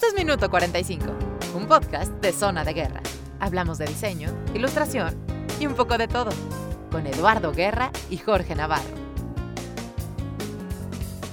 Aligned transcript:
Esto 0.00 0.16
es 0.16 0.24
Minuto 0.24 0.48
45, 0.48 1.04
un 1.54 1.66
podcast 1.66 2.10
de 2.22 2.32
Zona 2.32 2.64
de 2.64 2.72
Guerra. 2.72 3.02
Hablamos 3.38 3.76
de 3.76 3.84
diseño, 3.84 4.30
ilustración 4.54 5.14
y 5.60 5.66
un 5.66 5.74
poco 5.74 5.98
de 5.98 6.08
todo, 6.08 6.30
con 6.90 7.06
Eduardo 7.06 7.52
Guerra 7.52 7.92
y 8.08 8.16
Jorge 8.16 8.54
Navarro. 8.54 9.00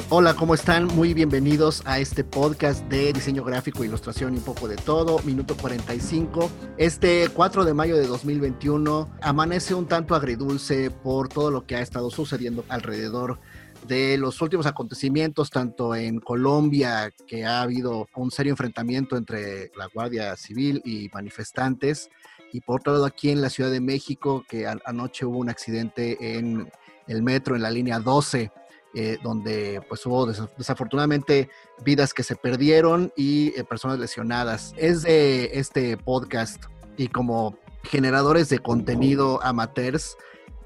Hola, 0.10 0.36
¿cómo 0.36 0.54
están? 0.54 0.88
Muy 0.88 1.14
bienvenidos 1.14 1.82
a 1.86 2.00
este 2.00 2.26
podcast 2.26 2.82
de 2.88 3.14
diseño 3.14 3.46
gráfico, 3.46 3.86
ilustración 3.86 4.34
y 4.34 4.38
un 4.38 4.44
poco 4.44 4.68
de 4.68 4.76
todo, 4.76 5.20
minuto 5.20 5.56
45. 5.56 6.50
Este 6.78 7.30
4 7.34 7.64
de 7.64 7.74
mayo 7.74 7.96
de 7.96 8.08
2021 8.08 9.10
amanece 9.22 9.76
un 9.76 9.86
tanto 9.86 10.14
agridulce 10.14 10.92
por 10.92 11.30
todo 11.30 11.52
lo 11.52 11.66
que 11.66 11.78
ha 11.78 11.82
estado 11.82 12.10
sucediendo 12.10 12.66
alrededor 12.68 13.40
de 13.86 14.18
los 14.18 14.42
últimos 14.42 14.66
acontecimientos, 14.66 15.50
tanto 15.50 15.96
en 15.96 16.20
Colombia, 16.20 17.12
que 17.28 17.46
ha 17.46 17.62
habido 17.62 18.08
un 18.16 18.32
serio 18.32 18.54
enfrentamiento 18.54 19.18
entre 19.18 19.72
la 19.76 19.88
Guardia 19.88 20.36
Civil 20.36 20.82
y 20.86 21.10
manifestantes, 21.14 22.10
y 22.52 22.62
por 22.62 22.80
otro 22.80 22.94
lado 22.94 23.06
aquí 23.06 23.30
en 23.30 23.42
la 23.42 23.50
Ciudad 23.50 23.72
de 23.72 23.82
México, 23.82 24.44
que 24.48 24.68
anoche 24.68 25.26
hubo 25.26 25.38
un 25.38 25.50
accidente 25.50 26.38
en 26.38 26.72
el 27.08 27.22
metro, 27.22 27.56
en 27.56 27.62
la 27.62 27.72
línea 27.72 28.00
12 28.00 28.52
eh, 29.00 29.18
donde 29.22 29.82
pues 29.88 30.04
hubo 30.08 30.26
desafortunadamente 30.26 31.50
vidas 31.84 32.16
que 32.16 32.24
se 32.24 32.36
perdieron 32.36 33.14
y 33.16 33.50
eh, 33.50 33.64
personas 33.64 34.00
lesionadas. 34.00 34.74
Es 34.76 35.04
de 35.04 35.52
este 35.54 35.98
podcast 35.98 36.64
y 36.96 37.10
como 37.10 37.60
generadores 37.84 38.50
de 38.50 38.58
contenido 38.58 39.40
amateurs, 39.44 40.18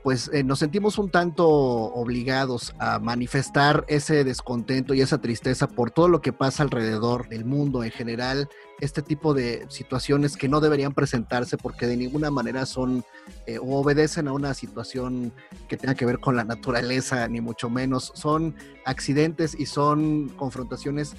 pues 0.04 0.30
eh, 0.34 0.44
nos 0.44 0.60
sentimos 0.60 0.98
un 0.98 1.10
tanto 1.10 1.48
obligados 1.48 2.74
a 2.80 3.00
manifestar 3.00 3.86
ese 3.88 4.24
descontento 4.24 4.94
y 4.94 5.02
esa 5.02 5.20
tristeza 5.20 5.68
por 5.68 5.92
todo 5.92 6.08
lo 6.08 6.22
que 6.22 6.34
pasa 6.34 6.64
alrededor 6.64 7.30
del 7.30 7.46
mundo 7.46 7.84
en 7.84 7.92
general, 7.92 8.50
este 8.80 9.04
tipo 9.04 9.34
de 9.34 9.66
situaciones 9.70 10.38
que 10.38 10.50
no 10.50 10.60
deberían 10.60 10.94
presentarse 10.94 11.58
porque 11.58 11.86
de 11.86 11.98
ninguna 11.98 12.32
manera 12.32 12.66
son 12.66 13.04
eh, 13.46 13.60
o 13.60 13.80
obedecen 13.80 14.28
a 14.28 14.34
una 14.34 14.54
situación 14.56 15.34
que 15.68 15.78
tenga 15.78 15.94
que 15.94 16.06
ver 16.06 16.20
con 16.20 16.36
la 16.36 16.44
naturaleza, 16.44 17.28
ni 17.28 17.42
mucho 17.42 17.70
menos, 17.70 18.12
son 18.16 18.56
accidentes 18.86 19.56
y 19.58 19.68
son 19.68 20.30
confrontaciones 20.30 21.16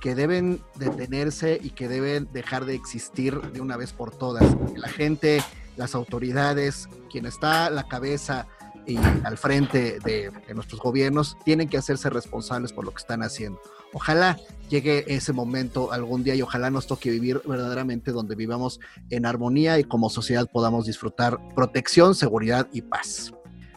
que 0.00 0.14
deben 0.14 0.60
detenerse 0.76 1.58
y 1.62 1.70
que 1.70 1.88
deben 1.88 2.28
dejar 2.32 2.64
de 2.64 2.74
existir 2.74 3.40
de 3.52 3.60
una 3.60 3.76
vez 3.76 3.92
por 3.92 4.10
todas. 4.10 4.44
La 4.76 4.88
gente 4.88 5.42
las 5.76 5.94
autoridades, 5.94 6.88
quien 7.10 7.26
está 7.26 7.66
a 7.66 7.70
la 7.70 7.84
cabeza 7.84 8.46
y 8.86 8.98
al 9.24 9.38
frente 9.38 9.98
de, 10.04 10.30
nuestros 10.54 10.80
gobiernos, 10.80 11.36
tienen 11.44 11.68
que 11.68 11.78
hacerse 11.78 12.10
responsables 12.10 12.72
por 12.72 12.84
lo 12.84 12.90
que 12.90 12.98
están 12.98 13.22
haciendo. 13.22 13.60
Ojalá 13.92 14.38
llegue 14.68 15.04
ese 15.06 15.32
momento 15.32 15.92
algún 15.92 16.24
día 16.24 16.34
y 16.34 16.42
ojalá 16.42 16.70
nos 16.70 16.86
toque 16.86 17.10
vivir 17.10 17.40
verdaderamente 17.46 18.10
donde 18.10 18.34
vivamos 18.34 18.80
en 19.10 19.24
armonía 19.24 19.78
y 19.78 19.84
como 19.84 20.10
sociedad 20.10 20.48
podamos 20.52 20.86
disfrutar 20.86 21.38
protección, 21.54 22.14
seguridad 22.14 22.68
y 22.72 22.82
paz. 22.82 23.32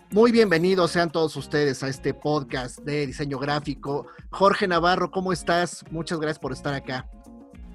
Muy 0.09 0.31
bienvenidos 0.31 0.91
sean 0.91 1.11
todos 1.11 1.35
ustedes 1.35 1.83
a 1.83 1.89
este 1.89 2.13
podcast 2.13 2.79
de 2.79 3.05
diseño 3.05 3.37
gráfico. 3.39 4.07
Jorge 4.29 4.65
Navarro, 4.65 5.11
¿cómo 5.11 5.33
estás? 5.33 5.83
Muchas 5.91 6.19
gracias 6.19 6.39
por 6.39 6.53
estar 6.53 6.73
acá. 6.73 7.05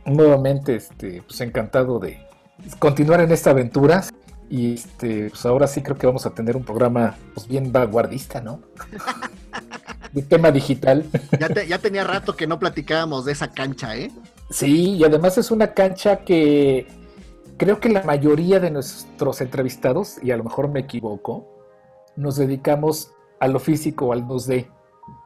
Nuevamente, 0.06 0.76
este, 0.76 1.22
pues 1.22 1.40
encantado 1.42 1.98
de, 1.98 2.18
continuar 2.78 3.20
en 3.20 3.32
esta 3.32 3.50
aventura. 3.50 4.04
Y 4.50 4.74
este, 4.74 5.30
pues 5.30 5.46
ahora 5.46 5.66
sí 5.66 5.82
creo 5.82 5.96
que 5.96 6.06
vamos 6.06 6.26
a 6.26 6.30
tener 6.30 6.56
un 6.56 6.64
programa 6.64 7.16
pues 7.34 7.48
bien 7.48 7.72
vanguardista, 7.72 8.40
¿no? 8.40 8.60
de 10.12 10.22
tema 10.22 10.50
digital. 10.50 11.06
Ya, 11.40 11.64
ya 11.64 11.78
tenía 11.78 12.04
rato 12.04 12.36
que 12.36 12.46
no 12.46 12.58
platicábamos 12.58 13.24
de 13.24 13.32
esa 13.32 13.50
cancha, 13.52 13.96
¿eh? 13.96 14.10
Sí, 14.50 14.96
y 14.96 15.04
además 15.04 15.38
es 15.38 15.50
una 15.50 15.72
cancha 15.72 16.18
que 16.18 16.86
creo 17.56 17.80
que 17.80 17.88
la 17.88 18.02
mayoría 18.02 18.60
de 18.60 18.70
nuestros 18.70 19.40
entrevistados, 19.40 20.18
y 20.22 20.30
a 20.30 20.36
lo 20.36 20.44
mejor 20.44 20.68
me 20.68 20.80
equivoco, 20.80 21.48
nos 22.16 22.36
dedicamos 22.36 23.12
a 23.40 23.48
lo 23.48 23.58
físico, 23.58 24.12
al 24.12 24.26
2D. 24.26 24.66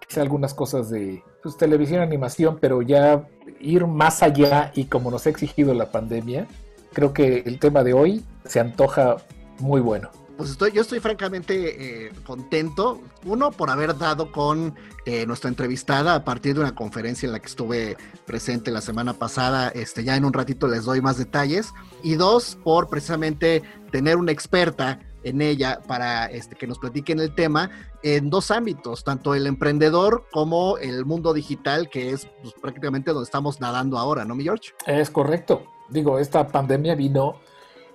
Quizá 0.07 0.23
algunas 0.23 0.55
cosas 0.55 0.89
de 0.89 1.23
pues, 1.43 1.57
televisión, 1.57 2.01
animación, 2.01 2.59
pero 2.61 2.83
ya 2.83 3.29
ir 3.61 3.87
más 3.87 4.23
allá 4.23 4.71
y 4.75 4.85
como 4.85 5.11
nos 5.11 5.27
ha 5.27 5.31
exigido 5.31 5.75
la 5.75 5.91
pandemia, 5.91 6.47
creo 6.97 7.13
que 7.13 7.43
el 7.45 7.59
tema 7.59 7.85
de 7.85 7.93
hoy 7.93 8.25
se 8.47 8.59
antoja 8.59 9.19
muy 9.59 9.83
bueno. 9.83 10.09
Pues 10.39 10.49
estoy, 10.49 10.73
yo 10.73 10.81
estoy 10.81 10.99
francamente 10.99 12.07
eh, 12.07 12.13
contento, 12.25 13.03
uno, 13.27 13.51
por 13.51 13.69
haber 13.69 13.99
dado 13.99 14.33
con 14.33 14.75
eh, 15.05 15.27
nuestra 15.27 15.51
entrevistada 15.51 16.15
a 16.15 16.25
partir 16.25 16.55
de 16.55 16.61
una 16.61 16.75
conferencia 16.75 17.27
en 17.27 17.33
la 17.33 17.41
que 17.41 17.49
estuve 17.49 17.99
presente 18.25 18.71
la 18.71 18.81
semana 18.81 19.13
pasada, 19.13 19.69
este, 19.69 20.05
ya 20.05 20.17
en 20.17 20.25
un 20.25 20.33
ratito 20.33 20.69
les 20.69 20.85
doy 20.85 21.03
más 21.03 21.19
detalles, 21.19 21.75
y 22.03 22.15
dos, 22.15 22.57
por 22.65 22.89
precisamente 22.89 23.63
tener 23.91 24.17
una 24.17 24.33
experta 24.33 25.01
en 25.23 25.43
ella 25.43 25.81
para 25.87 26.25
este, 26.27 26.57
que 26.57 26.67
nos 26.67 26.79
platiquen 26.79 27.21
el 27.21 27.35
tema 27.35 27.71
en 28.03 28.31
dos 28.31 28.51
ámbitos, 28.51 29.05
tanto 29.05 29.35
el 29.35 29.47
emprendedor 29.47 30.25
como 30.33 30.79
el 30.79 31.05
mundo 31.05 31.35
digital, 31.35 31.91
que 31.91 32.13
es 32.13 32.27
pues, 32.41 32.55
prácticamente 32.55 33.11
donde 33.11 33.25
estamos 33.25 33.61
nadando 33.61 33.99
ahora, 33.99 34.25
¿no, 34.25 34.35
mi 34.35 34.45
George? 34.45 34.71
Es 34.87 35.11
correcto 35.11 35.76
digo, 35.89 36.19
esta 36.19 36.47
pandemia 36.49 36.95
vino, 36.95 37.37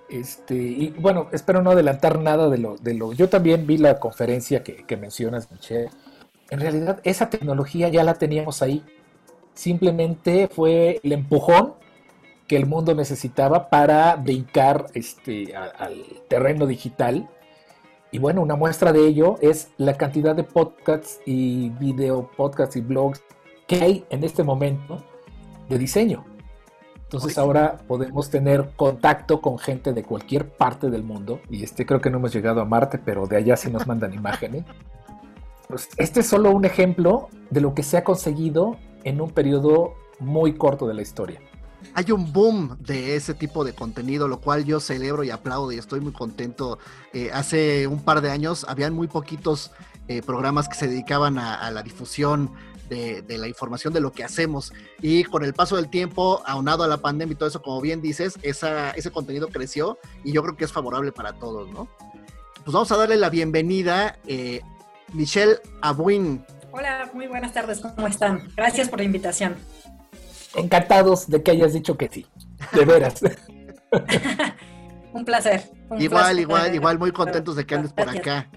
este, 0.08 0.54
y 0.54 0.90
bueno, 0.98 1.28
espero 1.32 1.62
no 1.62 1.70
adelantar 1.70 2.18
nada 2.18 2.48
de 2.48 2.58
lo, 2.58 2.76
de 2.76 2.94
lo, 2.94 3.12
yo 3.12 3.28
también 3.28 3.66
vi 3.66 3.78
la 3.78 3.98
conferencia 3.98 4.62
que, 4.62 4.84
que 4.84 4.96
mencionas, 4.96 5.50
Michelle. 5.50 5.90
En 6.50 6.60
realidad, 6.60 7.00
esa 7.04 7.30
tecnología 7.30 7.88
ya 7.88 8.04
la 8.04 8.14
teníamos 8.14 8.60
ahí. 8.62 8.84
Simplemente 9.54 10.48
fue 10.48 11.00
el 11.02 11.12
empujón 11.12 11.74
que 12.46 12.56
el 12.56 12.66
mundo 12.66 12.94
necesitaba 12.94 13.70
para 13.70 14.14
brincar 14.16 14.86
este, 14.92 15.56
al 15.56 16.04
terreno 16.28 16.66
digital. 16.66 17.28
Y 18.10 18.18
bueno, 18.18 18.42
una 18.42 18.56
muestra 18.56 18.92
de 18.92 19.06
ello 19.06 19.36
es 19.40 19.70
la 19.78 19.96
cantidad 19.96 20.36
de 20.36 20.44
podcasts 20.44 21.20
y 21.24 21.70
video 21.70 22.30
podcasts 22.36 22.76
y 22.76 22.82
blogs 22.82 23.22
que 23.66 23.76
hay 23.76 24.04
en 24.10 24.22
este 24.22 24.42
momento 24.42 25.02
de 25.70 25.78
diseño. 25.78 26.31
Entonces 27.12 27.36
ahora 27.36 27.76
podemos 27.86 28.30
tener 28.30 28.70
contacto 28.74 29.42
con 29.42 29.58
gente 29.58 29.92
de 29.92 30.02
cualquier 30.02 30.48
parte 30.48 30.88
del 30.88 31.02
mundo. 31.02 31.40
Y 31.50 31.62
este 31.62 31.84
creo 31.84 32.00
que 32.00 32.08
no 32.08 32.16
hemos 32.16 32.32
llegado 32.32 32.62
a 32.62 32.64
Marte, 32.64 32.98
pero 32.98 33.26
de 33.26 33.36
allá 33.36 33.54
sí 33.58 33.70
nos 33.70 33.86
mandan 33.86 34.14
imágenes. 34.14 34.64
Pues 35.68 35.90
este 35.98 36.20
es 36.20 36.26
solo 36.26 36.50
un 36.52 36.64
ejemplo 36.64 37.28
de 37.50 37.60
lo 37.60 37.74
que 37.74 37.82
se 37.82 37.98
ha 37.98 38.04
conseguido 38.04 38.78
en 39.04 39.20
un 39.20 39.30
periodo 39.30 39.92
muy 40.20 40.54
corto 40.54 40.88
de 40.88 40.94
la 40.94 41.02
historia. 41.02 41.40
Hay 41.92 42.12
un 42.12 42.32
boom 42.32 42.78
de 42.80 43.14
ese 43.16 43.34
tipo 43.34 43.62
de 43.62 43.74
contenido, 43.74 44.26
lo 44.26 44.40
cual 44.40 44.64
yo 44.64 44.80
celebro 44.80 45.22
y 45.22 45.28
aplaudo 45.28 45.70
y 45.70 45.76
estoy 45.76 46.00
muy 46.00 46.12
contento. 46.12 46.78
Eh, 47.12 47.30
hace 47.34 47.86
un 47.88 48.00
par 48.00 48.22
de 48.22 48.30
años 48.30 48.64
habían 48.66 48.94
muy 48.94 49.06
poquitos 49.06 49.70
eh, 50.08 50.22
programas 50.22 50.66
que 50.66 50.76
se 50.76 50.88
dedicaban 50.88 51.38
a 51.38 51.70
la 51.70 51.82
difusión 51.82 52.50
de, 52.92 53.38
la 53.38 53.48
información 53.48 53.92
de 53.92 54.00
lo 54.00 54.12
que 54.12 54.24
hacemos. 54.24 54.72
Y 55.00 55.24
con 55.24 55.44
el 55.44 55.54
paso 55.54 55.76
del 55.76 55.88
tiempo, 55.88 56.42
aunado 56.46 56.84
a 56.84 56.88
la 56.88 56.98
pandemia 56.98 57.32
y 57.32 57.36
todo 57.36 57.48
eso, 57.48 57.62
como 57.62 57.80
bien 57.80 58.00
dices, 58.00 58.38
esa, 58.42 58.90
ese 58.90 59.10
contenido 59.10 59.48
creció 59.48 59.98
y 60.24 60.32
yo 60.32 60.42
creo 60.42 60.56
que 60.56 60.64
es 60.64 60.72
favorable 60.72 61.12
para 61.12 61.32
todos, 61.32 61.70
¿no? 61.70 61.88
Pues 62.64 62.72
vamos 62.72 62.92
a 62.92 62.96
darle 62.96 63.16
la 63.16 63.30
bienvenida, 63.30 64.18
eh, 64.26 64.60
Michelle 65.12 65.56
Abuin. 65.80 66.44
Hola, 66.70 67.10
muy 67.12 67.26
buenas 67.26 67.52
tardes, 67.52 67.80
¿cómo 67.80 68.06
están? 68.06 68.48
Gracias 68.56 68.88
por 68.88 69.00
la 69.00 69.04
invitación. 69.04 69.56
Encantados 70.54 71.28
de 71.28 71.42
que 71.42 71.50
hayas 71.50 71.72
dicho 71.72 71.96
que 71.96 72.08
sí, 72.08 72.26
de 72.72 72.84
veras. 72.84 73.20
un 75.12 75.24
placer. 75.24 75.64
igual, 75.98 76.38
igual, 76.38 76.74
igual, 76.74 76.98
muy 76.98 77.12
contentos 77.12 77.56
de 77.56 77.66
que 77.66 77.74
andes 77.74 77.92
por 77.92 78.08
acá. 78.08 78.48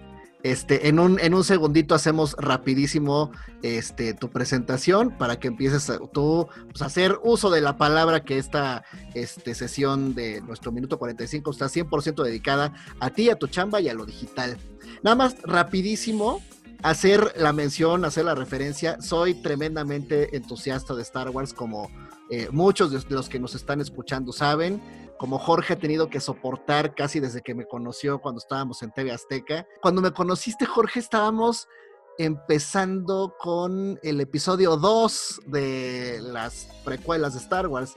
Este, 0.46 0.90
en 0.90 1.00
un, 1.00 1.20
en 1.20 1.34
un 1.34 1.44
segundito 1.44 1.96
hacemos 1.96 2.36
rapidísimo 2.38 3.32
este, 3.64 4.14
tu 4.14 4.30
presentación 4.30 5.10
para 5.10 5.40
que 5.40 5.48
empieces 5.48 5.92
tú 6.14 6.48
pues, 6.70 6.84
a 6.84 6.86
hacer 6.86 7.18
uso 7.24 7.50
de 7.50 7.62
la 7.62 7.78
palabra 7.78 8.24
que 8.24 8.38
esta 8.38 8.84
este, 9.16 9.56
sesión 9.56 10.14
de 10.14 10.42
nuestro 10.42 10.72
minuto 10.72 11.00
45 11.00 11.50
está 11.50 11.66
100% 11.66 12.24
dedicada 12.24 12.76
a 13.00 13.10
ti, 13.10 13.32
a 13.32 13.38
tu 13.38 13.48
chamba 13.48 13.82
y 13.82 13.90
a 13.90 13.96
lo 13.96 14.06
digital. 14.06 14.56
Nada 15.02 15.16
más 15.16 15.36
rapidísimo, 15.42 16.44
hacer 16.84 17.34
la 17.38 17.52
mención, 17.52 18.06
hacer 18.06 18.26
la 18.26 18.36
referencia. 18.36 19.02
Soy 19.02 19.34
tremendamente 19.34 20.38
entusiasta 20.38 20.94
de 20.94 21.02
Star 21.02 21.32
Wars, 21.32 21.56
como 21.56 21.90
eh, 22.30 22.50
muchos 22.52 22.92
de 22.92 23.16
los 23.16 23.30
que 23.30 23.40
nos 23.40 23.56
están 23.56 23.82
escuchando 23.82 24.32
saben 24.32 24.82
como 25.18 25.40
Jorge 25.40 25.74
ha 25.74 25.80
tenido 25.80 26.10
que 26.10 26.20
soportar 26.20 26.94
casi 26.94 27.20
desde 27.20 27.42
que 27.42 27.56
me 27.56 27.66
conoció 27.66 28.20
cuando 28.20 28.40
estábamos 28.40 28.82
en 28.84 28.92
TV 28.92 29.12
Azteca. 29.12 29.68
Cuando 29.82 30.02
me 30.02 30.12
conociste, 30.12 30.66
Jorge, 30.66 31.00
estábamos 31.00 31.68
empezando 32.18 33.36
con 33.40 34.00
el 34.04 34.22
episodio 34.22 34.78
2 34.78 35.42
de 35.48 36.20
las 36.22 36.70
precuelas 36.84 37.34
de 37.34 37.40
Star 37.40 37.68
Wars. 37.68 37.96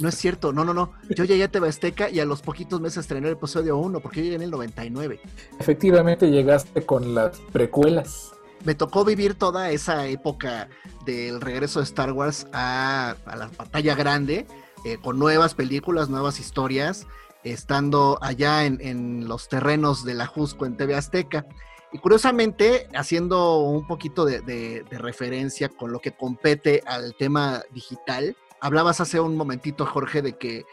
No 0.00 0.08
es 0.08 0.14
cierto, 0.14 0.52
no, 0.52 0.64
no, 0.64 0.74
no. 0.74 0.92
Yo 1.16 1.24
llegué 1.24 1.44
a 1.44 1.50
TV 1.50 1.68
Azteca 1.68 2.10
y 2.10 2.20
a 2.20 2.24
los 2.24 2.42
poquitos 2.42 2.80
meses 2.80 2.98
estrené 2.98 3.28
el 3.28 3.34
episodio 3.34 3.76
1, 3.78 4.00
porque 4.00 4.20
yo 4.20 4.24
llegué 4.24 4.36
en 4.36 4.42
el 4.42 4.50
99. 4.50 5.20
Efectivamente 5.58 6.30
llegaste 6.30 6.84
con 6.84 7.14
las 7.14 7.38
precuelas. 7.52 8.32
Me 8.64 8.74
tocó 8.74 9.04
vivir 9.04 9.34
toda 9.34 9.70
esa 9.70 10.06
época 10.06 10.68
del 11.04 11.40
regreso 11.40 11.80
de 11.80 11.84
Star 11.84 12.12
Wars 12.12 12.46
a, 12.52 13.16
la 13.26 13.48
pantalla 13.48 13.94
grande, 13.94 14.46
eh, 14.84 14.98
con 14.98 15.18
nuevas 15.18 15.54
películas, 15.54 16.08
nuevas 16.08 16.40
historias, 16.40 17.06
estando 17.44 18.18
allá 18.20 18.64
en, 18.64 19.28
los 19.28 19.48
terrenos 19.48 20.04
de 20.04 20.14
la 20.14 20.26
Jusco 20.26 20.66
en 20.66 20.76
TV 20.76 20.94
Azteca. 20.94 21.46
Y 21.92 21.98
curiosamente, 21.98 22.88
haciendo 22.94 23.60
un 23.60 23.86
poquito 23.86 24.24
de, 24.24 24.84
referencia 24.90 25.68
con 25.68 25.92
lo 25.92 26.00
que 26.00 26.12
compete 26.12 26.82
al 26.86 27.14
tema 27.16 27.62
digital, 27.70 28.36
hablabas 28.60 29.00
hace 29.00 29.20
un 29.20 29.36
momentito, 29.36 29.86
Jorge, 29.86 30.20
de 30.20 30.36
que 30.36 30.64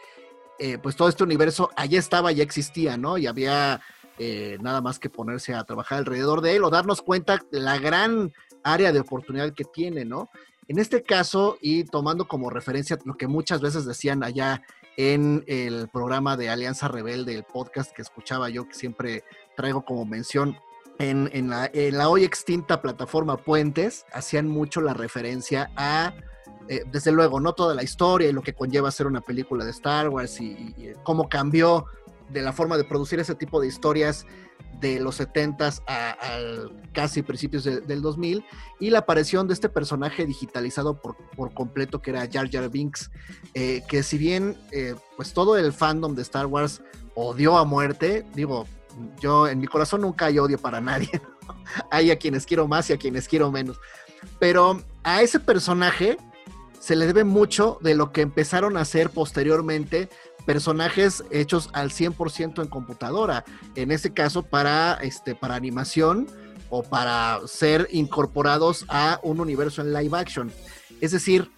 eh, 0.58 0.78
pues 0.78 0.96
todo 0.96 1.08
este 1.08 1.22
universo 1.22 1.70
allá 1.76 1.98
estaba, 1.98 2.32
ya 2.32 2.42
existía, 2.42 2.96
¿no? 2.96 3.18
Y 3.18 3.26
había 3.26 3.80
eh, 4.18 4.56
nada 4.60 4.80
más 4.80 4.98
que 4.98 5.10
ponerse 5.10 5.54
a 5.54 5.64
trabajar 5.64 5.98
alrededor 5.98 6.40
de 6.40 6.56
él 6.56 6.64
o 6.64 6.70
darnos 6.70 7.02
cuenta 7.02 7.38
de 7.52 7.60
la 7.60 7.78
gran 7.78 8.32
área 8.62 8.90
de 8.92 9.00
oportunidad 9.00 9.52
que 9.52 9.64
tiene, 9.64 10.04
¿no? 10.04 10.30
En 10.68 10.78
este 10.78 11.02
caso, 11.02 11.58
y 11.60 11.84
tomando 11.84 12.26
como 12.26 12.50
referencia 12.50 12.98
lo 13.04 13.16
que 13.16 13.28
muchas 13.28 13.60
veces 13.60 13.84
decían 13.84 14.24
allá 14.24 14.62
en 14.96 15.44
el 15.46 15.88
programa 15.88 16.36
de 16.36 16.48
Alianza 16.48 16.88
Rebelde, 16.88 17.34
el 17.34 17.44
podcast 17.44 17.94
que 17.94 18.02
escuchaba 18.02 18.48
yo, 18.48 18.66
que 18.66 18.74
siempre 18.74 19.22
traigo 19.56 19.84
como 19.84 20.04
mención, 20.06 20.56
en, 20.98 21.50
la, 21.50 22.08
hoy 22.08 22.24
extinta 22.24 22.80
plataforma 22.80 23.36
Puentes, 23.36 24.06
hacían 24.14 24.48
mucho 24.48 24.80
la 24.80 24.94
referencia 24.94 25.70
a, 25.76 26.14
eh, 26.68 26.84
desde 26.90 27.12
luego, 27.12 27.38
no 27.38 27.52
toda 27.52 27.74
la 27.74 27.82
historia 27.82 28.30
y 28.30 28.32
lo 28.32 28.40
que 28.40 28.54
conlleva 28.54 28.90
ser 28.90 29.06
una 29.06 29.20
película 29.20 29.62
de 29.62 29.72
Star 29.72 30.08
Wars 30.08 30.40
y 30.40 30.74
cómo 31.02 31.28
cambió 31.28 31.84
de 32.30 32.42
la 32.42 32.52
forma 32.52 32.76
de 32.76 32.84
producir 32.84 33.20
ese 33.20 33.34
tipo 33.34 33.60
de 33.60 33.68
historias 33.68 34.26
de 34.80 35.00
los 35.00 35.20
70s 35.20 35.82
a, 35.86 36.16
casi 36.92 37.22
principios 37.22 37.64
del 37.64 38.02
2000 38.02 38.44
y 38.80 38.90
la 38.90 39.00
aparición 39.00 39.48
de 39.48 39.54
este 39.54 39.68
personaje 39.68 40.26
digitalizado 40.26 41.00
por, 41.00 41.16
por 41.36 41.54
completo 41.54 42.00
que 42.02 42.10
era 42.10 42.28
Jar 42.30 42.50
Jar 42.50 42.68
Binks, 42.68 43.10
eh, 43.54 43.82
que 43.88 44.02
si 44.02 44.18
bien 44.18 44.56
eh, 44.72 44.94
pues 45.16 45.32
todo 45.32 45.56
el 45.56 45.72
fandom 45.72 46.14
de 46.14 46.22
Star 46.22 46.46
Wars 46.46 46.82
odió 47.14 47.56
a 47.56 47.64
muerte, 47.64 48.24
digo, 48.34 48.66
yo 49.20 49.48
en 49.48 49.58
mi 49.58 49.66
corazón 49.66 50.02
nunca 50.02 50.26
hay 50.26 50.38
odio 50.38 50.58
para 50.58 50.80
nadie, 50.80 51.10
hay 51.90 52.10
a 52.10 52.18
quienes 52.18 52.44
quiero 52.44 52.68
más 52.68 52.90
y 52.90 52.92
a 52.92 52.98
quienes 52.98 53.28
quiero 53.28 53.50
menos, 53.50 53.78
pero 54.38 54.82
a 55.02 55.22
ese 55.22 55.40
personaje 55.40 56.18
se 56.80 56.96
le 56.96 57.06
debe 57.06 57.24
mucho 57.24 57.78
de 57.80 57.94
lo 57.94 58.12
que 58.12 58.20
empezaron 58.20 58.76
a 58.76 58.82
hacer 58.82 59.10
posteriormente 59.10 60.08
personajes 60.46 61.24
hechos 61.30 61.68
al 61.72 61.90
100% 61.90 62.62
en 62.62 62.68
computadora, 62.68 63.44
en 63.74 63.90
ese 63.90 64.12
caso 64.12 64.42
para, 64.42 64.94
este, 65.02 65.34
para 65.34 65.56
animación 65.56 66.26
o 66.70 66.82
para 66.82 67.40
ser 67.46 67.88
incorporados 67.90 68.86
a 68.88 69.20
un 69.22 69.40
universo 69.40 69.82
en 69.82 69.92
live 69.92 70.16
action. 70.16 70.50
Es 71.00 71.10
decir, 71.10 71.50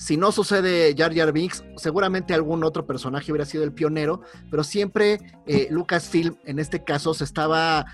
si 0.00 0.16
no 0.16 0.32
sucede 0.32 0.94
Jar 0.96 1.14
Jar 1.14 1.30
Binks, 1.30 1.62
seguramente 1.76 2.32
algún 2.32 2.64
otro 2.64 2.86
personaje 2.86 3.30
hubiera 3.30 3.44
sido 3.44 3.64
el 3.64 3.74
pionero, 3.74 4.22
pero 4.50 4.64
siempre 4.64 5.20
eh, 5.46 5.68
Lucasfilm, 5.70 6.36
en 6.46 6.58
este 6.58 6.82
caso, 6.82 7.12
se 7.12 7.24
estaba 7.24 7.84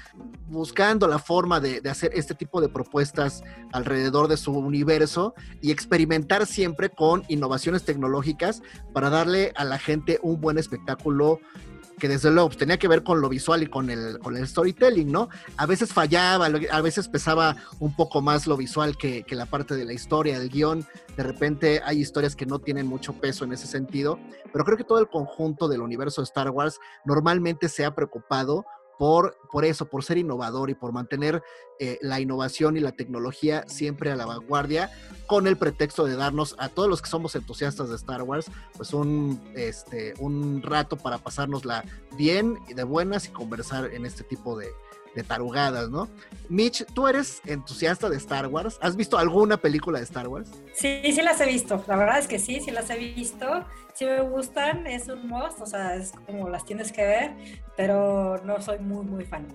buscando 0.47 1.08
la 1.08 1.19
forma 1.19 1.58
de, 1.58 1.82
hacer 1.91 2.12
este 2.14 2.37
tipo 2.37 2.61
de 2.61 2.69
propuestas 2.69 3.43
alrededor 3.73 4.29
de 4.29 4.37
su 4.37 4.53
universo 4.53 5.35
y 5.61 5.73
experimentar 5.73 6.47
siempre 6.47 6.91
con 6.91 7.25
innovaciones 7.26 7.85
tecnológicas 7.85 8.62
para 8.93 9.11
darle 9.11 9.52
a 9.56 9.64
la 9.64 9.81
gente 9.81 10.20
un 10.23 10.41
buen 10.41 10.59
espectáculo 10.59 11.41
que 11.99 12.09
desde 12.09 12.31
luego 12.31 12.49
pues, 12.49 12.59
tenía 12.59 12.79
que 12.79 12.89
ver 12.89 13.03
con 13.03 13.21
lo 13.21 13.29
visual 13.29 13.63
y 13.63 13.67
con 13.67 13.91
el, 13.91 14.19
con 14.19 14.37
el 14.37 14.47
storytelling, 14.47 15.11
¿no? 15.11 15.29
A 15.57 15.67
veces 15.67 15.93
fallaba, 15.93 16.47
a 16.47 16.81
veces 16.81 17.09
pesaba 17.09 17.57
un 17.79 17.95
poco 17.95 18.21
más 18.21 18.47
lo 18.47 18.57
visual 18.57 18.97
que, 18.97 19.23
que 19.23 19.35
la 19.35 19.47
parte 19.47 19.75
de 19.75 19.85
la 19.85 19.93
historia, 19.93 20.39
del 20.39 20.51
guion. 20.51 20.87
De 21.17 21.23
repente 21.23 21.81
hay 21.85 22.01
historias 22.01 22.37
que 22.37 22.47
no 22.47 22.59
tienen 22.59 22.87
mucho 22.87 23.15
peso 23.15 23.45
en 23.45 23.53
ese 23.53 23.67
sentido, 23.67 24.19
pero 24.53 24.65
creo 24.65 24.77
que 24.77 24.85
todo 24.85 24.99
el 24.99 25.09
conjunto 25.09 25.69
del 25.69 25.81
universo 25.81 26.21
de 26.21 26.27
Star 26.27 26.51
Wars 26.51 26.79
normalmente 27.05 27.69
se 27.69 27.85
ha 27.85 27.95
preocupado 27.95 28.65
por, 28.99 29.37
por 29.51 29.65
eso, 29.65 29.87
por 29.87 30.05
ser 30.05 30.19
innovador 30.19 30.71
y 30.71 30.75
por 30.75 30.93
mantener 30.93 31.43
eh, 31.79 31.99
la 32.01 32.21
innovación 32.21 32.77
y 32.77 32.81
la 32.81 32.93
tecnología 32.93 33.65
siempre 33.67 34.11
a 34.11 34.17
la 34.17 34.27
vanguardia, 34.27 34.91
con 35.27 35.47
el 35.47 35.57
pretexto 35.57 36.05
de 36.05 36.17
darnos 36.17 36.55
a 36.59 36.69
todos 36.69 36.89
los 36.89 37.03
que 37.03 37.11
somos 37.11 37.35
entusiastas 37.35 37.89
de 37.89 37.97
Star 37.97 38.23
Wars, 38.23 38.47
pues 38.77 38.93
un, 38.93 39.43
este, 39.55 40.15
un 40.19 40.63
rato 40.63 40.97
para 40.97 41.19
pasárnosla 41.19 41.85
bien 42.17 42.59
y 42.69 42.75
de 42.75 42.85
buenas 42.85 43.27
y 43.27 43.31
conversar 43.31 43.93
en 43.93 44.07
este 44.07 44.25
tipo 44.25 44.57
de, 44.57 44.69
de 45.17 45.25
tarugadas, 45.25 45.89
¿no? 45.89 46.09
Mitch, 46.49 46.85
¿tú 46.95 47.09
eres 47.09 47.41
entusiasta 47.47 48.09
de 48.09 48.19
Star 48.19 48.47
Wars? 48.47 48.79
¿Has 48.83 48.95
visto 48.95 49.19
alguna 49.19 49.57
película 49.57 49.99
de 49.99 50.05
Star 50.05 50.29
Wars? 50.29 50.51
Sí, 50.75 51.01
sí 51.03 51.23
las 51.23 51.41
he 51.41 51.47
visto. 51.47 51.83
La 51.89 51.97
verdad 51.97 52.19
es 52.19 52.29
que 52.29 52.39
sí, 52.39 52.61
sí 52.61 52.71
las 52.71 52.91
he 52.91 52.99
visto. 52.99 53.65
Sí 53.95 54.05
me 54.05 54.21
gustan, 54.21 54.87
es 54.87 55.09
un 55.09 55.27
must, 55.27 55.59
o 55.63 55.67
sea, 55.67 55.97
es 55.97 56.13
como 56.27 56.51
las 56.51 56.67
tienes 56.67 56.93
que 56.93 57.03
ver, 57.03 57.35
pero 57.79 58.39
no 58.45 58.61
soy 58.61 58.79
muy, 58.79 59.07
muy 59.07 59.25
fan. 59.25 59.47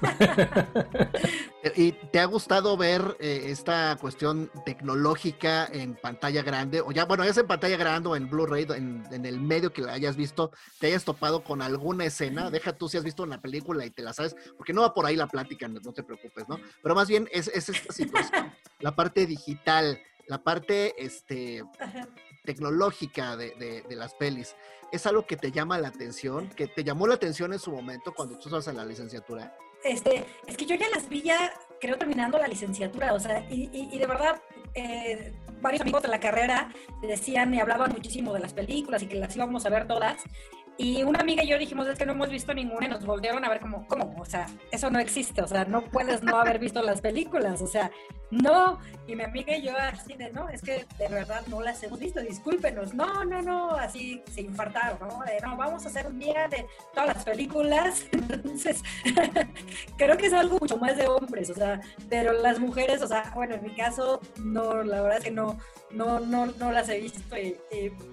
¿Y 1.74 1.92
te 1.92 2.20
ha 2.20 2.24
gustado 2.26 2.76
ver 2.76 3.16
eh, 3.18 3.46
esta 3.46 3.96
cuestión 4.00 4.48
tecnológica 4.64 5.66
en 5.66 5.96
pantalla 5.96 6.42
grande? 6.42 6.80
O 6.80 6.92
ya, 6.92 7.04
bueno, 7.04 7.24
es 7.24 7.36
en 7.36 7.48
pantalla 7.48 7.76
grande 7.76 8.08
o 8.08 8.16
en 8.16 8.30
Blu-ray, 8.30 8.64
en, 8.76 9.02
en, 9.10 9.26
el 9.26 9.40
medio 9.40 9.72
que 9.72 9.82
la 9.82 9.94
hayas 9.94 10.16
visto, 10.16 10.52
te 10.78 10.86
hayas 10.86 11.04
topado 11.04 11.42
con 11.42 11.60
alguna 11.60 12.04
escena. 12.04 12.50
Deja 12.50 12.74
tú 12.74 12.88
si 12.88 12.96
has 12.96 13.02
visto 13.02 13.24
una 13.24 13.40
película 13.40 13.84
y 13.84 13.90
te 13.90 14.02
la 14.02 14.12
sabes, 14.12 14.36
porque 14.56 14.72
no 14.72 14.82
va 14.82 14.94
por 14.94 15.04
ahí 15.04 15.16
la 15.16 15.26
plática, 15.26 15.66
no 15.66 15.92
te 15.92 16.04
preocupes, 16.04 16.48
¿no? 16.48 16.60
Pero 16.80 16.94
más 16.94 17.08
bien 17.08 17.28
es, 17.32 17.48
esta 17.48 17.92
situación, 17.92 18.52
la 18.78 18.94
parte 18.94 19.26
digital, 19.26 20.00
la 20.28 20.42
parte 20.44 20.94
este, 20.96 21.64
tecnológica 22.44 23.36
de, 23.36 23.84
las 23.90 24.14
pelis. 24.14 24.54
¿Es 24.92 25.06
algo 25.06 25.26
que 25.26 25.36
te 25.36 25.50
llama 25.50 25.78
la 25.78 25.88
atención? 25.88 26.48
¿Que 26.50 26.66
te 26.66 26.84
llamó 26.84 27.06
la 27.06 27.14
atención 27.14 27.52
en 27.52 27.58
su 27.58 27.70
momento 27.72 28.14
cuando 28.14 28.38
tú 28.38 28.44
estabas 28.44 28.68
en 28.68 28.76
la 28.76 28.84
licenciatura? 28.84 29.54
Este, 29.84 30.24
es 30.46 30.56
que 30.56 30.66
yo 30.66 30.74
ya 30.74 30.88
las 30.90 31.08
vi 31.08 31.22
ya, 31.22 31.52
creo, 31.80 31.96
terminando 31.96 32.38
la 32.38 32.48
licenciatura, 32.48 33.14
o 33.14 33.20
sea, 33.20 33.46
y, 33.50 33.96
de 33.96 34.06
verdad, 34.06 34.40
eh, 34.74 35.32
varios 35.60 35.82
amigos 35.82 36.02
de 36.02 36.08
la 36.08 36.20
carrera 36.20 36.72
decían 37.02 37.52
y 37.54 37.60
hablaban 37.60 37.92
muchísimo 37.92 38.32
de 38.32 38.40
las 38.40 38.52
películas 38.52 39.02
y 39.02 39.06
que 39.06 39.16
las 39.16 39.34
íbamos 39.34 39.64
a 39.66 39.70
ver 39.70 39.86
todas, 39.86 40.22
y 40.80 41.02
una 41.02 41.18
amiga 41.18 41.42
y 41.42 41.48
yo 41.48 41.58
dijimos, 41.58 41.88
es 41.88 41.98
que 41.98 42.06
no 42.06 42.12
hemos 42.12 42.30
visto 42.30 42.54
ninguna 42.54 42.86
y 42.86 42.88
nos 42.88 43.04
volvieron 43.04 43.44
a 43.44 43.48
ver 43.48 43.58
como, 43.58 43.84
¿cómo? 43.88 44.14
O 44.20 44.24
sea, 44.24 44.46
eso 44.70 44.88
no 44.90 45.00
existe, 45.00 45.42
o 45.42 45.48
sea, 45.48 45.64
no 45.64 45.82
puedes 45.82 46.22
no 46.22 46.38
haber 46.38 46.60
visto 46.60 46.80
las 46.82 47.00
películas, 47.00 47.60
o 47.62 47.66
sea, 47.66 47.90
no. 48.30 48.78
Y 49.08 49.16
mi 49.16 49.24
amiga 49.24 49.56
y 49.56 49.62
yo 49.62 49.72
así 49.76 50.14
de, 50.14 50.30
no, 50.30 50.48
es 50.48 50.62
que 50.62 50.86
de 50.98 51.08
verdad 51.08 51.42
no 51.48 51.60
las 51.62 51.82
hemos 51.82 51.98
visto, 51.98 52.20
discúlpenos. 52.20 52.94
No, 52.94 53.24
no, 53.24 53.42
no, 53.42 53.70
así 53.70 54.22
se 54.30 54.42
infartaron, 54.42 55.08
¿no? 55.08 55.24
De, 55.24 55.40
no, 55.40 55.56
vamos 55.56 55.84
a 55.84 55.88
hacer 55.88 56.06
un 56.06 56.18
día 56.18 56.46
de 56.46 56.64
todas 56.94 57.16
las 57.16 57.24
películas. 57.24 58.06
Entonces, 58.12 58.82
creo 59.96 60.16
que 60.16 60.26
es 60.26 60.32
algo 60.32 60.58
mucho 60.60 60.76
más 60.76 60.96
de 60.96 61.08
hombres, 61.08 61.50
o 61.50 61.54
sea, 61.54 61.80
pero 62.08 62.32
las 62.34 62.60
mujeres, 62.60 63.02
o 63.02 63.08
sea, 63.08 63.32
bueno, 63.34 63.56
en 63.56 63.64
mi 63.64 63.74
caso, 63.74 64.20
no, 64.36 64.82
la 64.84 65.00
verdad 65.00 65.18
es 65.18 65.24
que 65.24 65.30
no, 65.32 65.58
no, 65.90 66.20
no, 66.20 66.46
no 66.46 66.72
las 66.72 66.88
he 66.88 67.00
visto 67.00 67.36
y, 67.36 67.56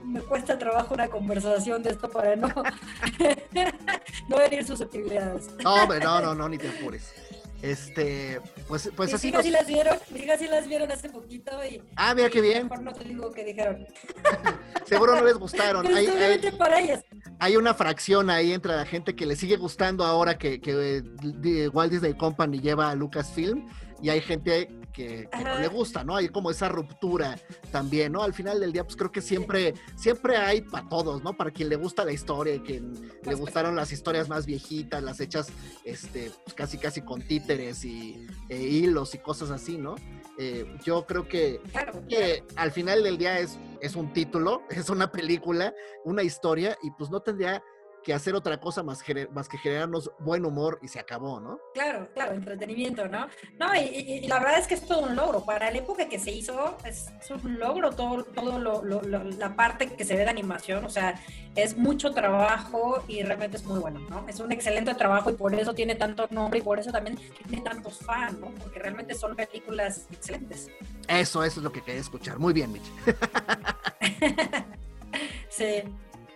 me 0.04 0.22
cuesta 0.22 0.58
trabajo 0.58 0.94
una 0.94 1.08
conversación 1.08 1.84
de 1.84 1.92
esto 1.92 2.10
para 2.10 2.36
no, 2.36 2.48
no 4.30 4.38
venir 4.38 4.66
susceptibilidades. 4.66 5.50
No, 5.64 5.86
no, 5.88 6.22
no, 6.22 6.36
no, 6.36 6.50
ni 6.50 6.58
te 6.58 6.70
apures. 6.70 7.14
Este, 7.62 8.42
pues, 8.68 8.92
pues 8.96 9.14
así. 9.14 9.34
Sí 9.42 9.50
las 9.50 9.66
vieron, 9.66 9.98
mis 10.12 10.24
hijas 10.24 10.40
sí 10.40 10.48
las 10.48 10.68
vieron 10.68 10.92
hace 10.92 11.10
poquito 11.10 11.52
y. 11.66 11.82
Ah, 11.96 12.14
mira 12.14 12.30
qué 12.30 12.40
bien. 12.40 12.64
Mejor 12.64 12.84
no 12.84 12.94
te 12.94 13.04
digo 13.06 13.32
qué 13.32 13.44
dijeron. 13.44 13.88
Seguro 14.86 15.16
no 15.16 15.26
les 15.26 15.36
gustaron. 15.36 15.88
hay, 15.96 16.06
hay, 16.06 16.52
para 16.52 16.80
ellas. 16.80 17.04
hay 17.40 17.56
una 17.56 17.74
fracción 17.74 18.30
ahí 18.30 18.54
entre 18.54 18.76
la 18.76 18.86
gente 18.86 19.16
que 19.16 19.26
le 19.26 19.36
sigue 19.36 19.58
gustando 19.58 20.06
ahora 20.06 20.38
que, 20.38 20.62
que 20.62 21.02
eh, 21.44 21.70
Walt 21.70 21.92
Disney 21.92 22.14
Company 22.14 22.60
lleva 22.60 22.92
a 22.92 22.96
Lucasfilm 22.96 23.68
y 24.02 24.10
hay 24.10 24.22
gente 24.22 24.70
que, 24.94 25.28
no 25.44 25.60
le 25.60 25.68
gusta, 25.68 26.04
¿no? 26.04 26.16
Hay 26.16 26.30
como 26.30 26.52
esa 26.52 26.70
ruptura 26.70 27.38
también, 27.72 28.14
¿no? 28.14 28.24
Al 28.24 28.34
final 28.34 28.60
del 28.60 28.72
día, 28.72 28.84
pues 28.84 28.96
creo 28.96 29.12
que 29.12 29.22
siempre, 29.22 29.74
siempre 29.96 30.38
hay 30.38 30.62
para 30.62 30.88
todos, 30.88 31.24
¿no? 31.24 31.36
Para 31.36 31.52
quien 31.52 31.70
le 31.70 31.76
gusta 31.76 32.06
la 32.06 32.14
historia, 32.14 32.62
quien 32.64 32.94
le 33.24 33.36
gustaron 33.36 33.76
las 33.76 33.92
historias 33.92 34.30
más 34.30 34.46
viejitas, 34.46 35.04
las 35.04 35.20
hechas 35.20 35.48
este, 35.84 36.32
pues, 36.44 36.54
casi 36.54 36.78
casi 36.78 37.02
con 37.02 37.22
títeres 37.22 37.84
y 37.84 38.28
e 38.50 38.58
hilos 38.58 39.16
y 39.16 39.20
cosas 39.20 39.52
así, 39.52 39.78
¿no? 39.78 39.96
Eh, 40.38 40.66
yo 40.84 41.06
creo 41.06 41.28
que, 41.28 41.62
que 42.10 42.44
al 42.56 42.72
final 42.72 43.04
del 43.04 43.18
día 43.18 43.40
es, 43.40 43.58
es 43.82 43.96
un 43.96 44.14
título, 44.14 44.64
es 44.70 44.90
una 44.90 45.12
película, 45.12 45.74
una 46.04 46.24
historia, 46.24 46.78
y 46.84 46.92
pues 46.92 47.10
no 47.10 47.22
tendría 47.22 47.64
que 48.06 48.14
hacer 48.14 48.36
otra 48.36 48.60
cosa 48.60 48.84
más, 48.84 49.04
más 49.32 49.50
que 49.50 49.58
generarnos 49.58 50.12
buen 50.20 50.46
humor 50.46 50.78
y 50.84 50.88
se 50.88 51.00
acabó, 51.00 51.40
¿no? 51.40 51.60
Claro, 51.74 52.08
claro, 52.14 52.34
entretenimiento, 52.34 53.08
¿no? 53.08 53.28
No, 53.60 53.76
y, 53.76 54.28
la 54.28 54.38
verdad 54.38 54.60
es 54.60 54.68
que 54.68 54.76
es 54.76 54.86
todo 54.86 55.00
un 55.00 55.16
logro. 55.16 55.44
Para 55.44 55.72
la 55.72 55.80
época 55.80 56.08
que 56.08 56.20
se 56.20 56.30
hizo, 56.30 56.78
es, 56.86 57.08
un 57.44 57.58
logro 57.58 57.90
todo, 57.90 58.24
todo 58.24 58.60
lo, 58.60 58.84
la 58.84 59.56
parte 59.56 59.96
que 59.96 60.06
se 60.06 60.16
ve 60.16 60.24
de 60.24 60.30
animación. 60.30 60.86
O 60.86 60.90
sea, 60.90 61.20
es 61.56 61.76
mucho 61.76 62.12
trabajo 62.12 63.04
y 63.08 63.24
realmente 63.24 63.58
es 63.58 63.66
muy 63.66 63.80
bueno, 63.80 64.00
¿no? 64.08 64.24
Es 64.30 64.40
un 64.40 64.52
excelente 64.52 64.94
trabajo 64.94 65.32
y 65.32 65.34
por 65.34 65.56
eso 65.56 65.74
tiene 65.74 65.96
tanto 65.96 66.28
nombre 66.30 66.60
y 66.60 66.62
por 66.62 66.78
eso 66.78 66.92
también 66.92 67.18
tiene 67.48 67.64
tantos 67.64 67.98
fans, 67.98 68.40
¿no? 68.40 68.54
Porque 68.62 68.78
realmente 68.78 69.16
son 69.16 69.36
películas 69.36 70.06
excelentes. 70.12 70.70
Eso, 71.08 71.44
eso 71.44 71.60
es 71.60 71.64
lo 71.64 71.72
que 71.72 71.82
quería 71.82 72.02
escuchar. 72.02 72.38
Muy 72.38 72.54
bien, 72.54 72.72
Mitch. 72.72 72.86
sí. 75.50 75.82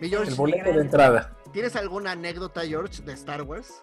el 0.02 0.36
boleto 0.36 0.74
de 0.74 0.82
entrada. 0.82 1.36
¿Tienes 1.52 1.76
alguna 1.76 2.12
anécdota, 2.12 2.62
George, 2.62 3.02
de 3.02 3.14
Star 3.14 3.42
Wars? 3.42 3.82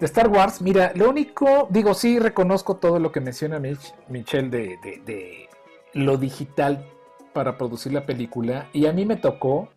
De 0.00 0.06
Star 0.06 0.28
Wars, 0.28 0.60
mira, 0.60 0.92
lo 0.96 1.08
único, 1.08 1.68
digo, 1.70 1.94
sí 1.94 2.18
reconozco 2.18 2.76
todo 2.76 2.98
lo 2.98 3.12
que 3.12 3.20
menciona 3.20 3.60
Mitch, 3.60 3.94
Michelle 4.08 4.48
de, 4.48 4.78
de, 5.04 5.48
lo 5.92 6.16
digital 6.16 6.84
para 7.32 7.56
producir 7.56 7.92
la 7.92 8.04
película. 8.04 8.68
Y 8.72 8.86
a 8.86 8.92
mí 8.92 9.06
me 9.06 9.16
tocó 9.16 9.68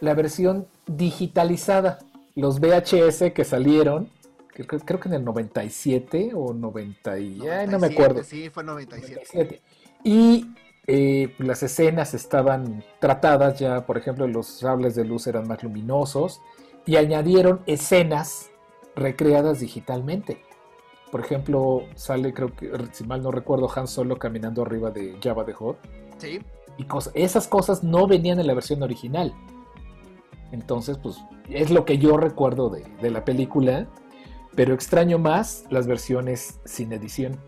la 0.00 0.14
versión 0.14 0.66
digitalizada, 0.86 2.00
los 2.34 2.58
VHS 2.58 3.32
que 3.32 3.44
salieron, 3.44 4.10
creo, 4.48 5.00
que 5.00 5.08
en 5.08 5.14
el 5.14 5.24
97 5.24 6.32
o 6.34 6.52
90, 6.52 7.18
y, 7.20 7.38
no 7.68 7.78
me 7.78 7.86
acuerdo. 7.86 8.24
Sí, 8.24 8.50
fue 8.50 8.64
97. 8.64 9.62
Y 10.02 10.46
eh, 10.86 11.34
las 11.38 11.62
escenas 11.62 12.14
estaban 12.14 12.84
tratadas 13.00 13.58
ya, 13.58 13.86
por 13.86 13.98
ejemplo, 13.98 14.26
los 14.28 14.46
sables 14.46 14.94
de 14.94 15.04
luz 15.04 15.26
eran 15.26 15.48
más 15.48 15.62
luminosos 15.62 16.40
y 16.84 16.96
añadieron 16.96 17.62
escenas 17.66 18.50
recreadas 18.94 19.60
digitalmente. 19.60 20.42
Por 21.10 21.20
ejemplo, 21.20 21.82
sale, 21.94 22.32
creo 22.32 22.54
que, 22.54 22.70
si 22.92 23.04
mal 23.04 23.22
no 23.22 23.30
recuerdo, 23.30 23.68
Han 23.74 23.88
Solo 23.88 24.18
caminando 24.18 24.62
arriba 24.62 24.90
de 24.90 25.18
Java 25.22 25.44
de 25.44 25.54
Hot. 25.54 25.78
Sí. 26.18 26.40
Y 26.78 26.86
esas 27.14 27.48
cosas 27.48 27.82
no 27.82 28.06
venían 28.06 28.38
en 28.38 28.46
la 28.46 28.54
versión 28.54 28.82
original. 28.82 29.34
Entonces, 30.52 30.98
pues, 30.98 31.16
es 31.48 31.70
lo 31.70 31.84
que 31.84 31.98
yo 31.98 32.16
recuerdo 32.16 32.70
de, 32.70 32.84
de 33.00 33.10
la 33.10 33.24
película, 33.24 33.88
pero 34.54 34.74
extraño 34.74 35.18
más 35.18 35.64
las 35.70 35.86
versiones 35.86 36.60
sin 36.64 36.92
edición. 36.92 37.40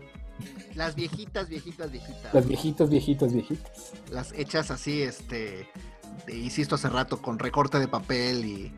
Las 0.75 0.95
viejitas, 0.95 1.49
viejitas, 1.49 1.91
viejitas. 1.91 2.33
Las 2.33 2.47
viejitas, 2.47 2.89
viejitas, 2.89 3.33
viejitas. 3.33 3.93
Las 4.11 4.31
hechas 4.33 4.71
así, 4.71 5.01
este, 5.01 5.67
insisto 6.27 6.75
hace 6.75 6.89
rato, 6.89 7.21
con 7.21 7.39
recorte 7.39 7.79
de 7.79 7.87
papel 7.87 8.45
y, 8.45 8.73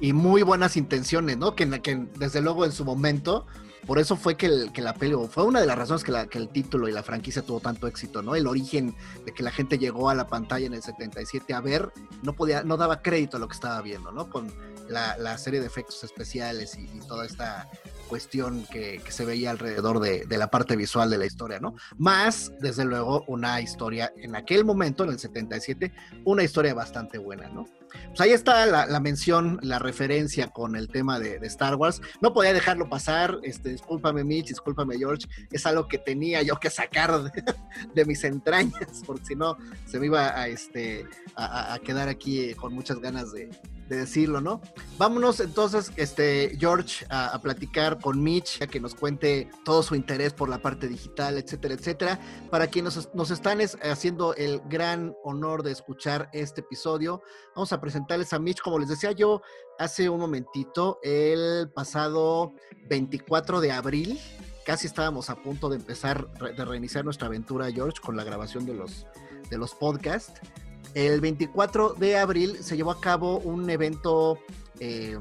y, 0.00 0.12
muy 0.12 0.42
buenas 0.42 0.76
intenciones, 0.76 1.36
¿no? 1.38 1.54
Que, 1.54 1.68
que 1.80 2.06
desde 2.18 2.40
luego 2.40 2.64
en 2.64 2.72
su 2.72 2.84
momento, 2.84 3.46
por 3.86 3.98
eso 3.98 4.16
fue 4.16 4.36
que, 4.36 4.46
el, 4.46 4.72
que 4.72 4.82
la 4.82 4.94
peli, 4.94 5.16
fue 5.28 5.44
una 5.44 5.60
de 5.60 5.66
las 5.66 5.76
razones 5.76 6.04
que, 6.04 6.12
la, 6.12 6.26
que 6.26 6.38
el 6.38 6.48
título 6.48 6.88
y 6.88 6.92
la 6.92 7.02
franquicia 7.02 7.42
tuvo 7.42 7.60
tanto 7.60 7.86
éxito, 7.88 8.22
¿no? 8.22 8.36
El 8.36 8.46
origen 8.46 8.94
de 9.24 9.32
que 9.32 9.42
la 9.42 9.50
gente 9.50 9.78
llegó 9.78 10.08
a 10.08 10.14
la 10.14 10.28
pantalla 10.28 10.66
en 10.66 10.74
el 10.74 10.82
77 10.82 11.52
a 11.54 11.60
ver, 11.60 11.92
no 12.22 12.34
podía, 12.34 12.62
no 12.62 12.76
daba 12.76 13.02
crédito 13.02 13.38
a 13.38 13.40
lo 13.40 13.48
que 13.48 13.54
estaba 13.54 13.82
viendo, 13.82 14.12
¿no? 14.12 14.30
Con 14.30 14.52
la, 14.88 15.38
serie 15.38 15.60
de 15.60 15.66
efectos 15.66 16.04
especiales 16.04 16.78
y, 16.78 16.86
toda 17.08 17.26
esta 17.26 17.68
cuestión 18.12 18.66
que, 18.70 19.00
se 19.08 19.24
veía 19.24 19.50
alrededor 19.50 19.98
de, 19.98 20.26
la 20.36 20.48
parte 20.48 20.76
visual 20.76 21.08
de 21.08 21.16
la 21.16 21.24
historia, 21.24 21.60
¿no? 21.60 21.76
Más, 21.96 22.52
desde 22.60 22.84
luego, 22.84 23.24
una 23.26 23.58
historia 23.62 24.12
en 24.18 24.36
aquel 24.36 24.66
momento, 24.66 25.04
en 25.04 25.12
el 25.12 25.18
77, 25.18 25.90
una 26.26 26.42
historia 26.42 26.74
bastante 26.74 27.16
buena, 27.16 27.48
¿no? 27.48 27.66
Pues 28.08 28.20
ahí 28.20 28.32
está 28.32 28.66
la, 28.66 29.00
mención, 29.00 29.58
la 29.62 29.78
referencia 29.78 30.48
con 30.48 30.76
el 30.76 30.88
tema 30.88 31.18
de, 31.18 31.36
Star 31.46 31.76
Wars. 31.76 32.02
No 32.20 32.34
podía 32.34 32.52
dejarlo 32.52 32.86
pasar, 32.90 33.38
este, 33.44 33.70
discúlpame 33.70 34.24
Mitch, 34.24 34.48
discúlpame 34.48 34.98
George, 34.98 35.26
es 35.50 35.64
algo 35.64 35.88
que 35.88 35.96
tenía 35.96 36.42
yo 36.42 36.56
que 36.60 36.68
sacar 36.68 37.32
de, 37.94 38.04
mis 38.04 38.24
entrañas, 38.24 39.02
porque 39.06 39.24
si 39.24 39.36
no 39.36 39.56
se 39.86 39.98
me 39.98 40.04
iba 40.04 40.38
a, 40.38 40.48
este, 40.48 41.06
a 41.34 41.78
quedar 41.82 42.10
aquí 42.10 42.52
con 42.56 42.74
muchas 42.74 42.98
ganas 42.98 43.32
de, 43.32 43.48
decirlo, 43.96 44.40
¿no? 44.40 44.60
Vámonos 44.98 45.40
entonces, 45.40 45.92
este, 45.96 46.56
George, 46.58 47.04
a, 47.08 47.38
platicar 47.40 48.00
con 48.00 48.22
Mitch, 48.22 48.62
a 48.62 48.66
que 48.66 48.80
nos 48.80 48.94
cuente 48.94 49.50
todo 49.64 49.82
su 49.82 49.94
interés 49.94 50.32
por 50.32 50.48
la 50.48 50.58
parte 50.58 50.88
digital, 50.88 51.38
etcétera, 51.38 51.74
etcétera. 51.74 52.20
Para 52.50 52.66
quienes 52.66 53.08
nos, 53.14 53.30
están 53.30 53.60
haciendo 53.60 54.34
el 54.34 54.60
gran 54.68 55.14
honor 55.24 55.62
de 55.62 55.72
escuchar 55.72 56.28
este 56.32 56.60
episodio, 56.60 57.22
vamos 57.54 57.72
a 57.72 57.80
presentarles 57.80 58.32
a 58.32 58.38
Mitch, 58.38 58.60
como 58.60 58.78
les 58.78 58.88
decía 58.88 59.12
yo 59.12 59.42
hace 59.78 60.08
un 60.08 60.20
momentito, 60.20 60.98
el 61.02 61.70
pasado 61.74 62.54
24 62.88 63.60
de 63.60 63.72
abril. 63.72 64.20
Casi 64.64 64.86
estábamos 64.86 65.28
a 65.28 65.36
punto 65.36 65.68
de 65.68 65.76
empezar, 65.76 66.32
de 66.34 66.64
reiniciar 66.64 67.04
nuestra 67.04 67.26
aventura, 67.26 67.70
George, 67.72 68.00
con 68.00 68.16
la 68.16 68.22
grabación 68.22 68.64
de 68.64 68.74
los, 68.74 69.06
de 69.50 69.58
los 69.58 69.74
podcasts. 69.74 70.40
El 70.94 71.20
24 71.20 71.94
de 71.94 72.18
abril 72.18 72.58
se 72.62 72.76
llevó 72.76 72.90
a 72.90 73.00
cabo 73.00 73.38
un 73.38 73.68
evento 73.70 74.38
eh, 74.78 75.18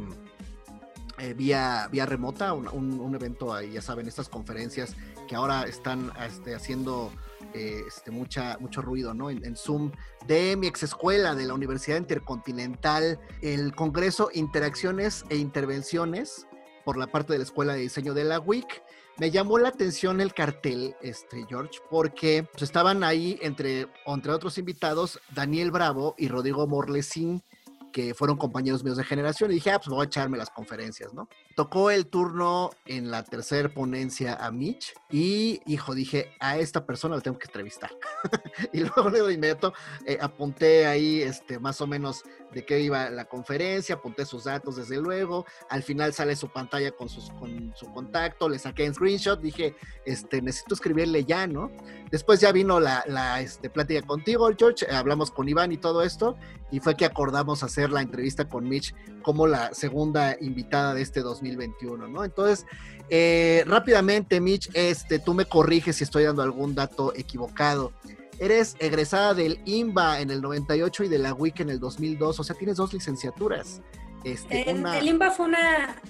eh, 1.17 1.33
vía, 1.33 1.87
vía 1.91 2.05
remota, 2.05 2.53
un, 2.53 3.15
evento, 3.15 3.53
ahí, 3.53 3.73
ya 3.73 3.81
saben, 3.81 4.07
estas 4.07 4.27
conferencias 4.27 4.95
que 5.27 5.35
ahora 5.35 5.63
están 5.63 6.11
este, 6.27 6.55
haciendo 6.55 7.11
eh, 7.53 7.83
este, 7.87 8.11
mucha, 8.11 8.57
mucho 8.59 8.81
ruido 8.81 9.13
¿no? 9.13 9.29
En, 9.29 9.45
en, 9.45 9.55
Zoom, 9.55 9.91
de 10.27 10.57
mi 10.57 10.67
ex 10.67 10.83
escuela 10.83 11.35
de 11.35 11.45
la 11.45 11.53
Universidad 11.53 11.97
Intercontinental, 11.97 13.19
el 13.41 13.73
Congreso 13.75 14.29
Interacciones 14.33 15.23
e 15.29 15.37
Intervenciones 15.37 16.47
por 16.83 16.97
la 16.97 17.07
parte 17.07 17.33
de 17.33 17.39
la 17.39 17.45
Escuela 17.45 17.73
de 17.73 17.81
Diseño 17.81 18.13
de 18.13 18.23
la 18.23 18.39
WIC. 18.39 18.83
Me 19.21 19.29
llamó 19.29 19.59
la 19.59 19.69
atención 19.69 20.19
el 20.19 20.33
cartel, 20.33 20.95
este, 20.99 21.45
George, 21.47 21.77
porque 21.91 22.43
pues, 22.51 22.63
estaban 22.63 23.03
ahí, 23.03 23.37
entre, 23.43 23.87
entre 24.07 24.31
otros 24.31 24.57
invitados, 24.57 25.19
Daniel 25.29 25.69
Bravo 25.69 26.15
y 26.17 26.27
Rodrigo 26.27 26.65
Morlesín, 26.65 27.43
que 27.91 28.13
fueron 28.13 28.37
compañeros 28.37 28.83
míos 28.83 28.97
de 28.97 29.03
generación, 29.03 29.51
y 29.51 29.55
dije, 29.55 29.71
ah, 29.71 29.79
pues 29.79 29.89
voy 29.89 30.01
a 30.01 30.05
echarme 30.05 30.37
las 30.37 30.49
conferencias, 30.49 31.13
¿no? 31.13 31.27
Tocó 31.55 31.91
el 31.91 32.07
turno 32.07 32.71
en 32.85 33.11
la 33.11 33.23
tercera 33.23 33.69
ponencia 33.69 34.35
a 34.35 34.51
Mitch, 34.51 34.93
y, 35.09 35.61
hijo, 35.65 35.93
dije, 35.93 36.33
a 36.39 36.57
esta 36.57 36.85
persona 36.85 37.15
la 37.15 37.21
tengo 37.21 37.37
que 37.37 37.47
entrevistar. 37.47 37.91
y 38.73 38.79
luego 38.79 39.09
de 39.09 39.33
inmediato 39.33 39.73
eh, 40.05 40.17
apunté 40.21 40.85
ahí, 40.85 41.21
este, 41.21 41.59
más 41.59 41.81
o 41.81 41.87
menos 41.87 42.23
de 42.53 42.65
qué 42.65 42.79
iba 42.81 43.09
la 43.09 43.25
conferencia, 43.25 43.95
apunté 43.95 44.25
sus 44.25 44.45
datos 44.45 44.75
desde 44.75 44.97
luego, 44.97 45.45
al 45.69 45.83
final 45.83 46.13
sale 46.13 46.35
su 46.35 46.49
pantalla 46.49 46.91
con, 46.91 47.09
sus, 47.09 47.29
con 47.31 47.73
su 47.75 47.91
contacto, 47.93 48.49
le 48.49 48.59
saqué 48.59 48.85
en 48.85 48.93
screenshot, 48.93 49.39
dije, 49.39 49.75
este, 50.05 50.41
necesito 50.41 50.75
escribirle 50.75 51.23
ya, 51.23 51.47
¿no? 51.47 51.71
Después 52.09 52.39
ya 52.41 52.51
vino 52.51 52.79
la, 52.79 53.03
la 53.07 53.41
este, 53.41 53.69
plática 53.69 54.05
contigo, 54.05 54.49
George, 54.57 54.85
hablamos 54.91 55.31
con 55.31 55.47
Iván 55.47 55.71
y 55.71 55.77
todo 55.77 56.03
esto, 56.03 56.37
y 56.71 56.79
fue 56.79 56.95
que 56.95 57.05
acordamos 57.05 57.63
hacer 57.63 57.80
la 57.89 58.01
entrevista 58.01 58.47
con 58.47 58.67
Mitch 58.67 58.93
como 59.23 59.47
la 59.47 59.73
segunda 59.73 60.37
invitada 60.39 60.93
de 60.93 61.01
este 61.01 61.21
2021, 61.21 62.07
¿no? 62.07 62.23
Entonces, 62.23 62.65
eh, 63.09 63.63
rápidamente, 63.65 64.39
Mitch, 64.39 64.69
este, 64.73 65.19
tú 65.19 65.33
me 65.33 65.45
corriges 65.45 65.97
si 65.97 66.03
estoy 66.03 66.23
dando 66.23 66.43
algún 66.43 66.75
dato 66.75 67.13
equivocado. 67.15 67.93
Eres 68.39 68.75
egresada 68.79 69.33
del 69.33 69.59
IMBA 69.65 70.21
en 70.21 70.31
el 70.31 70.41
98 70.41 71.03
y 71.03 71.07
de 71.09 71.19
la 71.19 71.33
WIC 71.33 71.61
en 71.61 71.69
el 71.71 71.79
2002, 71.79 72.39
o 72.39 72.43
sea, 72.43 72.55
tienes 72.55 72.77
dos 72.77 72.93
licenciaturas. 72.93 73.81
Este, 74.23 74.69
El 74.69 75.07
IMBA 75.07 75.31
fue 75.31 75.47
una, 75.47 76.01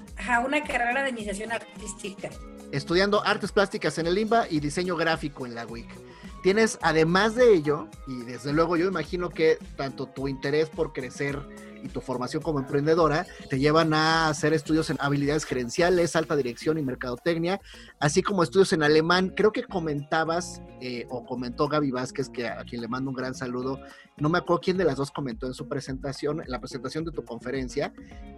una 0.46 0.63
carrera 0.63 1.04
de 1.04 1.10
iniciación 1.10 1.51
artística. 1.51 2.30
Estudiando 2.72 3.25
artes 3.25 3.51
plásticas 3.51 3.98
en 3.98 4.08
el 4.08 4.18
IMBA 4.18 4.48
y 4.50 4.60
diseño 4.60 4.96
gráfico 4.96 5.46
en 5.46 5.56
la 5.56 5.66
WIC. 5.66 5.90
Tienes, 6.41 6.79
además 6.81 7.36
de 7.36 7.53
ello, 7.53 7.88
y 8.07 8.24
desde 8.24 8.51
luego 8.51 8.75
yo 8.75 8.88
imagino 8.88 9.29
que 9.29 9.60
tanto 9.75 10.07
tu 10.07 10.27
interés 10.27 10.69
por 10.69 10.91
crecer 10.91 11.39
y 11.83 11.89
tu 11.89 12.01
formación 12.01 12.41
como 12.41 12.60
emprendedora 12.60 13.25
te 13.50 13.60
llevan 13.60 13.93
a 13.93 14.27
hacer 14.27 14.53
estudios 14.53 14.89
en 14.89 14.98
habilidades 15.00 15.45
gerenciales, 15.45 16.15
alta 16.15 16.36
dirección 16.36 16.77
y 16.77 16.81
mercadotecnia, 16.81 17.62
así 18.00 18.21
como 18.21 18.43
estudios 18.43 18.74
en 18.74 18.83
alemán. 18.83 19.33
Creo 19.36 19.51
que 19.51 19.63
comentabas 19.63 20.62
eh, 20.79 21.05
o 21.10 21.25
comentó 21.25 21.67
Gaby 21.67 21.91
Vázquez, 21.91 22.29
que 22.29 22.48
a 22.48 22.63
quien 22.63 22.81
le 22.81 22.88
mando 22.88 23.10
un 23.10 23.15
gran 23.15 23.36
saludo, 23.36 23.79
no 24.17 24.29
me 24.29 24.39
acuerdo 24.39 24.62
quién 24.62 24.77
de 24.77 24.86
las 24.86 24.98
dos 24.98 25.12
comentó 25.12 25.48
en 25.48 25.53
su 25.53 25.67
presentación, 25.67 26.41
en 26.41 26.50
la 26.50 26.60
presentación 26.60 27.05
de 27.05 27.12
tu 27.12 27.24
conferencia, 27.24 27.93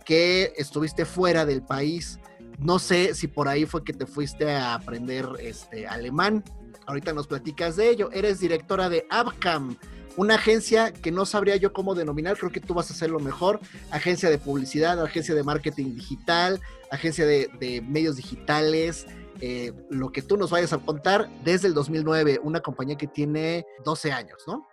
que 0.05 0.53
estuviste 0.57 1.05
fuera 1.05 1.45
del 1.45 1.63
país. 1.63 2.19
No 2.59 2.79
sé 2.79 3.15
si 3.15 3.27
por 3.27 3.47
ahí 3.47 3.65
fue 3.65 3.83
que 3.83 3.93
te 3.93 4.05
fuiste 4.05 4.51
a 4.51 4.75
aprender 4.75 5.27
este, 5.39 5.87
alemán. 5.87 6.43
Ahorita 6.85 7.13
nos 7.13 7.27
platicas 7.27 7.75
de 7.75 7.89
ello. 7.89 8.09
Eres 8.11 8.39
directora 8.39 8.89
de 8.89 9.05
Abcam, 9.09 9.77
una 10.15 10.35
agencia 10.35 10.93
que 10.93 11.11
no 11.11 11.25
sabría 11.25 11.55
yo 11.55 11.73
cómo 11.73 11.95
denominar, 11.95 12.37
creo 12.37 12.51
que 12.51 12.59
tú 12.59 12.73
vas 12.73 12.89
a 12.89 12.93
hacerlo 12.93 13.19
mejor, 13.19 13.59
agencia 13.91 14.29
de 14.29 14.37
publicidad, 14.37 15.01
agencia 15.01 15.33
de 15.33 15.43
marketing 15.43 15.95
digital, 15.95 16.61
agencia 16.91 17.25
de, 17.25 17.83
medios 17.87 18.17
digitales, 18.17 19.07
eh, 19.41 19.73
lo 19.89 20.11
que 20.11 20.21
tú 20.21 20.37
nos 20.37 20.51
vayas 20.51 20.73
a 20.73 20.77
contar 20.77 21.29
desde 21.43 21.67
el 21.67 21.73
2009, 21.73 22.39
una 22.43 22.59
compañía 22.59 22.95
que 22.95 23.07
tiene 23.07 23.65
12 23.83 24.11
años, 24.11 24.43
¿no? 24.47 24.67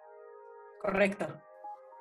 Correcto. 0.82 1.26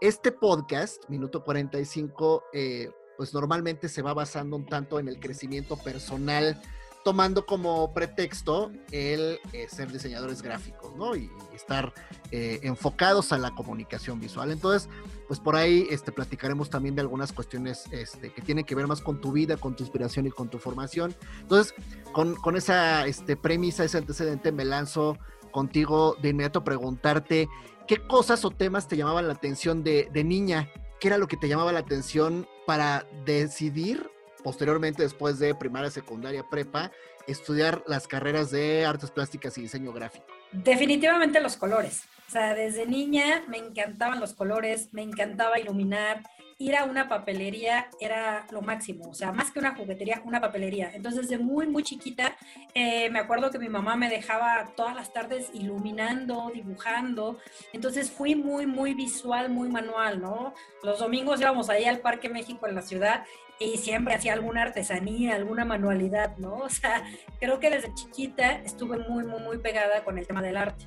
este 0.02 0.32
podcast, 0.32 1.04
Minuto 1.10 1.44
45, 1.44 2.44
eh, 2.54 2.90
pues 3.18 3.34
normalmente 3.34 3.90
se 3.90 4.02
va 4.02 4.14
basando 4.14 4.56
un 4.56 4.66
tanto 4.66 5.00
en 5.00 5.10
el 5.10 5.20
crecimiento 5.20 5.76
personal 5.76 6.62
tomando 7.10 7.44
como 7.44 7.92
pretexto 7.92 8.72
el 8.92 9.40
eh, 9.52 9.66
ser 9.68 9.92
diseñadores 9.92 10.44
gráficos, 10.44 10.96
¿no? 10.96 11.16
Y, 11.16 11.32
estar 11.56 11.92
eh, 12.32 12.60
enfocados 12.62 13.34
a 13.34 13.38
la 13.40 13.50
comunicación 13.50 14.20
visual. 14.20 14.52
Entonces, 14.52 14.88
pues 15.28 15.40
por 15.40 15.56
ahí 15.56 15.88
este, 15.90 16.12
platicaremos 16.12 16.70
también 16.70 16.96
de 16.96 17.02
algunas 17.02 17.34
cuestiones 17.34 17.86
este, 17.92 18.32
que 18.32 18.42
tienen 18.42 18.64
que 18.64 18.76
ver 18.76 18.88
más 18.88 19.02
con 19.02 19.20
tu 19.20 19.32
vida, 19.32 19.58
con 19.58 19.76
tu 19.76 19.84
inspiración 19.84 20.28
y 20.28 20.30
con 20.30 20.50
tu 20.50 20.60
formación. 20.60 21.16
Entonces, 21.42 21.74
con, 22.14 22.36
con 22.36 22.56
esa 22.56 23.08
este, 23.08 23.36
premisa, 23.36 23.84
ese 23.84 23.98
antecedente, 23.98 24.52
me 24.52 24.64
lanzo 24.64 25.18
contigo 25.52 26.16
de 26.22 26.30
inmediato 26.30 26.60
a 26.60 26.64
preguntarte 26.64 27.50
qué 27.88 27.98
cosas 27.98 28.46
o 28.46 28.52
temas 28.52 28.88
te 28.88 28.98
llamaban 28.98 29.28
la 29.28 29.34
atención 29.34 29.84
de, 29.84 30.10
de 30.14 30.24
niña, 30.24 30.70
qué 31.00 31.08
era 31.08 31.18
lo 31.18 31.28
que 31.28 31.38
te 31.38 31.50
llamaba 31.50 31.74
la 31.74 31.80
atención 31.80 32.48
para 32.68 33.06
decidir 33.26 34.10
posteriormente, 34.44 35.04
después 35.04 35.40
de 35.40 35.56
primaria, 35.56 35.90
secundaria, 35.90 36.44
prepa, 36.50 36.92
estudiar 37.28 37.84
las 37.88 38.08
carreras 38.08 38.52
de 38.52 38.86
artes 38.86 39.12
plásticas 39.12 39.58
y 39.58 39.62
diseño 39.62 39.94
gráfico? 39.94 40.26
Definitivamente 40.52 41.40
los 41.40 41.58
colores. 41.58 42.04
O 42.28 42.32
sea, 42.32 42.54
desde 42.54 42.86
niña 42.86 43.44
me 43.48 43.58
encantaban 43.58 44.20
los 44.20 44.34
colores, 44.34 44.90
me 44.92 45.02
encantaba 45.02 45.60
iluminar, 45.60 46.24
ir 46.60 46.76
a 46.76 46.84
una 46.84 47.08
papelería 47.08 47.90
era 48.02 48.46
lo 48.52 48.62
máximo, 48.62 49.10
o 49.10 49.14
sea, 49.14 49.32
más 49.32 49.50
que 49.50 49.60
una 49.60 49.76
juguetería, 49.76 50.22
una 50.26 50.42
papelería. 50.42 50.92
Entonces, 50.94 51.30
de 51.30 51.38
muy, 51.38 51.68
muy 51.68 51.84
chiquita, 51.84 52.36
eh, 52.74 53.10
me 53.10 53.20
acuerdo 53.20 53.50
que 53.50 53.58
mi 53.58 53.70
mamá 53.70 53.96
me 53.96 54.10
dejaba 54.10 54.74
todas 54.76 54.94
las 54.94 55.14
tardes 55.14 55.50
iluminando, 55.54 56.52
dibujando. 56.54 57.40
Entonces, 57.72 58.12
fui 58.12 58.36
muy, 58.36 58.66
muy 58.66 58.94
visual, 58.94 59.50
muy 59.50 59.70
manual, 59.70 60.22
¿no? 60.22 60.54
Los 60.84 61.00
domingos 61.00 61.40
íbamos 61.40 61.70
ahí 61.70 61.86
al 61.86 62.00
Parque 62.00 62.28
México 62.28 62.68
en 62.68 62.76
la 62.76 62.82
ciudad 62.82 63.24
y 63.58 63.78
siempre 63.78 64.14
hacía 64.14 64.34
alguna 64.34 64.64
artesanía, 64.64 65.36
alguna 65.36 65.64
manualidad, 65.64 66.36
¿no? 66.38 66.56
O 66.56 66.70
sea, 66.70 67.04
creo 67.40 67.62
que 67.62 67.70
desde 67.70 67.94
chiquita 67.94 68.52
estuve 68.66 68.98
muy, 68.98 69.24
muy, 69.24 69.42
muy 69.42 69.60
pegada 69.60 70.04
con 70.04 70.18
el 70.18 70.28
tema 70.28 70.42
del 70.42 70.58
arte. 70.58 70.86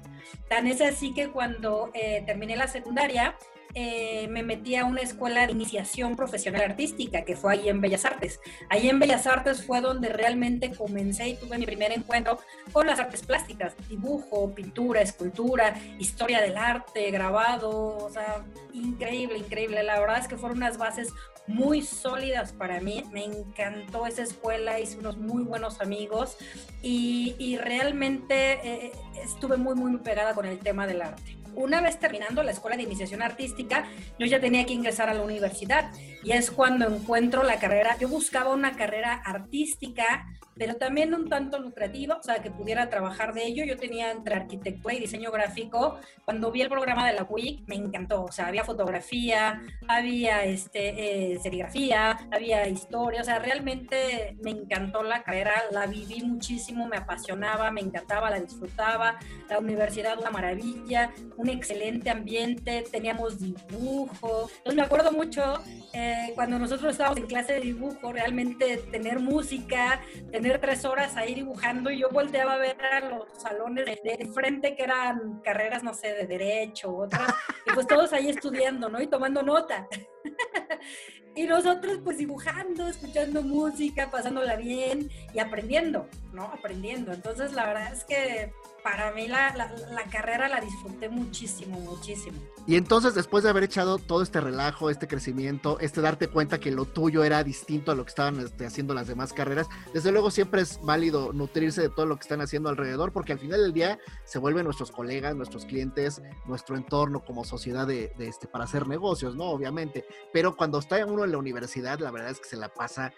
Tan 0.49 0.67
es 0.67 0.83
así 0.83 1.15
que 1.15 1.31
cuando 1.31 1.91
eh, 1.95 2.23
terminé 2.27 2.57
la 2.57 2.69
secundaria, 2.69 3.37
eh, 3.75 4.29
me 4.29 4.43
metí 4.43 4.77
a 4.77 4.85
una 4.85 5.01
escuela 5.01 5.47
de 5.47 5.53
iniciación 5.53 6.15
profesional 6.15 6.63
artística 6.63 7.25
que 7.25 7.37
fue 7.37 7.55
ahí 7.55 7.69
en 7.69 7.81
Bellas 7.81 8.05
Artes. 8.05 8.41
Ahí 8.69 8.89
en 8.89 8.99
Bellas 8.99 9.27
Artes 9.27 9.65
fue 9.65 9.81
donde 9.81 10.11
realmente 10.11 10.73
comencé 10.75 11.29
y 11.29 11.37
tuve 11.37 11.59
mi 11.59 11.65
primer 11.65 11.93
encuentro 11.93 12.39
con 12.73 12.87
las 12.87 12.99
artes 12.99 13.23
plásticas, 13.23 13.75
dibujo, 13.89 14.55
pintura, 14.55 15.01
escultura, 15.01 15.75
historia 15.99 16.41
del 16.43 16.57
arte, 16.57 17.11
grabado, 17.11 17.97
o 17.97 18.11
sea, 18.11 18.45
increíble, 18.75 19.39
increíble. 19.39 19.83
La 19.83 19.99
verdad 19.99 20.19
es 20.19 20.29
que 20.29 20.37
fueron 20.37 20.59
unas 20.59 20.77
bases 20.77 21.09
muy 21.47 21.83
sólidas 21.83 22.53
para 22.53 22.81
mí. 22.81 23.05
Me 23.11 23.25
encantó 23.25 24.07
esa 24.07 24.23
escuela, 24.23 24.81
hice 24.81 24.99
unos 24.99 25.17
muy 25.17 25.45
buenos 25.45 25.81
amigos 25.81 26.37
y, 26.83 27.57
realmente 27.63 28.59
eh, 28.65 28.93
estuve 29.23 29.57
muy, 29.57 29.75
muy 29.75 29.97
pegada 29.99 30.35
con 30.35 30.47
el 30.47 30.59
tema 30.59 30.87
del 30.87 31.03
arte 31.03 31.42
una 31.55 31.81
vez 31.81 31.99
terminando 31.99 32.43
la 32.43 32.53
escuela 32.53 32.77
de 32.77 32.83
iniciación 32.83 33.23
artística, 33.23 33.87
yo 34.19 34.27
ya 34.27 34.41
tenía 34.41 34.65
que 34.67 34.73
ingresar 34.73 35.09
a 35.09 35.15
la 35.15 35.23
universidad 35.23 35.91
y 36.23 36.33
es 36.33 36.51
cuando 36.51 36.87
encuentro 36.87 37.43
la 37.43 37.59
carrera. 37.59 37.97
Yo 37.99 38.09
buscaba 38.09 38.53
una 38.53 38.77
carrera 38.77 39.15
artística 39.15 40.27
pero 40.57 40.77
también 40.77 41.15
un 41.15 41.29
tanto 41.29 41.59
lucrativo, 41.59 42.15
o 42.19 42.23
sea, 42.23 42.43
que 42.43 42.51
pudiera 42.51 42.89
trabajar 42.91 43.33
de 43.33 43.47
ello. 43.47 43.65
Yo 43.65 43.77
tenía 43.77 44.11
entre 44.11 44.35
arquitectura 44.35 44.95
y 44.95 45.01
diseño 45.01 45.31
gráfico. 45.31 45.99
Cuando 46.25 46.53
vi 46.53 46.63
el 46.63 46.69
programa 46.69 47.07
de 47.07 47.15
la 47.15 47.25
WIC, 47.25 47.67
me 47.67 47.77
encantó, 47.77 48.25
o 48.25 48.33
sea, 48.33 48.49
había 48.49 48.65
fotografía, 48.65 49.63
había 49.89 50.45
este, 50.45 51.33
eh, 51.33 51.39
serigrafía, 51.41 52.19
había 52.31 52.69
historia, 52.69 53.23
o 53.23 53.25
sea, 53.25 53.39
realmente 53.39 54.37
me 54.43 54.51
encantó 54.51 55.03
la 55.03 55.23
carrera, 55.23 55.53
la 55.71 55.87
viví 55.87 56.23
muchísimo, 56.23 56.87
me 56.87 56.97
apasionaba, 56.97 57.71
me 57.71 57.81
encantaba, 57.81 58.31
la 58.31 58.41
disfrutaba. 58.41 59.19
La 59.49 59.59
universidad, 59.59 60.19
una 60.19 60.31
maravilla, 60.31 61.13
un 61.37 61.49
excelente 61.49 62.11
ambiente, 62.11 62.85
teníamos 62.91 63.39
dibujo. 63.41 64.51
Entonces 64.59 64.75
me 64.75 64.83
acuerdo 64.83 65.13
mucho 65.13 65.63
eh, 65.93 66.33
cuando 66.35 66.59
nosotros 66.59 66.93
estábamos 66.93 67.19
en 67.19 67.27
clase 67.27 67.55
de 67.55 67.61
dibujo, 67.61 68.13
realmente 68.13 68.79
tener 68.91 69.21
música, 69.21 70.01
tener 70.31 70.42
tres 70.51 70.85
horas 70.85 71.17
ahí 71.17 71.35
dibujando 71.35 71.91
y 71.91 72.01
yo 72.01 72.11
volteaba 72.11 72.55
a 72.55 72.59
ver 72.59 72.77
a 72.85 73.01
los 73.09 73.27
salones 73.39 73.87
de, 73.87 74.31
frente 74.35 74.75
que 74.75 74.83
eran 74.83 75.41
carreras, 75.43 75.83
no 75.83 75.95
sé, 75.95 76.13
de 76.15 76.27
derecho, 76.27 76.95
otras, 76.95 77.33
y 77.67 77.73
pues 77.73 77.87
todos 77.87 78.13
ahí 78.13 78.29
estudiando, 78.29 78.89
¿no? 78.89 79.01
Y 79.01 79.07
tomando 79.07 79.43
nota. 79.43 79.89
y 81.35 81.45
nosotros 81.45 82.01
pues 82.03 82.19
dibujando, 82.19 82.89
escuchando 82.89 83.43
música, 83.43 84.11
pasándola 84.11 84.57
bien 84.57 85.11
y 85.33 85.39
aprendiendo, 85.39 86.09
¿no? 86.33 86.45
Aprendiendo. 86.45 87.13
Entonces 87.13 87.53
la 87.53 87.67
verdad 87.67 87.93
es 87.93 88.05
que 88.05 88.53
para 88.83 89.13
mí 89.13 89.29
la, 89.29 89.55
la, 89.55 90.05
carrera 90.11 90.49
la 90.49 90.61
disfruté 90.61 91.09
muchísimo, 91.09 91.79
muchísimo. 91.81 92.39
Y 92.67 92.77
entonces, 92.77 93.15
después 93.15 93.45
de 93.45 93.51
haber 93.51 93.65
echado 93.65 93.99
todo 93.99 94.23
este 94.23 94.41
relajo, 94.41 94.91
este 94.91 95.07
crecimiento, 95.07 95.79
este 95.81 96.01
darte 96.01 96.29
cuenta 96.29 96.59
que 96.59 96.71
lo 96.71 96.85
tuyo 96.85 97.23
era 97.25 97.45
distinto 97.45 97.93
a 97.93 97.95
lo 97.95 98.05
que 98.05 98.11
estaban 98.11 98.41
este, 98.41 98.67
haciendo 98.67 98.95
las 98.95 99.07
demás 99.07 99.33
carreras, 99.33 99.69
desde 99.95 100.11
luego 100.13 100.31
siempre 100.31 100.63
es 100.63 100.81
válido 100.83 101.33
nutrirse 101.33 101.83
de 101.83 101.89
todo 101.91 102.07
lo 102.07 102.17
que 102.17 102.23
están 102.23 102.41
haciendo 102.41 102.69
alrededor, 102.69 103.13
porque 103.13 103.33
al 103.33 103.39
final 103.39 103.63
del 103.63 103.73
día 103.73 103.99
se 104.25 104.39
vuelven 104.39 104.65
nuestros 104.65 104.91
colegas, 104.91 105.37
nuestros 105.37 105.65
clientes, 105.65 106.23
nuestro 106.47 106.77
entorno 106.77 107.25
como 107.25 107.45
sociedad 107.45 107.87
de, 107.87 108.13
este, 108.19 108.49
para 108.49 108.65
hacer 108.65 108.89
negocios, 108.89 109.37
¿no? 109.37 109.45
Obviamente. 109.45 110.05
Pero 110.33 110.57
cuando 110.57 110.79
está 110.79 111.05
uno 111.07 111.25
en 111.25 111.33
la 111.33 111.39
universidad, 111.39 111.99
la 112.01 112.11
verdad 112.11 112.31
es 112.31 112.41
que 112.41 112.49
se 112.49 112.57
la 112.57 112.69
pasa 112.69 113.13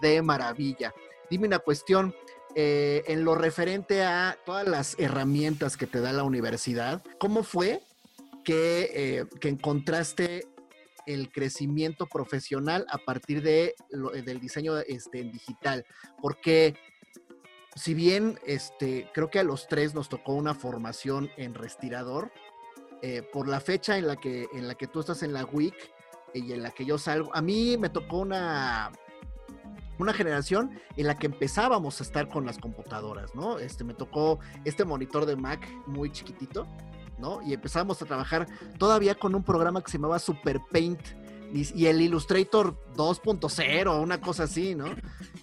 de 0.00 0.22
maravilla. 0.22 0.94
Dime 1.30 1.46
una 1.46 1.58
cuestión, 1.58 2.14
eh, 2.54 3.04
en 3.06 3.24
lo 3.24 3.34
referente 3.34 4.02
a 4.02 4.36
todas 4.44 4.66
las 4.66 4.98
herramientas 4.98 5.76
que 5.76 5.86
te 5.86 6.00
da 6.00 6.12
la 6.12 6.24
universidad, 6.24 7.02
¿cómo 7.18 7.42
fue 7.42 7.80
que, 8.44 8.90
eh, 8.92 9.24
encontraste 9.42 10.46
el 11.06 11.30
crecimiento 11.30 12.06
profesional 12.06 12.86
a 12.90 12.98
partir 12.98 13.42
de 13.42 13.74
del 14.24 14.40
diseño 14.40 14.78
este, 14.78 15.22
digital? 15.24 15.86
Porque 16.20 16.74
si 17.74 17.94
bien 17.94 18.38
este, 18.44 19.08
creo 19.14 19.30
que 19.30 19.38
a 19.38 19.44
los 19.44 19.68
tres 19.68 19.94
nos 19.94 20.08
tocó 20.08 20.32
una 20.34 20.54
formación 20.54 21.30
en 21.36 21.54
respirador, 21.54 22.32
eh, 23.02 23.22
por 23.22 23.48
la 23.48 23.60
fecha 23.60 23.96
en 23.96 24.06
la, 24.06 24.16
que, 24.16 24.46
en 24.52 24.68
la 24.68 24.74
que 24.74 24.86
tú 24.86 25.00
estás 25.00 25.22
en 25.22 25.32
la 25.32 25.44
WIC 25.44 25.74
y 26.34 26.52
en 26.52 26.62
la 26.62 26.70
que 26.70 26.84
yo 26.84 26.98
salgo, 26.98 27.34
a 27.34 27.40
mí 27.40 27.78
me 27.78 27.88
tocó 27.88 28.18
una, 28.18 28.92
una 30.02 30.12
generación 30.12 30.70
en 30.96 31.06
la 31.06 31.16
que 31.16 31.26
empezábamos 31.26 32.00
a 32.00 32.04
estar 32.04 32.28
con 32.28 32.46
las 32.46 32.58
computadoras, 32.58 33.34
¿no? 33.34 33.58
Este, 33.58 33.84
me 33.84 33.94
tocó 33.94 34.38
este 34.64 34.84
monitor 34.84 35.26
de 35.26 35.36
Mac 35.36 35.68
muy 35.86 36.10
chiquitito, 36.10 36.66
¿no? 37.18 37.42
Y 37.42 37.52
empezamos 37.52 38.00
a 38.02 38.06
trabajar 38.06 38.46
todavía 38.78 39.14
con 39.14 39.34
un 39.34 39.42
programa 39.42 39.82
que 39.82 39.90
se 39.90 39.98
llamaba 39.98 40.18
Super 40.18 40.60
Paint 40.70 41.00
y, 41.52 41.86
el 41.86 42.00
Illustrator 42.00 42.76
2.0, 42.94 44.00
una 44.00 44.20
cosa 44.20 44.44
así, 44.44 44.74
¿no? 44.74 44.86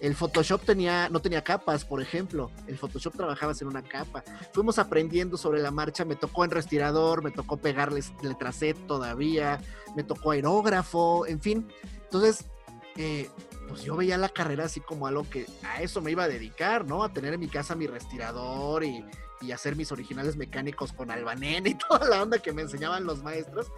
El 0.00 0.14
Photoshop 0.14 0.64
tenía, 0.64 1.08
no 1.10 1.20
tenía 1.20 1.44
capas, 1.44 1.84
por 1.84 2.00
ejemplo. 2.00 2.50
El 2.66 2.78
Photoshop 2.78 3.14
trabajaba 3.14 3.52
en 3.60 3.66
una 3.66 3.82
capa. 3.82 4.24
Fuimos 4.52 4.78
aprendiendo 4.78 5.36
sobre 5.36 5.60
la 5.60 5.70
marcha. 5.70 6.06
Me 6.06 6.16
tocó 6.16 6.44
en 6.44 6.50
respirador, 6.50 7.22
me 7.22 7.30
tocó 7.30 7.58
pegarles 7.58 8.12
letra 8.22 8.52
C 8.52 8.72
todavía, 8.72 9.60
me 9.96 10.02
tocó 10.02 10.30
aerógrafo, 10.30 11.26
en 11.26 11.40
fin. 11.40 11.68
Entonces, 12.04 12.46
eh, 12.96 13.28
pues 13.68 13.82
yo 13.82 13.96
veía 13.96 14.16
la 14.16 14.28
carrera 14.28 14.64
así 14.64 14.80
como 14.80 15.06
algo 15.06 15.28
que 15.28 15.46
a 15.62 15.82
eso 15.82 16.00
me 16.00 16.10
iba 16.10 16.24
a 16.24 16.28
dedicar, 16.28 16.86
¿no? 16.86 17.04
A 17.04 17.12
tener 17.12 17.34
en 17.34 17.40
mi 17.40 17.48
casa 17.48 17.74
mi 17.74 17.86
respirador 17.86 18.82
y, 18.84 19.04
y 19.40 19.52
hacer 19.52 19.76
mis 19.76 19.92
originales 19.92 20.36
mecánicos 20.36 20.92
con 20.92 21.10
albanena 21.10 21.68
y 21.68 21.74
toda 21.88 22.08
la 22.08 22.22
onda 22.22 22.38
que 22.38 22.52
me 22.52 22.62
enseñaban 22.62 23.04
los 23.04 23.22
maestros. 23.22 23.70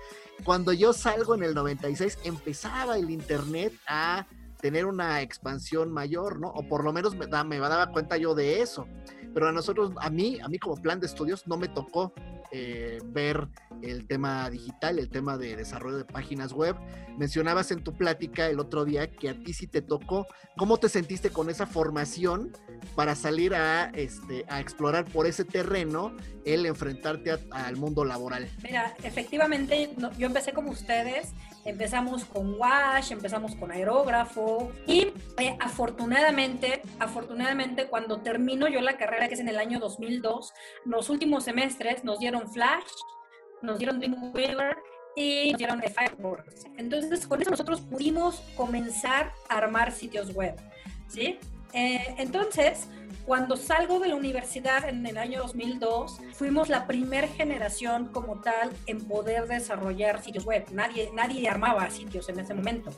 Cuando 0.45 0.73
yo 0.73 0.93
salgo 0.93 1.35
en 1.35 1.43
el 1.43 1.55
96, 1.55 2.19
empezaba 2.25 2.97
el 2.97 3.11
internet 3.11 3.73
a 3.87 4.27
tener 4.61 4.87
una 4.87 5.23
expansión 5.23 5.91
mayor, 5.91 6.39
¿no? 6.39 6.49
O 6.49 6.67
por 6.69 6.85
lo 6.85 6.93
menos 6.93 7.17
me, 7.17 7.27
da, 7.27 7.45
me 7.45 7.59
daba 7.59 7.89
cuenta 7.89 8.17
yo 8.17 8.35
de 8.35 8.61
eso. 8.61 8.87
Pero 9.33 9.49
a 9.49 9.53
nosotros, 9.53 9.93
a 10.01 10.11
mí, 10.11 10.39
a 10.43 10.49
mí 10.49 10.59
como 10.59 10.81
plan 10.81 11.01
de 11.01 11.07
estudios, 11.07 11.47
no 11.47 11.57
me 11.57 11.69
tocó 11.69 12.13
eh, 12.53 12.99
ver 13.05 13.49
el 13.83 14.07
tema 14.07 14.51
digital, 14.51 14.99
el 14.99 15.09
tema 15.09 15.39
de 15.39 15.57
desarrollo 15.57 15.99
de 15.99 16.05
páginas 16.05 16.53
web. 16.53 16.77
Mencionabas 17.17 17.71
en 17.71 17.83
tu 17.83 17.93
plática 17.93 18.49
el 18.49 18.61
otro 18.61 18.85
día 18.85 19.11
que 19.11 19.29
a 19.29 19.35
ti 19.35 19.53
sí 19.53 19.67
te 19.67 19.83
tocó. 19.83 20.27
¿Cómo 20.57 20.79
te 20.79 20.89
sentiste 20.89 21.31
con 21.31 21.51
esa 21.51 21.67
formación 21.67 22.53
para 22.95 23.15
salir 23.15 23.55
a, 23.55 23.91
este, 23.91 24.45
a 24.49 24.61
explorar 24.61 25.05
por 25.05 25.27
ese 25.27 25.45
terreno 25.45 26.17
el 26.45 26.67
enfrentarte 26.67 27.39
al 27.51 27.77
mundo 27.77 28.05
laboral? 28.05 28.49
Mira, 28.63 28.95
efectivamente, 29.03 29.95
yo 30.19 30.27
empecé 30.27 30.53
como 30.53 30.71
ustedes, 30.71 31.33
empezamos 31.65 32.25
con 32.25 32.59
wash, 32.59 33.13
empezamos 33.13 33.55
con 33.57 33.71
aerógrafo 33.71 34.73
y 34.87 35.13
eh, 35.39 35.57
afortunadamente, 35.61 36.83
afortunadamente 36.99 37.87
cuando 37.87 38.21
termino 38.21 38.69
yo 38.69 38.81
la 38.81 38.97
carrera, 38.97 39.29
que 39.29 39.35
es 39.35 39.41
en 39.41 39.49
el 39.49 39.59
año 39.59 39.79
2002, 39.79 40.53
los 40.85 41.11
últimos 41.11 41.45
semestres 41.45 42.05
nos 42.05 42.19
dieron 42.19 42.51
Flash, 42.51 42.91
nos 43.63 43.79
dieron 43.79 43.99
Dreamweaver 43.99 44.77
y 45.17 45.51
nos 45.51 45.59
dieron 45.59 45.83
Fireworks. 45.83 46.67
Entonces, 46.77 47.27
con 47.27 47.43
eso 47.43 47.51
nosotros 47.51 47.81
pudimos 47.81 48.41
comenzar 48.57 49.33
a 49.49 49.59
armar 49.59 49.93
sitios 49.93 50.35
web, 50.35 50.55
¿sí? 51.09 51.39
Eh, 51.73 52.15
entonces, 52.19 52.89
cuando 53.27 53.57
salgo 53.57 54.01
de 54.01 54.09
la 54.09 54.17
universidad 54.17 54.89
en 54.89 55.07
el 55.07 55.17
año 55.17 55.43
2002, 55.43 56.21
fuimos 56.33 56.69
la 56.69 56.87
primera 56.87 57.29
generación 57.29 58.07
como 58.07 58.41
tal 58.41 58.73
en 58.87 59.07
poder 59.07 59.47
desarrollar 59.47 60.23
sitios 60.23 60.45
web. 60.45 60.65
Nadie, 60.73 61.11
nadie 61.15 61.49
armaba 61.49 61.89
sitios 61.91 62.29
en 62.29 62.41
ese 62.41 62.55
momento. 62.55 62.91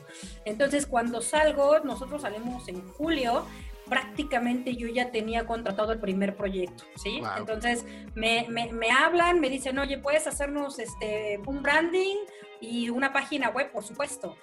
Entonces, 0.45 0.87
cuando 0.87 1.21
salgo, 1.21 1.79
nosotros 1.79 2.23
salimos 2.23 2.67
en 2.67 2.81
julio, 2.93 3.45
prácticamente 3.87 4.75
yo 4.75 4.87
ya 4.87 5.11
tenía 5.11 5.45
contratado 5.45 5.91
el 5.91 5.99
primer 5.99 6.35
proyecto, 6.35 6.85
¿sí? 6.95 7.21
Entonces 7.37 7.85
me, 8.15 8.45
me, 8.49 8.71
me, 8.71 8.89
hablan, 8.89 9.39
me 9.39 9.49
dicen, 9.49 9.77
oye, 9.77 9.97
¿puedes 9.97 10.25
hacernos 10.25 10.79
este, 10.79 11.39
un 11.45 11.61
branding 11.61 12.15
y 12.61 12.89
una 12.89 13.11
página 13.11 13.49
web? 13.49 13.71
Por 13.71 13.83
supuesto 13.83 14.35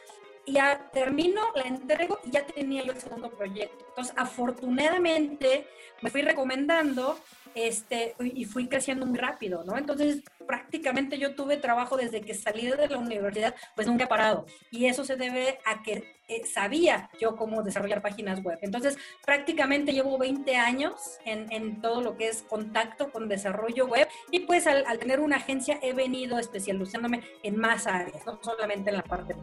ya 0.47 0.91
termino, 0.93 1.43
la 1.55 1.63
entrego 1.63 2.19
y 2.25 2.31
ya 2.31 2.47
tenía 2.47 2.83
yo 2.83 2.93
el 2.93 3.01
segundo 3.01 3.31
proyecto. 3.31 3.85
Entonces, 3.89 4.15
afortunadamente, 4.17 5.67
me 6.03 6.11
fui 6.11 6.23
recomendando 6.23 7.19
este, 7.55 8.15
y 8.21 8.45
fui 8.45 8.69
creciendo 8.69 9.07
muy 9.07 9.19
rápido, 9.19 9.65
¿no? 9.65 9.77
Entonces, 9.77 10.23
prácticamente 10.47 11.19
yo 11.19 11.35
tuve 11.35 11.57
trabajo 11.57 11.97
desde 11.97 12.21
que 12.21 12.35
salí 12.35 12.67
de 12.67 12.89
la 12.89 12.99
universidad, 12.99 13.55
pues 13.75 13.87
nunca 13.87 14.05
he 14.05 14.09
parado. 14.09 14.47
Y 14.71 14.87
eso 14.87 15.05
se 15.05 15.17
debe 15.17 15.59
a 15.65 15.83
que 15.83 16.17
eh, 16.29 16.47
sabía 16.47 17.11
yo 17.21 17.37
cómo 17.37 17.63
desarrollar 17.63 18.03
páginas 18.03 18.43
web. 18.43 18.59
Entonces, 18.63 18.97
prácticamente 19.25 19.93
llevo 19.93 20.17
20 20.19 20.57
años 20.57 21.19
en, 21.25 21.51
en 21.53 21.81
todo 21.81 22.01
lo 22.03 22.17
que 22.17 22.29
es 22.29 22.43
contacto 22.43 23.11
con 23.11 23.29
desarrollo 23.29 23.87
web 23.87 24.09
y 24.31 24.41
pues 24.41 24.67
al, 24.67 24.85
al 24.87 24.99
tener 24.99 25.21
una 25.21 25.37
agencia 25.37 25.79
he 25.83 25.93
venido 25.93 26.39
especializándome 26.39 27.23
en 27.43 27.57
más 27.57 27.87
áreas, 27.87 28.25
no 28.27 28.39
solamente 28.43 28.91
en 28.91 28.97
la 28.97 29.03
parte 29.03 29.35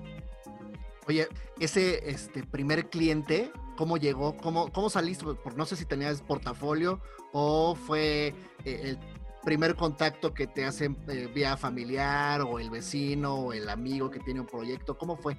Oye, 1.08 1.28
ese 1.60 2.10
este, 2.10 2.44
primer 2.44 2.90
cliente, 2.90 3.52
¿cómo 3.78 3.98
llegó? 3.98 4.36
¿Cómo, 4.36 4.72
cómo 4.74 4.90
saliste? 4.90 5.26
Por, 5.26 5.56
no 5.56 5.66
sé 5.66 5.78
si 5.78 5.86
tenías 5.86 6.22
portafolio 6.22 7.00
o 7.32 7.76
fue 7.76 8.34
eh, 8.66 8.82
el 8.84 9.00
primer 9.44 9.76
contacto 9.76 10.34
que 10.34 10.48
te 10.48 10.66
hacen 10.66 10.98
eh, 11.08 11.30
vía 11.34 11.56
familiar 11.56 12.42
o 12.42 12.60
el 12.60 12.70
vecino 12.70 13.36
o 13.36 13.54
el 13.54 13.70
amigo 13.70 14.12
que 14.12 14.20
tiene 14.20 14.42
un 14.42 14.48
proyecto. 14.48 14.98
¿Cómo 14.98 15.16
fue? 15.16 15.38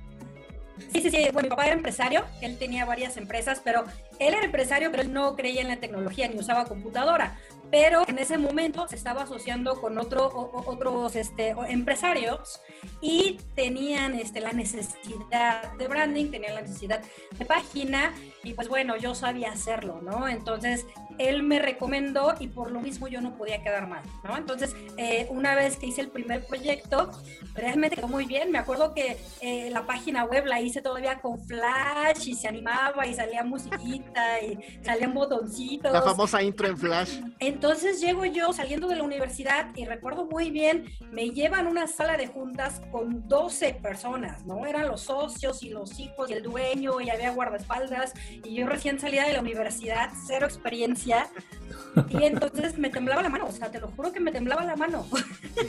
Sí, 0.92 1.02
sí, 1.02 1.10
sí. 1.10 1.28
Bueno, 1.32 1.48
mi 1.48 1.50
papá 1.50 1.66
era 1.66 1.74
empresario, 1.74 2.24
él 2.40 2.56
tenía 2.56 2.86
varias 2.86 3.18
empresas, 3.18 3.60
pero 3.62 3.84
él 4.18 4.32
era 4.34 4.44
empresario, 4.44 4.90
pero 4.90 5.02
él 5.02 5.12
no 5.12 5.36
creía 5.36 5.60
en 5.60 5.68
la 5.68 5.80
tecnología 5.80 6.28
ni 6.28 6.38
usaba 6.38 6.64
computadora 6.64 7.36
pero 7.70 8.02
en 8.08 8.18
ese 8.18 8.38
momento 8.38 8.86
se 8.88 8.96
estaba 8.96 9.22
asociando 9.22 9.80
con 9.80 9.98
otro, 9.98 10.50
otros 10.66 11.16
este, 11.16 11.54
empresarios 11.68 12.60
y 13.00 13.38
tenían 13.54 14.14
este, 14.14 14.40
la 14.40 14.52
necesidad 14.52 15.72
de 15.74 15.88
branding, 15.88 16.30
tenían 16.30 16.54
la 16.54 16.62
necesidad 16.62 17.02
de 17.38 17.44
página 17.44 18.14
y 18.48 18.54
pues 18.54 18.68
bueno, 18.68 18.96
yo 18.96 19.14
sabía 19.14 19.52
hacerlo, 19.52 20.00
¿no? 20.00 20.26
Entonces 20.26 20.86
él 21.18 21.42
me 21.42 21.58
recomendó 21.58 22.34
y 22.38 22.46
por 22.46 22.70
lo 22.70 22.80
mismo 22.80 23.06
yo 23.06 23.20
no 23.20 23.36
podía 23.36 23.62
quedar 23.62 23.86
mal, 23.86 24.02
¿no? 24.24 24.38
Entonces, 24.38 24.74
eh, 24.96 25.26
una 25.30 25.54
vez 25.54 25.76
que 25.76 25.86
hice 25.86 26.00
el 26.00 26.08
primer 26.08 26.46
proyecto, 26.46 27.10
realmente 27.54 27.96
quedó 27.96 28.08
muy 28.08 28.24
bien. 28.24 28.50
Me 28.50 28.56
acuerdo 28.56 28.94
que 28.94 29.18
eh, 29.42 29.68
la 29.70 29.86
página 29.86 30.24
web 30.24 30.46
la 30.46 30.62
hice 30.62 30.80
todavía 30.80 31.20
con 31.20 31.44
flash 31.44 32.28
y 32.28 32.34
se 32.34 32.48
animaba 32.48 33.06
y 33.06 33.14
salía 33.14 33.44
musiquita 33.44 34.40
y 34.40 34.58
salían 34.82 35.12
botoncitos. 35.12 35.92
La 35.92 36.00
famosa 36.00 36.42
intro 36.42 36.68
en 36.68 36.78
flash. 36.78 37.20
Entonces 37.40 38.00
llego 38.00 38.24
yo 38.24 38.54
saliendo 38.54 38.88
de 38.88 38.96
la 38.96 39.02
universidad 39.02 39.76
y 39.76 39.84
recuerdo 39.84 40.24
muy 40.24 40.50
bien, 40.50 40.86
me 41.10 41.30
llevan 41.30 41.66
a 41.66 41.68
una 41.68 41.86
sala 41.86 42.16
de 42.16 42.28
juntas 42.28 42.80
con 42.90 43.28
12 43.28 43.74
personas, 43.74 44.46
¿no? 44.46 44.64
Eran 44.64 44.88
los 44.88 45.02
socios 45.02 45.62
y 45.62 45.68
los 45.68 46.00
hijos 46.00 46.30
y 46.30 46.32
el 46.32 46.42
dueño 46.42 47.00
y 47.02 47.10
había 47.10 47.32
guardaespaldas 47.32 48.14
y 48.44 48.54
yo 48.56 48.66
recién 48.66 48.98
salía 48.98 49.24
de 49.24 49.32
la 49.32 49.40
universidad, 49.40 50.10
cero 50.26 50.46
experiencia 50.46 51.28
y 52.08 52.24
entonces 52.24 52.78
me 52.78 52.90
temblaba 52.90 53.22
la 53.22 53.28
mano, 53.28 53.46
o 53.46 53.52
sea, 53.52 53.70
te 53.70 53.80
lo 53.80 53.88
juro 53.88 54.12
que 54.12 54.20
me 54.20 54.32
temblaba 54.32 54.64
la 54.64 54.76
mano. 54.76 55.06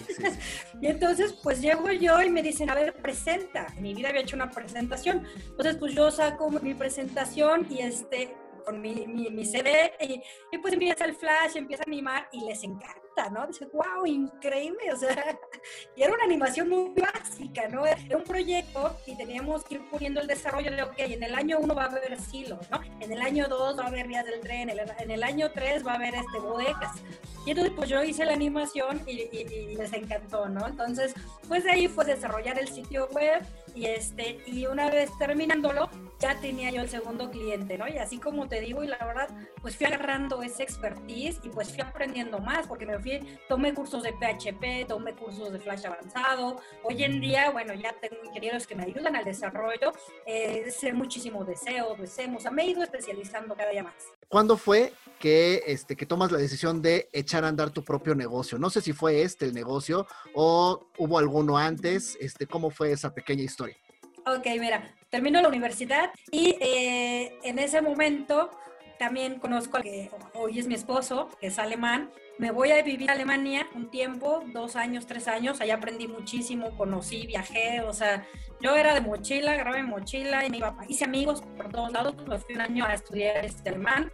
y 0.82 0.88
entonces 0.88 1.34
pues 1.44 1.62
llego 1.62 1.92
yo 1.92 2.22
y 2.22 2.30
me 2.30 2.42
dicen, 2.44 2.70
a 2.70 2.76
ver, 2.76 2.94
presenta. 2.94 3.68
En 3.76 3.84
mi 3.84 3.94
vida 3.94 4.10
había 4.10 4.22
hecho 4.22 4.36
una 4.36 4.50
presentación. 4.50 5.26
Entonces 5.50 5.78
pues 5.78 5.94
yo 5.94 6.12
saco 6.12 6.50
mi 6.50 6.74
presentación 6.74 7.68
y 7.70 7.80
este 7.80 8.36
con 8.66 8.82
mi, 8.82 9.08
mi, 9.08 9.46
CD 9.46 9.94
y, 10.02 10.22
y, 10.52 10.58
pues 10.60 10.74
empieza 10.74 11.06
el 11.06 11.16
flash, 11.16 11.56
empieza 11.56 11.84
a 11.84 11.90
animar 11.90 12.30
y 12.32 12.46
les 12.46 12.64
encanta, 12.64 13.02
¿no? 13.30 13.46
Dice, 13.48 13.66
wow, 13.74 14.06
increíble, 14.06 14.94
o 14.94 14.96
sea, 14.96 15.38
y 15.96 16.04
era 16.04 16.14
una 16.14 16.24
animación 16.24 16.70
muy 16.70 16.94
básica, 16.96 17.68
¿no? 17.68 17.86
Era 17.86 18.18
un 18.18 18.24
proyecto 18.24 18.96
y 19.06 19.18
teníamos 19.18 19.64
que 19.66 19.76
ir 19.76 19.90
poniendo 19.90 20.22
el 20.22 20.28
desarrollo 20.28 20.72
de, 20.72 20.84
ok, 20.84 20.94
en 20.98 21.24
el 21.24 21.36
año 21.36 21.58
uno 21.60 21.76
va 21.76 21.84
a 21.84 21.88
haber 21.88 22.20
silos, 22.20 22.60
¿no? 22.70 22.80
En 23.02 23.12
el 23.12 23.22
año 23.22 23.48
dos 23.48 23.78
va 23.78 23.84
a 23.84 23.88
haber 23.88 24.08
vías 24.08 24.26
del 24.26 24.40
tren, 24.40 24.70
en 24.70 25.12
el, 25.12 25.24
año 25.24 25.52
tres 25.52 25.86
va 25.86 25.94
a 25.94 25.96
haber 25.96 26.16
este, 26.16 26.40
bodegas. 26.40 27.02
Y 27.46 27.52
entonces 27.52 27.74
pues 27.76 27.90
yo 27.90 28.04
hice 28.04 28.26
la 28.26 28.34
animación 28.34 29.02
y, 29.08 29.22
y, 29.36 29.76
les 29.76 29.92
encantó, 29.94 30.48
¿no? 30.48 30.68
Entonces, 30.68 31.14
pues 31.48 31.64
de 31.64 31.72
ahí 31.72 31.88
fue 31.88 32.06
desarrollar 32.06 32.60
el 32.60 32.68
sitio 32.68 33.08
web 33.10 33.42
y, 33.74 33.86
este, 33.86 34.40
y 34.46 34.66
una 34.68 34.90
vez 34.90 35.10
terminándolo, 35.18 35.90
ya 36.20 36.40
tenía 36.40 36.70
yo 36.70 36.82
el 36.82 36.90
segundo 36.90 37.32
cliente, 37.32 37.78
¿no? 37.78 37.88
Y 37.88 37.98
así 37.98 38.20
como 38.20 38.48
te 38.48 38.60
digo, 38.60 38.84
y 38.84 38.88
la 38.88 38.98
verdad, 38.98 39.30
pues 39.62 39.78
fui 39.78 39.86
agarrando 39.86 40.44
ese 40.44 40.64
expertise 40.64 41.40
y 41.44 41.50
pues 41.50 41.70
fui 41.70 41.82
aprendiendo 41.82 42.40
más, 42.40 42.68
porque 42.68 42.86
me 42.86 43.00
fui, 43.00 43.22
tomé 43.48 43.74
cursos 43.74 44.04
de 44.04 44.12
PHP, 44.12 44.88
tomé 44.88 45.14
cursos 45.14 45.52
de 45.52 45.60
Flash 45.60 45.86
avanzado. 45.86 46.62
Hoy 46.84 47.04
en 47.04 47.22
día, 47.22 47.52
bueno, 47.52 47.74
ya 47.74 47.94
tengo 47.94 48.18
ingenieros 48.26 48.68
que 48.68 48.76
me 48.76 48.84
ayudan 48.84 49.16
al 49.16 49.24
desarrollo, 49.24 49.94
eh, 50.26 50.70
sé 50.72 50.92
muchísimo 50.92 51.46
deseo, 51.46 51.96
deseos, 51.96 52.36
o 52.36 52.40
sea, 52.40 52.52
me 52.52 52.64
he 52.64 52.68
ido 52.68 52.84
especializando 52.84 53.56
cada 53.56 53.72
día 53.72 53.84
más. 53.84 53.94
¿Cuándo 54.28 54.58
fue 54.58 54.94
que, 55.20 55.64
este, 55.68 55.96
que 55.96 56.06
tomas 56.06 56.32
la 56.32 56.38
decisión 56.38 56.82
de 56.82 57.10
echar 57.14 57.46
a 57.46 57.48
andar 57.48 57.70
tu 57.70 57.84
propio 57.84 58.14
negocio? 58.14 58.60
No 58.60 58.70
sé 58.70 58.82
si 58.82 58.92
fue 58.92 59.22
este 59.22 59.46
el 59.46 59.54
negocio 59.54 60.06
o 60.34 60.88
hubo 60.98 61.18
alguno 61.18 61.58
antes, 61.58 62.18
este, 62.20 62.46
¿cómo 62.46 62.70
fue 62.70 62.92
esa 62.92 63.14
pequeña 63.14 63.44
historia? 63.44 63.78
Ok, 64.26 64.46
mira, 64.60 64.94
termino 65.10 65.42
la 65.42 65.48
universidad 65.48 66.12
y 66.32 66.56
eh, 66.60 67.38
en 67.44 67.60
ese 67.60 67.82
momento 67.82 68.52
también 69.00 69.40
conozco 69.40 69.78
al 69.78 69.84
que 69.84 70.12
hoy 70.34 70.60
es 70.60 70.68
mi 70.68 70.76
esposo, 70.76 71.30
que 71.40 71.48
es 71.48 71.58
alemán. 71.58 72.12
Me 72.38 72.52
voy 72.52 72.72
a 72.72 72.84
vivir 72.84 73.10
a 73.10 73.14
Alemania 73.14 73.66
un 73.74 73.90
tiempo, 73.90 74.44
dos 74.48 74.76
años, 74.76 75.08
tres 75.08 75.30
años. 75.30 75.62
Allá 75.62 75.76
aprendí 75.76 76.08
muchísimo, 76.08 76.76
conocí, 76.78 77.26
viajé. 77.26 77.82
O 77.82 77.94
sea, 77.94 78.28
yo 78.60 78.76
era 78.76 78.94
de 78.94 79.00
mochila, 79.00 79.56
grabé 79.56 79.84
mochila 79.84 80.46
y 80.46 80.50
me 80.50 80.58
iba, 80.58 80.76
hice 80.90 81.06
amigos 81.06 81.44
por 81.56 81.70
todos 81.70 81.94
lados. 81.94 82.16
Me 82.28 82.38
fui 82.40 82.56
un 82.56 82.62
año 82.62 82.86
a 82.86 82.94
estudiar 82.94 83.46
este 83.46 83.70
alemán. 83.70 84.12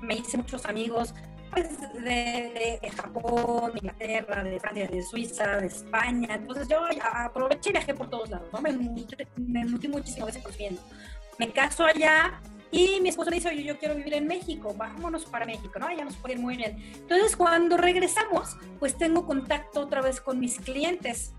Me 0.00 0.14
hice 0.14 0.38
muchos 0.38 0.64
amigos 0.64 1.14
pues, 1.52 1.68
de, 2.02 2.80
Japón, 2.96 3.72
de 3.72 3.78
Inglaterra, 3.78 4.42
de 4.42 4.58
Francia, 4.58 4.88
de 4.88 5.02
Suiza, 5.02 5.56
de 5.58 5.66
España. 5.66 6.34
Entonces 6.34 6.68
yo 6.68 6.80
aproveché 7.12 7.70
y 7.70 7.72
viajé 7.72 7.94
por 7.94 8.08
todos 8.08 8.30
lados, 8.30 8.48
¿no? 8.52 8.60
Me, 8.60 8.72
me 9.36 9.64
nutrí 9.64 9.88
muchísimo 9.88 10.26
de 10.26 10.32
ese 10.32 10.42
conocimiento. 10.42 10.82
Me 11.38 11.52
caso 11.52 11.84
allá 11.84 12.40
y 12.70 13.00
mi 13.00 13.10
esposo 13.10 13.30
me 13.30 13.36
dice, 13.36 13.50
oye, 13.50 13.64
yo 13.64 13.78
quiero 13.78 13.94
vivir 13.94 14.14
en 14.14 14.26
México, 14.26 14.74
vámonos 14.74 15.26
para 15.26 15.44
México, 15.44 15.78
¿no? 15.78 15.86
Allá 15.86 16.04
nos 16.04 16.16
puede 16.16 16.34
ir 16.34 16.40
muy 16.40 16.56
bien. 16.56 16.76
Entonces 16.94 17.36
cuando 17.36 17.76
regresamos, 17.76 18.56
pues 18.78 18.96
tengo 18.96 19.26
contacto 19.26 19.80
otra 19.80 20.00
vez 20.00 20.20
con 20.20 20.40
mis 20.40 20.58
clientes 20.58 21.34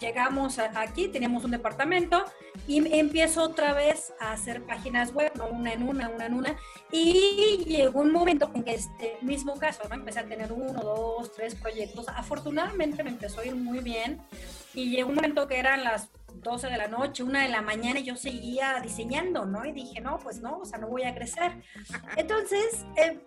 llegamos 0.00 0.58
aquí, 0.58 1.08
teníamos 1.08 1.44
un 1.44 1.50
departamento 1.50 2.24
y 2.66 2.98
empiezo 2.98 3.42
otra 3.42 3.72
vez 3.72 4.12
a 4.20 4.32
hacer 4.32 4.62
páginas 4.64 5.12
web, 5.12 5.32
una 5.50 5.72
en 5.72 5.88
una, 5.88 6.08
una 6.08 6.26
en 6.26 6.34
una. 6.34 6.56
Y 6.92 7.64
llegó 7.66 8.00
un 8.00 8.12
momento 8.12 8.50
en 8.54 8.64
que 8.64 8.74
este 8.74 9.18
mismo 9.22 9.58
caso, 9.58 9.82
¿no? 9.88 9.94
Empecé 9.94 10.20
a 10.20 10.26
tener 10.26 10.52
uno, 10.52 10.80
dos, 10.80 11.32
tres 11.32 11.54
proyectos. 11.54 12.08
Afortunadamente 12.08 13.02
me 13.02 13.10
empezó 13.10 13.40
a 13.40 13.46
ir 13.46 13.54
muy 13.54 13.80
bien. 13.80 14.20
Y 14.74 14.90
llegó 14.90 15.08
un 15.08 15.16
momento 15.16 15.48
que 15.48 15.58
eran 15.58 15.82
las 15.84 16.10
12 16.34 16.68
de 16.68 16.76
la 16.76 16.88
noche, 16.88 17.22
una 17.22 17.42
de 17.42 17.48
la 17.48 17.62
mañana 17.62 18.00
y 18.00 18.04
yo 18.04 18.16
seguía 18.16 18.80
diseñando, 18.82 19.44
¿no? 19.44 19.64
Y 19.64 19.72
dije, 19.72 20.00
no, 20.00 20.18
pues 20.18 20.40
no, 20.40 20.58
o 20.58 20.64
sea, 20.64 20.78
no 20.78 20.88
voy 20.88 21.02
a 21.04 21.14
crecer. 21.14 21.52
Entonces, 22.16 22.84
eh, 22.96 23.18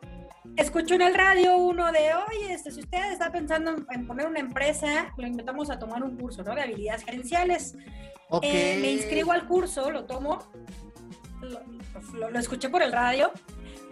escucho 0.57 0.95
en 0.95 1.01
el 1.01 1.13
radio 1.13 1.57
uno 1.57 1.91
de, 1.91 2.11
oye, 2.29 2.53
este, 2.53 2.71
si 2.71 2.81
usted 2.81 3.11
está 3.11 3.31
pensando 3.31 3.75
en, 3.89 4.07
poner 4.07 4.27
una 4.27 4.39
empresa, 4.39 5.13
lo 5.17 5.27
invitamos 5.27 5.69
a 5.69 5.79
tomar 5.79 6.03
un 6.03 6.17
curso, 6.17 6.43
¿no? 6.43 6.53
De 6.55 6.61
habilidades 6.61 7.03
gerenciales. 7.03 7.75
Eh, 8.41 8.79
me 8.81 8.91
inscribo 8.91 9.31
al 9.31 9.47
curso, 9.47 9.91
lo 9.91 10.05
tomo, 10.05 10.39
lo, 12.13 12.29
lo, 12.31 12.39
escuché 12.39 12.69
por 12.69 12.81
el 12.81 12.91
radio, 12.91 13.31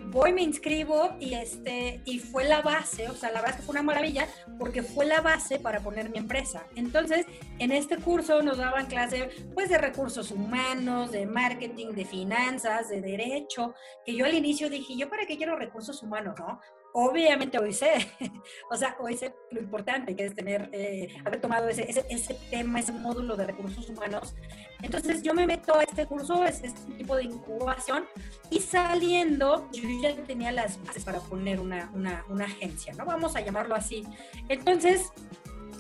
voy, 0.08 0.34
me 0.34 0.42
inscribo 0.42 1.16
y, 1.20 1.34
este, 1.34 2.02
y 2.06 2.20
fue 2.20 2.46
la 2.46 2.62
base, 2.62 3.10
o 3.10 3.16
sea, 3.16 3.32
la 3.32 3.42
verdad 3.42 3.52
es 3.52 3.56
que 3.58 3.62
fue 3.64 3.74
una 3.74 3.84
maravilla 3.84 4.28
porque 4.58 4.84
fue 4.84 5.06
la 5.06 5.22
base 5.22 5.60
para 5.60 5.80
poner 5.80 6.10
mi 6.10 6.18
empresa. 6.18 6.66
Entonces, 6.76 7.26
en 7.60 7.72
este 7.72 7.98
curso 7.98 8.42
nos 8.42 8.58
daban 8.58 8.88
clase 8.88 9.30
pues 9.54 9.70
de 9.70 9.78
recursos 9.78 10.32
humanos, 10.32 11.12
de 11.12 11.26
marketing, 11.26 11.94
de 11.94 12.06
finanzas, 12.06 12.90
de 12.90 13.02
derecho, 13.02 13.74
que 14.06 14.16
yo 14.16 14.26
al 14.26 14.34
inicio 14.34 14.70
dije, 14.70 14.96
¿yo 14.98 15.10
para 15.10 15.26
qué 15.26 15.38
quiero 15.38 15.56
recursos 15.56 16.02
humanos, 16.04 16.36
no? 16.40 16.60
Obviamente 16.94 17.58
hoy 17.58 17.74
sé, 17.74 18.08
o 18.70 18.76
sea, 18.76 18.96
hoy 19.00 19.16
sé 19.18 19.34
lo 19.52 19.62
importante 19.62 20.16
que 20.16 20.26
es 20.26 20.36
tener, 20.36 20.70
eh, 20.74 21.16
haber 21.26 21.40
tomado 21.40 21.70
ese, 21.70 21.88
ese, 22.10 22.34
tema, 22.50 22.80
ese 22.80 22.92
módulo 22.92 23.36
de 23.36 23.48
recursos 23.48 23.90
humanos. 23.90 24.36
Entonces 24.82 25.22
yo 25.22 25.34
me 25.34 25.46
meto 25.46 25.76
a 25.76 25.84
este 25.84 26.06
curso, 26.06 26.44
es, 26.44 26.64
es 26.64 26.74
un 26.88 26.98
tipo 26.98 27.16
de 27.16 27.24
incubación, 27.24 28.06
y 28.50 28.60
saliendo 28.60 29.70
yo 29.72 29.88
ya 30.02 30.16
tenía 30.24 30.52
las 30.52 30.84
bases 30.84 31.04
para 31.04 31.20
poner 31.20 31.60
una, 31.60 31.90
una, 31.94 32.26
una 32.30 32.46
agencia, 32.46 32.94
¿no? 32.94 33.06
Vamos 33.06 33.36
a 33.36 33.42
llamarlo 33.42 33.76
así. 33.76 34.06
Entonces, 34.50 35.12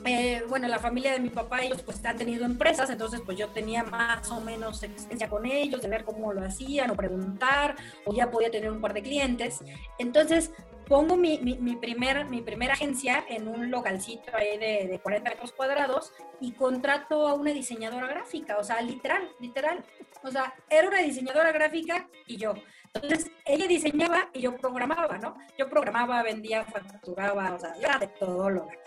eh, 0.05 0.43
bueno, 0.49 0.67
la 0.67 0.79
familia 0.79 1.11
de 1.13 1.19
mi 1.19 1.29
papá, 1.29 1.61
ellos 1.61 1.83
pues 1.83 2.03
han 2.05 2.17
tenido 2.17 2.43
empresas, 2.45 2.89
entonces 2.89 3.21
pues 3.23 3.37
yo 3.37 3.49
tenía 3.49 3.83
más 3.83 4.29
o 4.31 4.41
menos 4.41 4.81
experiencia 4.81 5.29
con 5.29 5.45
ellos, 5.45 5.81
de 5.81 5.89
ver 5.89 6.03
cómo 6.03 6.33
lo 6.33 6.43
hacían 6.43 6.89
o 6.89 6.95
preguntar, 6.95 7.75
o 8.05 8.13
ya 8.13 8.31
podía 8.31 8.49
tener 8.49 8.71
un 8.71 8.81
par 8.81 8.93
de 8.93 9.03
clientes. 9.03 9.59
Entonces 9.99 10.51
pongo 10.91 11.15
mi, 11.15 11.37
mi, 11.37 11.77
primer, 11.77 12.25
mi 12.25 12.41
primera 12.41 12.73
agencia 12.73 13.23
en 13.29 13.47
un 13.47 13.71
localcito 13.71 14.35
ahí 14.35 14.57
de, 14.57 14.89
de 14.89 14.99
40 14.99 15.29
metros 15.29 15.53
cuadrados 15.53 16.11
y 16.41 16.51
contrato 16.51 17.29
a 17.29 17.33
una 17.33 17.51
diseñadora 17.51 18.07
gráfica, 18.07 18.57
o 18.57 18.63
sea, 18.63 18.81
literal, 18.81 19.31
literal. 19.39 19.85
O 20.21 20.29
sea, 20.29 20.53
era 20.69 20.89
una 20.89 20.99
diseñadora 20.99 21.53
gráfica 21.53 22.09
y 22.27 22.35
yo. 22.35 22.55
Entonces, 22.93 23.31
ella 23.45 23.67
diseñaba 23.67 24.27
y 24.33 24.41
yo 24.41 24.57
programaba, 24.57 25.17
¿no? 25.17 25.37
Yo 25.57 25.69
programaba, 25.69 26.23
vendía, 26.23 26.65
facturaba, 26.65 27.53
o 27.53 27.59
sea, 27.59 27.73
era 27.81 27.97
de 27.97 28.07
todo 28.07 28.49
lo 28.49 28.67
que 28.67 28.77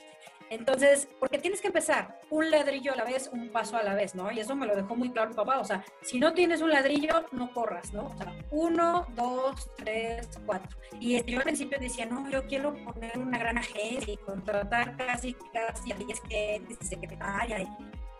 entonces, 0.50 1.08
porque 1.18 1.38
tienes 1.38 1.60
que 1.60 1.68
empezar 1.68 2.20
un 2.30 2.50
ladrillo 2.50 2.92
a 2.92 2.96
la 2.96 3.04
vez, 3.04 3.30
un 3.32 3.48
paso 3.50 3.76
a 3.76 3.82
la 3.82 3.94
vez, 3.94 4.14
¿no? 4.14 4.30
Y 4.30 4.40
eso 4.40 4.54
me 4.54 4.66
lo 4.66 4.76
dejó 4.76 4.94
muy 4.94 5.10
claro 5.10 5.30
mi 5.30 5.36
papá. 5.36 5.58
O 5.58 5.64
sea, 5.64 5.84
si 6.02 6.18
no 6.18 6.32
tienes 6.32 6.60
un 6.60 6.70
ladrillo, 6.70 7.26
no 7.32 7.52
corras, 7.52 7.92
¿no? 7.92 8.06
O 8.06 8.16
sea, 8.16 8.34
uno, 8.50 9.06
dos, 9.14 9.70
tres, 9.76 10.28
cuatro. 10.46 10.76
Y 11.00 11.22
yo 11.30 11.38
al 11.38 11.44
principio 11.44 11.78
decía, 11.78 12.06
no, 12.06 12.28
yo 12.30 12.46
quiero 12.46 12.74
poner 12.84 13.18
una 13.18 13.38
gran 13.38 13.58
agencia 13.58 14.12
y 14.12 14.16
contratar 14.18 14.96
casi, 14.96 15.34
casi 15.52 15.92
a 15.92 15.96
10 15.96 16.20
clientes 16.20 16.78
y 16.80 16.84
secretaria. 16.84 17.66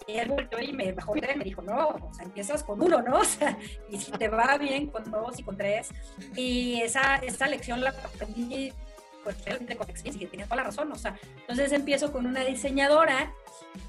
Y 0.07 0.19
él 0.19 0.29
volvió 0.29 0.61
y 0.61 0.73
me 0.73 0.93
bajó 0.93 1.17
y 1.17 1.21
me 1.21 1.45
dijo, 1.45 1.63
no, 1.63 1.89
o 1.89 2.15
sea, 2.15 2.25
empiezas 2.25 2.63
con 2.63 2.83
uno, 2.83 3.01
¿no? 3.03 3.19
O 3.21 3.25
sea, 3.25 3.59
y 3.89 3.99
si 3.99 4.13
te 4.13 4.29
va 4.29 4.59
bien 4.59 4.89
con 4.89 5.11
dos 5.11 5.39
y 5.39 5.43
con 5.43 5.57
tres. 5.57 5.91
Y 6.37 6.81
esa, 6.83 7.17
esa 7.17 7.47
lección 7.47 7.81
la 7.81 7.91
aprendí 7.91 8.73
pues 9.25 9.43
realmente 9.45 9.77
con 9.77 9.89
experiencia, 9.91 10.27
y 10.27 10.31
tenía 10.31 10.45
toda 10.45 10.57
la 10.57 10.65
razón, 10.65 10.93
o 10.93 10.97
sea, 10.97 11.19
entonces 11.41 11.73
empiezo 11.73 12.13
con 12.13 12.27
una 12.27 12.45
diseñadora, 12.45 13.33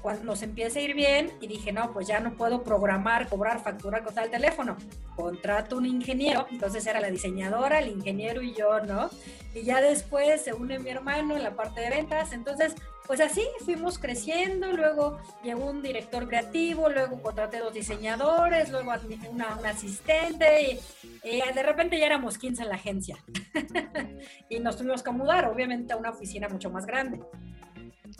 cuando 0.02 0.24
nos 0.24 0.42
empieza 0.42 0.78
a 0.78 0.82
ir 0.82 0.94
bien, 0.94 1.32
y 1.40 1.46
dije, 1.46 1.72
no, 1.72 1.92
pues 1.92 2.08
ya 2.08 2.18
no 2.18 2.34
puedo 2.34 2.64
programar, 2.64 3.28
cobrar, 3.28 3.62
facturar, 3.62 4.02
cosas 4.02 4.24
al 4.24 4.30
teléfono, 4.30 4.76
contrato 5.14 5.76
un 5.76 5.86
ingeniero, 5.86 6.46
entonces 6.50 6.86
era 6.86 7.00
la 7.00 7.10
diseñadora, 7.10 7.78
el 7.78 7.90
ingeniero 7.90 8.42
y 8.42 8.54
yo, 8.54 8.80
¿no? 8.80 9.10
Y 9.54 9.62
ya 9.62 9.80
después 9.80 10.42
se 10.42 10.54
une 10.54 10.78
mi 10.78 10.90
hermano 10.90 11.36
en 11.36 11.42
la 11.42 11.54
parte 11.54 11.80
de 11.80 11.90
ventas, 11.90 12.32
entonces 12.32 12.74
pues 13.06 13.20
así 13.20 13.42
fuimos 13.64 13.98
creciendo, 13.98 14.72
luego 14.72 15.18
llegó 15.42 15.70
un 15.70 15.82
director 15.82 16.26
creativo, 16.28 16.88
luego 16.88 17.22
contraté 17.22 17.58
dos 17.58 17.72
diseñadores, 17.72 18.70
luego 18.70 18.92
una, 19.30 19.56
una 19.58 19.70
asistente 19.70 20.80
y, 21.24 21.40
de 21.54 21.62
repente 21.62 21.98
ya 21.98 22.06
éramos 22.06 22.38
15 22.38 22.62
en 22.62 22.68
la 22.68 22.74
agencia. 22.74 23.16
y 24.48 24.58
nos 24.60 24.76
tuvimos 24.76 25.02
que 25.02 25.10
mudar, 25.10 25.46
obviamente, 25.46 25.92
a 25.92 25.96
una 25.96 26.10
oficina 26.10 26.48
mucho 26.48 26.70
más 26.70 26.86
grande. 26.86 27.20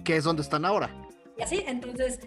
¿Qué 0.04 0.16
es 0.16 0.24
donde 0.24 0.42
están 0.42 0.64
ahora? 0.64 0.90
Y 1.38 1.42
así, 1.42 1.64
entonces 1.66 2.20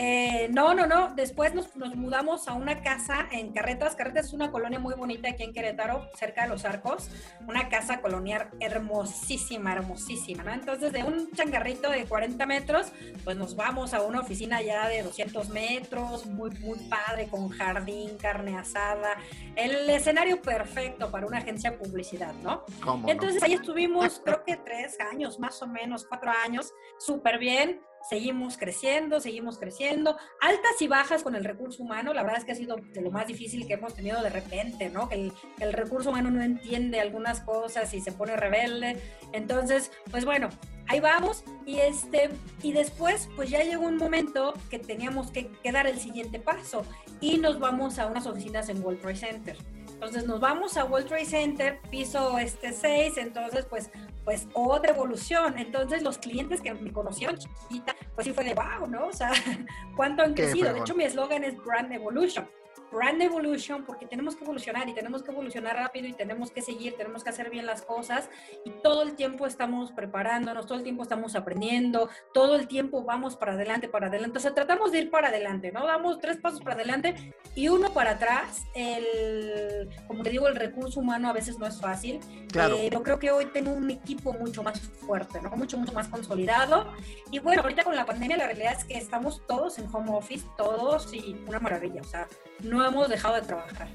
eh, 0.00 0.48
no, 0.52 0.74
no, 0.74 0.86
no. 0.86 1.12
Después 1.16 1.54
nos, 1.54 1.74
mudamos 1.74 2.46
a 2.46 2.54
una 2.54 2.82
casa 2.82 3.26
en 3.32 3.52
Carretas. 3.52 3.96
Carretas 3.96 4.26
es 4.26 4.32
una 4.32 4.52
colonia 4.52 4.78
muy 4.78 4.94
bonita 4.94 5.28
aquí 5.28 5.42
en 5.42 5.52
Querétaro, 5.52 6.08
cerca 6.14 6.42
de 6.42 6.50
los 6.50 6.64
arcos. 6.64 7.10
Una 7.48 7.68
casa 7.68 8.00
colonial 8.00 8.48
hermosísima, 8.60 9.72
hermosísima, 9.72 10.44
¿no? 10.44 10.52
Entonces, 10.52 10.92
de 10.92 11.02
un 11.02 11.32
changarrito 11.32 11.90
de 11.90 12.04
40 12.04 12.46
metros, 12.46 12.92
pues 13.24 13.36
nos 13.36 13.56
vamos 13.56 13.92
a 13.92 14.02
una 14.02 14.20
oficina 14.20 14.62
ya 14.62 14.88
de 14.88 15.02
200 15.02 15.48
metros, 15.48 16.26
muy, 16.26 16.50
muy 16.60 16.78
padre, 16.88 17.26
con 17.26 17.48
jardín, 17.48 18.16
carne 18.18 18.56
asada. 18.56 19.16
El 19.56 19.90
escenario 19.90 20.40
perfecto 20.40 21.10
para 21.10 21.26
una 21.26 21.38
agencia 21.38 21.72
de 21.72 21.76
publicidad, 21.76 22.34
¿no? 22.34 22.64
Entonces, 23.08 23.42
ahí 23.42 23.54
estuvimos, 23.54 24.22
creo 24.24 24.44
que 24.44 24.56
tres 24.58 24.96
años, 25.12 25.40
más 25.40 25.60
o 25.60 25.66
menos, 25.66 26.06
cuatro 26.06 26.30
años, 26.44 26.72
súper 26.98 27.40
bien 27.40 27.80
seguimos 28.08 28.56
creciendo, 28.56 29.20
seguimos 29.20 29.58
creciendo, 29.58 30.16
altas 30.40 30.80
y 30.80 30.88
bajas 30.88 31.22
con 31.22 31.34
el 31.34 31.44
recurso 31.44 31.82
humano, 31.82 32.12
la 32.12 32.22
verdad 32.22 32.38
es 32.38 32.44
que 32.44 32.52
ha 32.52 32.56
sido 32.56 32.76
de 32.76 33.00
lo 33.00 33.10
más 33.10 33.26
difícil 33.26 33.66
que 33.66 33.74
hemos 33.74 33.94
tenido 33.94 34.22
de 34.22 34.30
repente, 34.30 34.90
¿no? 34.90 35.08
Que 35.08 35.32
el, 35.60 35.72
recurso 35.72 36.10
humano 36.10 36.30
no 36.30 36.42
entiende 36.42 37.00
algunas 37.00 37.40
cosas 37.40 37.92
y 37.94 38.00
se 38.00 38.12
pone 38.12 38.36
rebelde, 38.36 39.00
entonces, 39.32 39.90
pues 40.10 40.24
bueno, 40.24 40.48
ahí 40.86 41.00
vamos 41.00 41.44
y 41.66 41.78
este 41.78 42.30
y 42.62 42.72
después 42.72 43.28
pues 43.36 43.50
ya 43.50 43.62
llegó 43.62 43.86
un 43.86 43.96
momento 43.96 44.54
que 44.70 44.78
teníamos 44.78 45.30
que, 45.30 45.50
que 45.62 45.72
dar 45.72 45.86
el 45.86 45.98
siguiente 45.98 46.38
paso 46.38 46.82
y 47.20 47.38
nos 47.38 47.58
vamos 47.58 47.98
a 47.98 48.06
unas 48.06 48.26
oficinas 48.26 48.68
en 48.68 48.82
World 48.82 49.00
Trade 49.00 49.16
Center. 49.16 49.56
Entonces 49.98 50.26
nos 50.26 50.38
vamos 50.38 50.76
a 50.76 50.84
World 50.84 51.08
Trade 51.08 51.24
Center, 51.24 51.80
piso 51.90 52.38
este 52.38 52.72
6, 52.72 53.16
entonces 53.16 53.64
pues, 53.68 53.90
pues 54.28 54.46
otra 54.52 54.92
evolución. 54.92 55.56
Entonces 55.56 56.02
los 56.02 56.18
clientes 56.18 56.60
que 56.60 56.74
me 56.74 56.92
conocieron 56.92 57.38
chiquita, 57.38 57.96
pues 58.14 58.26
sí 58.26 58.34
fue 58.34 58.44
de 58.44 58.52
wow, 58.52 58.86
¿no? 58.86 59.06
O 59.06 59.12
sea, 59.14 59.32
¿cuánto 59.96 60.22
han 60.22 60.34
crecido? 60.34 60.70
De 60.74 60.80
hecho 60.80 60.94
mi 60.94 61.04
eslogan 61.04 61.44
es 61.44 61.56
Brand 61.56 61.90
Evolution. 61.94 62.46
Brand 62.90 63.20
Evolution 63.22 63.84
porque 63.84 64.06
tenemos 64.06 64.36
que 64.36 64.44
evolucionar 64.44 64.88
y 64.88 64.94
tenemos 64.94 65.22
que 65.22 65.30
evolucionar 65.30 65.76
rápido 65.76 66.06
y 66.06 66.12
tenemos 66.12 66.50
que 66.50 66.62
seguir, 66.62 66.96
tenemos 66.96 67.24
que 67.24 67.30
hacer 67.30 67.50
bien 67.50 67.66
las 67.66 67.82
cosas 67.82 68.28
y 68.64 68.70
todo 68.82 69.02
el 69.02 69.14
tiempo 69.14 69.46
estamos 69.46 69.92
preparándonos, 69.92 70.66
todo 70.66 70.78
el 70.78 70.84
tiempo 70.84 71.02
estamos 71.02 71.34
aprendiendo, 71.34 72.08
todo 72.32 72.56
el 72.56 72.68
tiempo 72.68 73.04
vamos 73.04 73.36
para 73.36 73.52
adelante, 73.52 73.88
para 73.88 74.08
adelante. 74.08 74.38
O 74.38 74.40
sea, 74.40 74.54
tratamos 74.54 74.92
de 74.92 75.00
ir 75.00 75.10
para 75.10 75.28
adelante, 75.28 75.72
¿no? 75.72 75.86
Damos 75.86 76.18
tres 76.20 76.38
pasos 76.38 76.60
para 76.60 76.74
adelante 76.74 77.34
y 77.54 77.68
uno 77.68 77.92
para 77.92 78.12
atrás. 78.12 78.64
El, 78.74 79.88
como 80.06 80.22
te 80.22 80.30
digo, 80.30 80.48
el 80.48 80.56
recurso 80.56 81.00
humano 81.00 81.28
a 81.28 81.32
veces 81.32 81.58
no 81.58 81.66
es 81.66 81.80
fácil. 81.80 82.20
Claro. 82.50 82.76
Eh, 82.76 82.88
yo 82.90 83.02
creo 83.02 83.18
que 83.18 83.30
hoy 83.30 83.46
tengo 83.46 83.72
un 83.72 83.90
equipo 83.90 84.32
mucho 84.32 84.62
más 84.62 84.80
fuerte, 84.80 85.40
¿no? 85.40 85.50
Mucho, 85.50 85.76
mucho 85.76 85.92
más 85.92 86.08
consolidado. 86.08 86.92
Y 87.30 87.38
bueno, 87.38 87.62
ahorita 87.62 87.84
con 87.84 87.94
la 87.96 88.06
pandemia 88.06 88.36
la 88.36 88.46
realidad 88.46 88.74
es 88.78 88.84
que 88.84 88.96
estamos 88.96 89.46
todos 89.46 89.78
en 89.78 89.86
home 89.92 90.10
office, 90.12 90.46
todos 90.56 91.12
y 91.12 91.36
una 91.46 91.60
maravilla. 91.60 92.00
O 92.00 92.04
sea, 92.04 92.26
no 92.60 92.77
hemos 92.84 93.08
dejado 93.08 93.34
de 93.34 93.42
trabajar. 93.42 93.88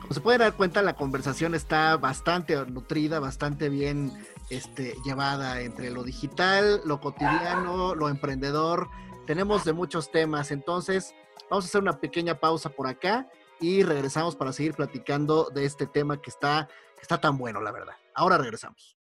Como 0.00 0.14
se 0.14 0.20
puede 0.20 0.38
dar 0.38 0.54
cuenta, 0.54 0.80
la 0.82 0.94
conversación 0.94 1.54
está 1.54 1.96
bastante 1.96 2.56
nutrida, 2.66 3.20
bastante 3.20 3.68
bien 3.68 4.12
este, 4.48 4.96
llevada 5.04 5.60
entre 5.60 5.90
lo 5.90 6.02
digital, 6.02 6.80
lo 6.84 7.00
cotidiano, 7.00 7.94
lo 7.94 8.08
emprendedor. 8.08 8.88
Tenemos 9.26 9.64
de 9.64 9.72
muchos 9.72 10.10
temas, 10.10 10.50
entonces 10.50 11.14
vamos 11.50 11.64
a 11.64 11.68
hacer 11.68 11.82
una 11.82 12.00
pequeña 12.00 12.40
pausa 12.40 12.70
por 12.70 12.86
acá 12.86 13.28
y 13.60 13.82
regresamos 13.82 14.36
para 14.36 14.52
seguir 14.52 14.74
platicando 14.74 15.50
de 15.50 15.64
este 15.64 15.86
tema 15.86 16.20
que 16.22 16.30
está, 16.30 16.68
está 17.02 17.20
tan 17.20 17.36
bueno, 17.36 17.60
la 17.60 17.72
verdad. 17.72 17.94
Ahora 18.14 18.38
regresamos. 18.38 18.97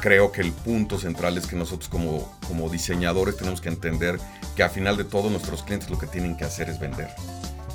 Creo 0.00 0.32
que 0.32 0.40
el 0.40 0.52
punto 0.52 0.98
central 0.98 1.38
es 1.38 1.46
que 1.46 1.56
nosotros 1.56 1.88
como, 1.88 2.38
como 2.46 2.68
diseñadores 2.68 3.36
tenemos 3.36 3.60
que 3.60 3.68
entender 3.68 4.18
que 4.54 4.62
a 4.62 4.68
final 4.68 4.96
de 4.96 5.04
todo 5.04 5.30
nuestros 5.30 5.62
clientes 5.62 5.90
lo 5.90 5.98
que 5.98 6.06
tienen 6.06 6.36
que 6.36 6.44
hacer 6.44 6.68
es 6.68 6.78
vender. 6.78 7.08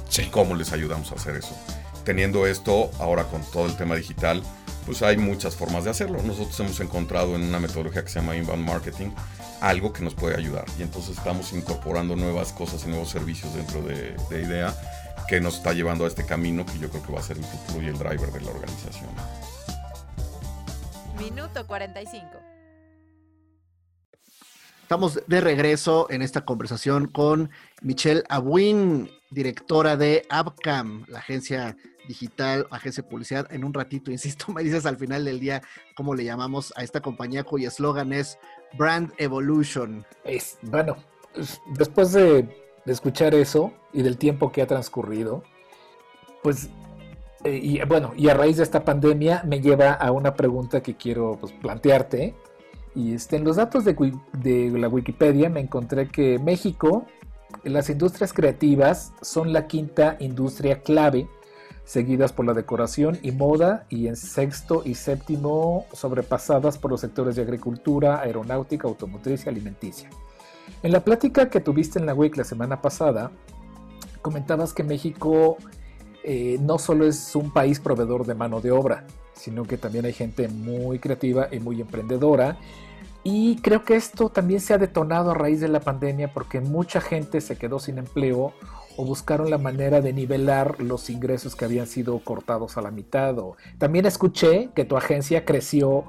Sí. 0.09 0.27
¿Cómo 0.31 0.55
les 0.55 0.71
ayudamos 0.71 1.11
a 1.11 1.15
hacer 1.15 1.35
eso? 1.35 1.57
Teniendo 2.05 2.45
esto, 2.45 2.91
ahora 2.99 3.23
con 3.25 3.41
todo 3.51 3.65
el 3.65 3.75
tema 3.75 3.95
digital, 3.95 4.43
pues 4.85 5.01
hay 5.01 5.17
muchas 5.17 5.55
formas 5.55 5.85
de 5.85 5.89
hacerlo. 5.89 6.21
Nosotros 6.23 6.59
hemos 6.59 6.79
encontrado 6.79 7.35
en 7.35 7.43
una 7.43 7.59
metodología 7.59 8.03
que 8.03 8.09
se 8.09 8.19
llama 8.19 8.35
Inbound 8.35 8.65
Marketing 8.65 9.11
algo 9.63 9.93
que 9.93 10.03
nos 10.03 10.13
puede 10.13 10.35
ayudar. 10.35 10.65
Y 10.77 10.83
entonces 10.83 11.17
estamos 11.17 11.53
incorporando 11.53 12.17
nuevas 12.17 12.51
cosas 12.51 12.83
y 12.85 12.89
nuevos 12.89 13.09
servicios 13.09 13.55
dentro 13.55 13.81
de, 13.81 14.15
de 14.29 14.41
IDEA 14.41 14.75
que 15.27 15.39
nos 15.39 15.55
está 15.55 15.71
llevando 15.71 16.03
a 16.03 16.09
este 16.09 16.25
camino 16.25 16.65
que 16.65 16.77
yo 16.79 16.89
creo 16.89 17.01
que 17.01 17.13
va 17.13 17.19
a 17.21 17.23
ser 17.23 17.37
el 17.37 17.45
futuro 17.45 17.81
y 17.81 17.87
el 17.87 17.97
driver 17.97 18.31
de 18.31 18.41
la 18.41 18.51
organización. 18.51 19.09
Minuto 21.23 21.65
45. 21.65 22.25
Estamos 24.81 25.21
de 25.25 25.39
regreso 25.39 26.07
en 26.09 26.21
esta 26.21 26.43
conversación 26.43 27.07
con 27.07 27.49
Michelle 27.81 28.23
Abuin, 28.27 29.09
directora 29.31 29.95
de 29.95 30.25
Abcam, 30.29 31.05
la 31.07 31.19
agencia 31.19 31.77
digital, 32.09 32.67
agencia 32.71 33.03
de 33.03 33.09
publicidad. 33.09 33.47
En 33.53 33.63
un 33.63 33.73
ratito, 33.73 34.11
insisto, 34.17 34.51
me 34.51 34.63
dices 34.63 34.85
al 34.85 34.97
final 34.97 35.23
del 35.23 35.39
día 35.39 35.61
cómo 35.95 36.13
le 36.13 36.25
llamamos 36.25 36.73
a 36.75 36.83
esta 36.83 36.99
compañía 36.99 37.45
cuyo 37.45 37.69
eslogan 37.69 38.11
es 38.11 38.37
Brand 38.77 39.13
Evolution. 39.17 40.05
Es, 40.25 40.57
bueno, 40.63 40.97
después 41.67 42.11
de, 42.11 42.43
de 42.85 42.91
escuchar 42.91 43.33
eso 43.33 43.73
y 43.93 44.01
del 44.01 44.17
tiempo 44.17 44.51
que 44.51 44.61
ha 44.61 44.67
transcurrido, 44.67 45.41
pues 46.43 46.69
y 47.45 47.83
bueno, 47.85 48.13
y 48.15 48.29
a 48.29 48.33
raíz 48.33 48.57
de 48.57 48.63
esta 48.63 48.83
pandemia 48.83 49.43
me 49.45 49.59
lleva 49.59 49.93
a 49.93 50.11
una 50.11 50.33
pregunta 50.33 50.81
que 50.81 50.95
quiero 50.95 51.37
pues, 51.39 51.51
plantearte. 51.53 52.35
Y 52.95 53.13
este, 53.13 53.37
en 53.37 53.43
los 53.43 53.55
datos 53.55 53.85
de, 53.85 54.13
de, 54.33 54.69
la 54.77 54.87
Wikipedia 54.87 55.49
me 55.49 55.59
encontré 55.59 56.07
que 56.09 56.37
México, 56.39 57.05
las 57.63 57.89
industrias 57.89 58.33
creativas 58.33 59.13
son 59.21 59.51
la 59.51 59.67
quinta 59.67 60.15
industria 60.19 60.81
clave 60.81 61.27
seguidas 61.85 62.31
por 62.31 62.45
la 62.45 62.53
decoración 62.53 63.19
y 63.21 63.31
moda, 63.31 63.85
y 63.89 64.07
en 64.07 64.15
sexto 64.15 64.83
y 64.85 64.95
séptimo 64.95 65.85
sobrepasadas 65.93 66.77
por 66.77 66.91
los 66.91 67.01
sectores 67.01 67.35
de 67.35 67.41
agricultura, 67.41 68.21
aeronáutica, 68.21 68.87
automotriz 68.87 69.45
y 69.45 69.49
alimenticia. 69.49 70.09
En 70.81 70.91
la 70.91 71.03
plática 71.03 71.49
que 71.49 71.59
tuviste 71.59 71.99
en 71.99 72.05
la 72.05 72.13
WIC 72.13 72.37
la 72.37 72.43
semana 72.43 72.81
pasada, 72.81 73.31
comentabas 74.21 74.73
que 74.73 74.83
México 74.83 75.57
eh, 76.23 76.57
no 76.61 76.77
solo 76.77 77.05
es 77.05 77.35
un 77.35 77.51
país 77.51 77.79
proveedor 77.79 78.25
de 78.25 78.33
mano 78.33 78.61
de 78.61 78.71
obra, 78.71 79.05
sino 79.33 79.63
que 79.63 79.77
también 79.77 80.05
hay 80.05 80.13
gente 80.13 80.47
muy 80.47 80.99
creativa 80.99 81.49
y 81.51 81.59
muy 81.59 81.81
emprendedora. 81.81 82.57
Y 83.23 83.57
creo 83.57 83.85
que 83.85 83.95
esto 83.95 84.29
también 84.29 84.59
se 84.59 84.73
ha 84.73 84.77
detonado 84.77 85.31
a 85.31 85.33
raíz 85.33 85.61
de 85.61 85.69
la 85.69 85.79
pandemia 85.79 86.33
porque 86.33 86.59
mucha 86.59 86.99
gente 86.99 87.39
se 87.39 87.57
quedó 87.57 87.79
sin 87.79 87.97
empleo 87.97 88.53
o 88.97 89.05
buscaron 89.05 89.49
la 89.49 89.57
manera 89.57 90.01
de 90.01 90.13
nivelar 90.13 90.81
los 90.81 91.09
ingresos 91.09 91.55
que 91.55 91.65
habían 91.65 91.87
sido 91.87 92.19
cortados 92.19 92.77
a 92.77 92.81
la 92.81 92.91
mitad. 92.91 93.37
O... 93.39 93.55
También 93.77 94.05
escuché 94.05 94.69
que 94.75 94.85
tu 94.85 94.97
agencia 94.97 95.45
creció, 95.45 96.05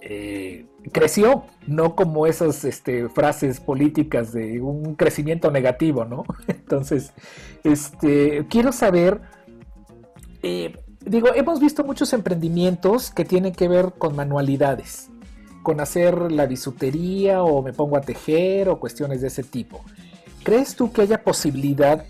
eh, 0.00 0.66
creció, 0.92 1.44
no 1.66 1.94
como 1.94 2.26
esas 2.26 2.64
este, 2.64 3.08
frases 3.08 3.60
políticas 3.60 4.32
de 4.32 4.60
un 4.60 4.94
crecimiento 4.94 5.50
negativo, 5.50 6.04
¿no? 6.04 6.24
Entonces, 6.48 7.12
este, 7.64 8.46
quiero 8.48 8.72
saber, 8.72 9.20
eh, 10.42 10.76
digo, 11.04 11.28
hemos 11.34 11.60
visto 11.60 11.84
muchos 11.84 12.12
emprendimientos 12.12 13.10
que 13.10 13.24
tienen 13.24 13.52
que 13.52 13.68
ver 13.68 13.94
con 13.98 14.16
manualidades, 14.16 15.10
con 15.62 15.80
hacer 15.80 16.32
la 16.32 16.46
bisutería 16.46 17.42
o 17.42 17.62
me 17.62 17.72
pongo 17.72 17.96
a 17.96 18.00
tejer 18.00 18.68
o 18.68 18.78
cuestiones 18.78 19.20
de 19.20 19.28
ese 19.28 19.42
tipo. 19.42 19.82
¿Crees 20.44 20.76
tú 20.76 20.92
que 20.92 21.02
haya 21.02 21.22
posibilidad? 21.22 22.04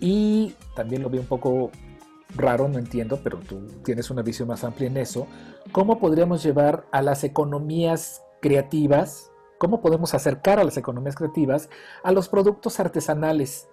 Y 0.00 0.54
también 0.74 1.02
lo 1.02 1.10
veo 1.10 1.20
un 1.20 1.26
poco 1.26 1.70
raro, 2.36 2.68
no 2.68 2.78
entiendo, 2.78 3.20
pero 3.22 3.38
tú 3.38 3.66
tienes 3.84 4.10
una 4.10 4.22
visión 4.22 4.48
más 4.48 4.64
amplia 4.64 4.88
en 4.88 4.96
eso. 4.96 5.26
¿Cómo 5.72 5.98
podríamos 5.98 6.42
llevar 6.42 6.86
a 6.92 7.02
las 7.02 7.24
economías 7.24 8.22
creativas? 8.40 9.30
¿Cómo 9.58 9.80
podemos 9.80 10.14
acercar 10.14 10.58
a 10.58 10.64
las 10.64 10.76
economías 10.76 11.16
creativas 11.16 11.68
a 12.02 12.12
los 12.12 12.28
productos 12.28 12.78
artesanales? 12.80 13.68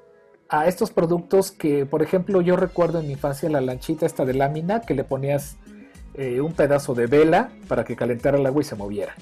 A 0.50 0.68
estos 0.68 0.92
productos 0.92 1.52
que, 1.52 1.86
por 1.86 2.02
ejemplo, 2.02 2.42
yo 2.42 2.56
recuerdo 2.56 3.00
en 3.00 3.08
mi 3.08 3.14
infancia 3.14 3.50
la 3.50 3.62
lanchita 3.62 4.06
esta 4.06 4.26
de 4.26 4.34
lámina 4.34 4.82
que 4.82 4.94
le 4.94 5.04
ponías 5.04 5.58
eh, 6.14 6.42
un 6.42 6.54
pedazo 6.54 6.94
de 6.94 7.08
vela 7.08 7.52
para 7.68 7.84
que 7.84 7.96
calentara 7.96 8.38
el 8.38 8.46
agua 8.46 8.62
y 8.62 8.66
se 8.66 8.76
moviera 8.76 9.16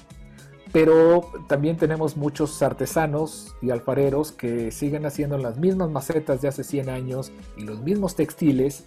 pero 0.72 1.30
también 1.48 1.76
tenemos 1.76 2.16
muchos 2.16 2.62
artesanos 2.62 3.54
y 3.60 3.70
alfareros 3.70 4.32
que 4.32 4.70
siguen 4.70 5.04
haciendo 5.04 5.36
las 5.36 5.58
mismas 5.58 5.90
macetas 5.90 6.40
de 6.40 6.48
hace 6.48 6.64
100 6.64 6.88
años 6.88 7.30
y 7.58 7.62
los 7.62 7.80
mismos 7.80 8.16
textiles. 8.16 8.86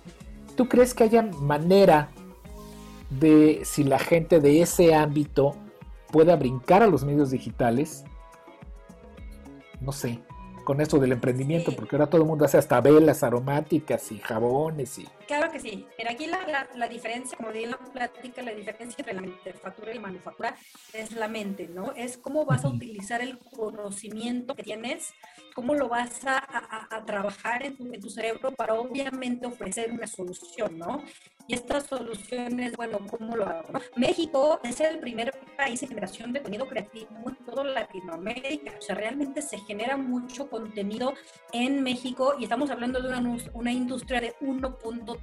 ¿Tú 0.55 0.67
crees 0.67 0.93
que 0.93 1.03
haya 1.03 1.21
manera 1.21 2.09
de 3.09 3.61
si 3.63 3.83
la 3.83 3.99
gente 3.99 4.39
de 4.39 4.61
ese 4.61 4.95
ámbito 4.95 5.55
pueda 6.11 6.35
brincar 6.35 6.81
a 6.83 6.87
los 6.87 7.03
medios 7.03 7.31
digitales? 7.31 8.03
No 9.81 9.91
sé 9.91 10.19
con 10.65 10.81
esto 10.81 10.99
del 10.99 11.13
emprendimiento, 11.13 11.73
porque 11.73 11.95
ahora 11.95 12.09
todo 12.09 12.21
el 12.21 12.27
mundo 12.27 12.43
hace 12.43 12.57
hasta 12.57 12.81
velas 12.81 13.23
aromáticas 13.23 14.11
y 14.11 14.17
jabones 14.19 14.97
y... 14.99 15.07
Claro 15.27 15.51
que 15.51 15.59
sí, 15.59 15.87
pero 15.97 16.11
aquí 16.11 16.27
la, 16.27 16.67
la, 16.75 16.87
diferencia, 16.87 17.35
como 17.35 17.51
dije 17.51 17.65
en 17.65 17.71
la 17.71 17.77
plática, 17.77 18.43
la 18.43 18.53
diferencia 18.53 18.95
entre 18.99 19.13
la 19.13 19.21
manufactura 19.21 19.91
y 19.91 19.95
la 19.95 20.01
manufactura 20.01 20.55
es 20.93 21.11
la 21.13 21.27
mente, 21.27 21.67
¿no? 21.67 21.93
Es 21.93 22.17
cómo 22.17 22.45
vas 22.45 22.63
a 22.63 22.67
utilizar 22.67 23.21
el 23.21 23.39
conocimiento 23.39 24.55
que 24.55 24.61
tienes, 24.61 25.13
cómo 25.55 25.73
lo 25.73 25.89
vas 25.89 26.25
a, 26.25 26.37
a, 26.37 26.95
a 26.95 27.05
trabajar 27.05 27.65
en 27.65 27.75
tu, 27.75 27.91
en 27.91 28.01
tu, 28.01 28.09
cerebro 28.09 28.51
para 28.51 28.75
obviamente 28.75 29.47
ofrecer 29.47 29.91
una 29.91 30.05
solución, 30.05 30.77
¿no? 30.77 31.03
Y 31.47 31.53
estas 31.53 31.85
soluciones, 31.85 32.75
bueno, 32.75 32.99
¿cómo 33.09 33.35
lo 33.35 33.45
hago? 33.45 33.79
México 33.95 34.59
es 34.63 34.79
el 34.79 34.99
primer 34.99 35.31
país 35.55 35.81
en 35.83 35.89
generación 35.89 36.33
de 36.33 36.41
contenido 36.41 36.67
creativo 36.67 37.07
en 37.27 37.35
toda 37.45 37.63
Latinoamérica. 37.63 38.73
O 38.77 38.81
sea, 38.81 38.95
realmente 38.95 39.41
se 39.41 39.59
genera 39.59 39.95
mucho 39.95 40.49
contenido 40.49 41.13
en 41.51 41.83
México 41.83 42.35
y 42.39 42.43
estamos 42.43 42.69
hablando 42.71 42.99
de 42.99 43.09
una, 43.09 43.37
una 43.53 43.71
industria 43.71 44.21
de 44.21 44.35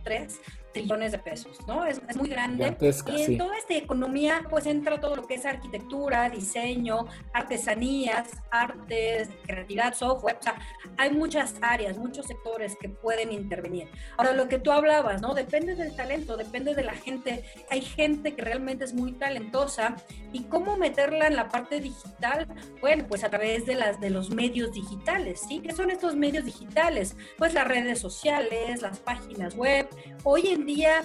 1.3 0.04 0.38
trillones 0.72 1.12
de 1.12 1.18
pesos, 1.18 1.58
¿no? 1.66 1.84
Es, 1.84 2.00
muy 2.16 2.28
grande. 2.28 2.76
y 3.14 3.22
en 3.22 3.38
toda 3.38 3.56
esta 3.56 3.74
economía, 3.74 4.42
pues 4.48 4.66
entra 4.66 5.00
todo 5.00 5.16
lo 5.16 5.26
que 5.26 5.34
es 5.34 5.46
arquitectura, 5.46 6.28
diseño, 6.30 7.06
artesanías, 7.32 8.28
artes, 8.50 9.28
creatividad, 9.46 9.94
software. 9.94 10.36
O 10.40 10.42
sea, 10.42 10.58
hay 10.96 11.10
muchas 11.10 11.54
áreas, 11.60 11.96
muchos 11.96 12.26
sectores 12.26 12.76
que 12.80 12.88
pueden 12.88 13.32
intervenir. 13.32 13.88
Ahora, 14.16 14.32
lo 14.32 14.48
que 14.48 14.58
tú 14.58 14.72
hablabas, 14.72 15.20
¿no? 15.20 15.34
Depende 15.34 15.74
del 15.74 15.94
talento, 15.94 16.36
depende 16.36 16.74
de 16.74 16.84
la 16.84 16.94
gente. 16.94 17.44
Hay 17.70 17.82
gente 17.82 18.34
que 18.34 18.42
realmente 18.42 18.84
es 18.84 18.94
muy 18.94 19.12
talentosa 19.12 19.96
y 20.32 20.44
cómo 20.44 20.76
meterla 20.76 21.26
en 21.26 21.36
la 21.36 21.48
parte 21.48 21.80
digital, 21.80 22.46
bueno, 22.80 23.04
pues 23.08 23.24
a 23.24 23.30
través 23.30 23.66
de 23.66 23.74
las 23.74 24.00
de 24.00 24.10
los 24.10 24.30
medios 24.30 24.72
digitales, 24.72 25.40
¿sí? 25.46 25.60
¿Qué 25.60 25.72
son 25.72 25.90
estos 25.90 26.16
medios 26.16 26.44
digitales? 26.44 27.16
Pues 27.38 27.54
las 27.54 27.66
redes 27.66 27.98
sociales, 27.98 28.82
las 28.82 28.98
páginas 28.98 29.54
web. 29.54 29.81
Hoy 30.24 30.48
en 30.48 30.66
día 30.66 31.02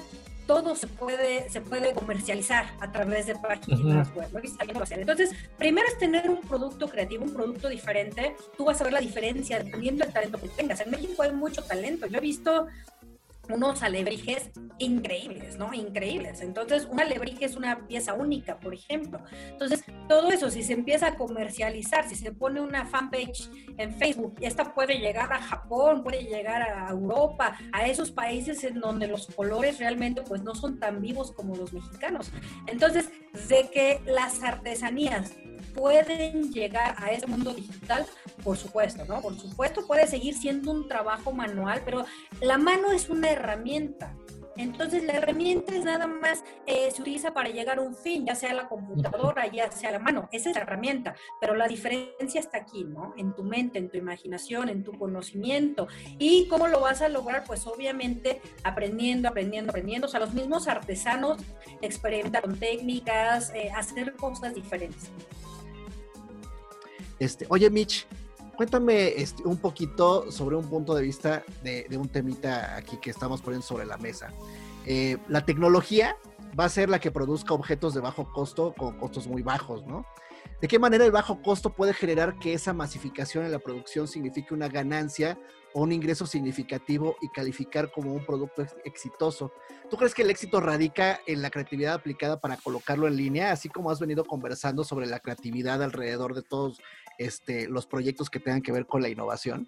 todo 0.47 0.75
se 0.75 0.87
puede, 0.87 1.49
se 1.49 1.61
puede 1.61 1.93
comercializar 1.93 2.73
a 2.79 2.91
través 2.91 3.27
de 3.27 3.35
páginas 3.35 4.09
web. 4.15 4.29
Entonces, 4.91 5.31
primero 5.57 5.87
es 5.87 5.97
tener 5.97 6.29
un 6.29 6.41
producto 6.41 6.89
creativo, 6.89 7.25
un 7.25 7.33
producto 7.33 7.67
diferente. 7.67 8.35
Tú 8.57 8.65
vas 8.65 8.79
a 8.79 8.85
ver 8.85 8.93
la 8.93 9.01
diferencia 9.01 9.59
dependiendo 9.59 10.05
del 10.05 10.13
talento 10.13 10.39
que 10.39 10.47
tengas. 10.47 10.79
En 10.79 10.91
México 10.91 11.21
hay 11.21 11.33
mucho 11.33 11.61
talento. 11.63 12.07
Yo 12.07 12.17
he 12.17 12.21
visto 12.21 12.67
unos 13.49 13.83
alebrijes 13.83 14.51
increíbles, 14.79 15.57
¿no? 15.57 15.73
Increíbles. 15.73 16.41
Entonces, 16.41 16.87
un 16.89 16.99
alebrije 16.99 17.45
es 17.45 17.55
una 17.55 17.87
pieza 17.87 18.13
única, 18.13 18.59
por 18.59 18.73
ejemplo. 18.73 19.19
Entonces, 19.49 19.83
todo 20.07 20.31
eso, 20.31 20.49
si 20.49 20.63
se 20.63 20.73
empieza 20.73 21.07
a 21.07 21.15
comercializar, 21.15 22.07
si 22.07 22.15
se 22.15 22.31
pone 22.31 22.61
una 22.61 22.85
fanpage 22.85 23.49
en 23.77 23.93
Facebook, 23.93 24.35
esta 24.41 24.73
puede 24.73 24.99
llegar 24.99 25.31
a 25.33 25.41
Japón, 25.41 26.03
puede 26.03 26.23
llegar 26.23 26.61
a 26.61 26.89
Europa, 26.89 27.57
a 27.71 27.87
esos 27.87 28.11
países 28.11 28.63
en 28.63 28.79
donde 28.79 29.07
los 29.07 29.27
colores 29.27 29.79
realmente 29.79 30.21
pues 30.21 30.43
no 30.43 30.55
son 30.55 30.79
tan 30.79 31.01
vivos 31.01 31.31
como 31.31 31.55
los 31.55 31.73
mexicanos. 31.73 32.31
Entonces, 32.67 33.09
de 33.49 33.69
que 33.69 34.01
las 34.05 34.43
artesanías 34.43 35.33
pueden 35.77 36.51
llegar 36.51 36.95
a 36.97 37.11
ese 37.11 37.27
mundo 37.27 37.53
digital, 37.53 38.05
por 38.43 38.57
supuesto, 38.57 39.05
¿no? 39.05 39.21
Por 39.21 39.37
supuesto 39.39 39.85
puede 39.85 40.07
seguir 40.07 40.35
siendo 40.35 40.71
un 40.71 40.87
trabajo 40.87 41.31
manual, 41.31 41.81
pero 41.85 42.03
la 42.41 42.57
mano 42.57 42.91
es 42.91 43.09
una 43.09 43.29
herramienta. 43.29 44.13
Entonces 44.57 45.03
la 45.03 45.13
herramienta 45.13 45.75
es 45.75 45.85
nada 45.85 46.07
más, 46.07 46.43
eh, 46.65 46.89
se 46.91 47.01
utiliza 47.01 47.31
para 47.31 47.49
llegar 47.49 47.77
a 47.77 47.81
un 47.81 47.95
fin, 47.95 48.25
ya 48.25 48.33
sea 48.33 48.53
la 48.53 48.67
computadora, 48.67 49.45
ya 49.45 49.71
sea 49.71 49.91
la 49.91 49.99
mano, 49.99 50.27
esa 50.31 50.49
es 50.49 50.55
la 50.55 50.63
herramienta, 50.63 51.15
pero 51.39 51.53
la 51.53 51.67
diferencia 51.67 52.39
está 52.39 52.57
aquí, 52.57 52.83
¿no? 52.83 53.13
En 53.17 53.35
tu 53.35 53.43
mente, 53.43 53.77
en 53.77 53.89
tu 53.89 53.97
imaginación, 53.97 54.69
en 54.69 54.83
tu 54.83 54.93
conocimiento. 54.93 55.87
¿Y 56.17 56.47
cómo 56.47 56.67
lo 56.67 56.79
vas 56.79 57.03
a 57.03 57.09
lograr? 57.09 57.43
Pues 57.45 57.67
obviamente 57.67 58.41
aprendiendo, 58.63 59.29
aprendiendo, 59.29 59.69
aprendiendo. 59.69 60.07
O 60.07 60.09
sea, 60.09 60.19
los 60.19 60.33
mismos 60.33 60.67
artesanos 60.67 61.37
experimentan 61.81 62.41
con 62.41 62.57
técnicas, 62.57 63.51
eh, 63.53 63.69
hacer 63.75 64.15
cosas 64.15 64.55
diferentes. 64.55 65.11
Este, 67.19 67.45
oye, 67.49 67.69
Mitch, 67.69 68.07
cuéntame 68.55 69.09
este, 69.19 69.43
un 69.43 69.57
poquito 69.57 70.31
sobre 70.31 70.55
un 70.55 70.69
punto 70.69 70.93
de 70.95 71.03
vista 71.03 71.43
de, 71.63 71.87
un 71.97 72.09
temita 72.09 72.75
aquí 72.75 72.97
que 72.97 73.09
estamos 73.09 73.41
poniendo 73.41 73.65
sobre 73.65 73.85
la 73.85 73.97
mesa. 73.97 74.31
Eh, 74.85 75.17
la 75.27 75.45
tecnología 75.45 76.17
va 76.57 76.65
a 76.65 76.69
ser 76.69 76.89
la 76.89 76.99
que 76.99 77.11
produzca 77.11 77.53
objetos 77.53 77.93
de 77.93 78.01
bajo 78.01 78.31
costo 78.31 78.73
con 78.77 78.97
costos 78.97 79.27
muy 79.27 79.41
bajos, 79.41 79.85
¿no? 79.85 80.05
¿De 80.61 80.67
qué 80.67 80.79
manera 80.79 81.05
el 81.05 81.11
bajo 81.11 81.41
costo 81.43 81.69
puede 81.71 81.93
generar 81.93 82.39
que 82.39 82.53
esa 82.53 82.73
masificación 82.73 83.45
en 83.45 83.51
la 83.51 83.59
producción 83.59 84.07
signifique 84.07 84.55
una 84.55 84.67
ganancia 84.67 85.37
o 85.73 85.83
un 85.83 85.91
ingreso 85.91 86.25
significativo 86.25 87.15
y 87.21 87.29
calificar 87.29 87.91
como 87.91 88.11
un 88.11 88.25
producto 88.25 88.65
exitoso? 88.83 89.51
¿Tú 89.89 89.97
crees 89.97 90.15
que 90.15 90.23
el 90.23 90.31
éxito 90.31 90.59
radica 90.59 91.19
en 91.27 91.43
la 91.43 91.51
creatividad 91.51 91.93
aplicada 91.93 92.39
para 92.39 92.57
colocarlo 92.57 93.07
en 93.07 93.17
línea, 93.17 93.51
así 93.51 93.69
como 93.69 93.91
has 93.91 93.99
venido 93.99 94.25
conversando 94.25 94.83
sobre 94.83 95.05
la 95.05 95.19
creatividad 95.19 95.83
alrededor 95.83 96.33
de 96.33 96.41
todos 96.41 96.81
este, 97.17 97.67
los 97.67 97.87
proyectos 97.87 98.29
que 98.29 98.39
tengan 98.39 98.61
que 98.61 98.71
ver 98.71 98.85
con 98.85 99.01
la 99.01 99.09
innovación? 99.09 99.67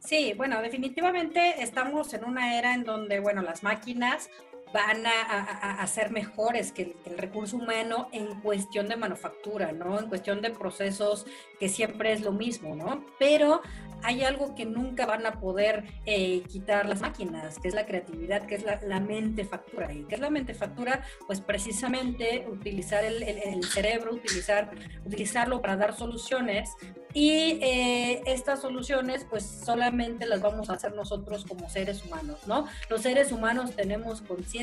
Sí, 0.00 0.32
bueno, 0.36 0.62
definitivamente 0.62 1.62
estamos 1.62 2.14
en 2.14 2.24
una 2.24 2.58
era 2.58 2.72
en 2.72 2.84
donde, 2.84 3.20
bueno, 3.20 3.42
las 3.42 3.62
máquinas 3.62 4.30
van 4.72 5.04
a, 5.06 5.86
ser 5.86 6.10
mejores 6.10 6.72
que 6.72 6.96
el, 7.04 7.18
recurso 7.18 7.56
humano 7.56 8.08
en 8.12 8.40
cuestión 8.40 8.88
de 8.88 8.96
manufactura, 8.96 9.72
¿no? 9.72 9.98
En 9.98 10.08
cuestión 10.08 10.42
de 10.42 10.50
procesos 10.50 11.26
que 11.58 11.68
siempre 11.68 12.12
es 12.12 12.20
lo 12.20 12.32
mismo, 12.32 12.74
¿no? 12.74 13.04
Pero 13.18 13.62
hay 14.02 14.22
algo 14.22 14.54
que 14.54 14.64
nunca 14.64 15.06
van 15.06 15.26
a 15.26 15.40
poder 15.40 15.84
eh, 16.06 16.42
quitar 16.48 16.88
las 16.88 17.00
máquinas, 17.00 17.58
que 17.58 17.68
es 17.68 17.74
la 17.74 17.86
creatividad, 17.86 18.46
que 18.46 18.54
es 18.54 18.64
la, 18.64 19.00
mente 19.00 19.44
factura. 19.44 19.92
¿Y 19.92 20.04
qué 20.04 20.16
es 20.16 20.20
la 20.20 20.30
mente 20.30 20.54
factura? 20.54 21.02
Pues 21.26 21.40
precisamente 21.40 22.46
utilizar 22.50 23.04
el, 23.04 23.64
cerebro, 23.64 24.12
utilizar, 24.12 24.70
utilizarlo 25.04 25.60
para 25.60 25.76
dar 25.76 25.96
soluciones 25.96 26.70
y 27.14 27.58
eh, 27.62 28.22
estas 28.26 28.60
soluciones 28.60 29.26
pues 29.28 29.44
solamente 29.44 30.26
las 30.26 30.42
vamos 30.42 30.68
a 30.68 30.74
hacer 30.74 30.94
nosotros 30.94 31.44
como 31.46 31.68
seres 31.70 32.04
humanos, 32.04 32.38
¿no? 32.46 32.66
Los 32.90 33.02
seres 33.02 33.32
humanos 33.32 33.74
tenemos 33.74 34.20
conciencia, 34.22 34.57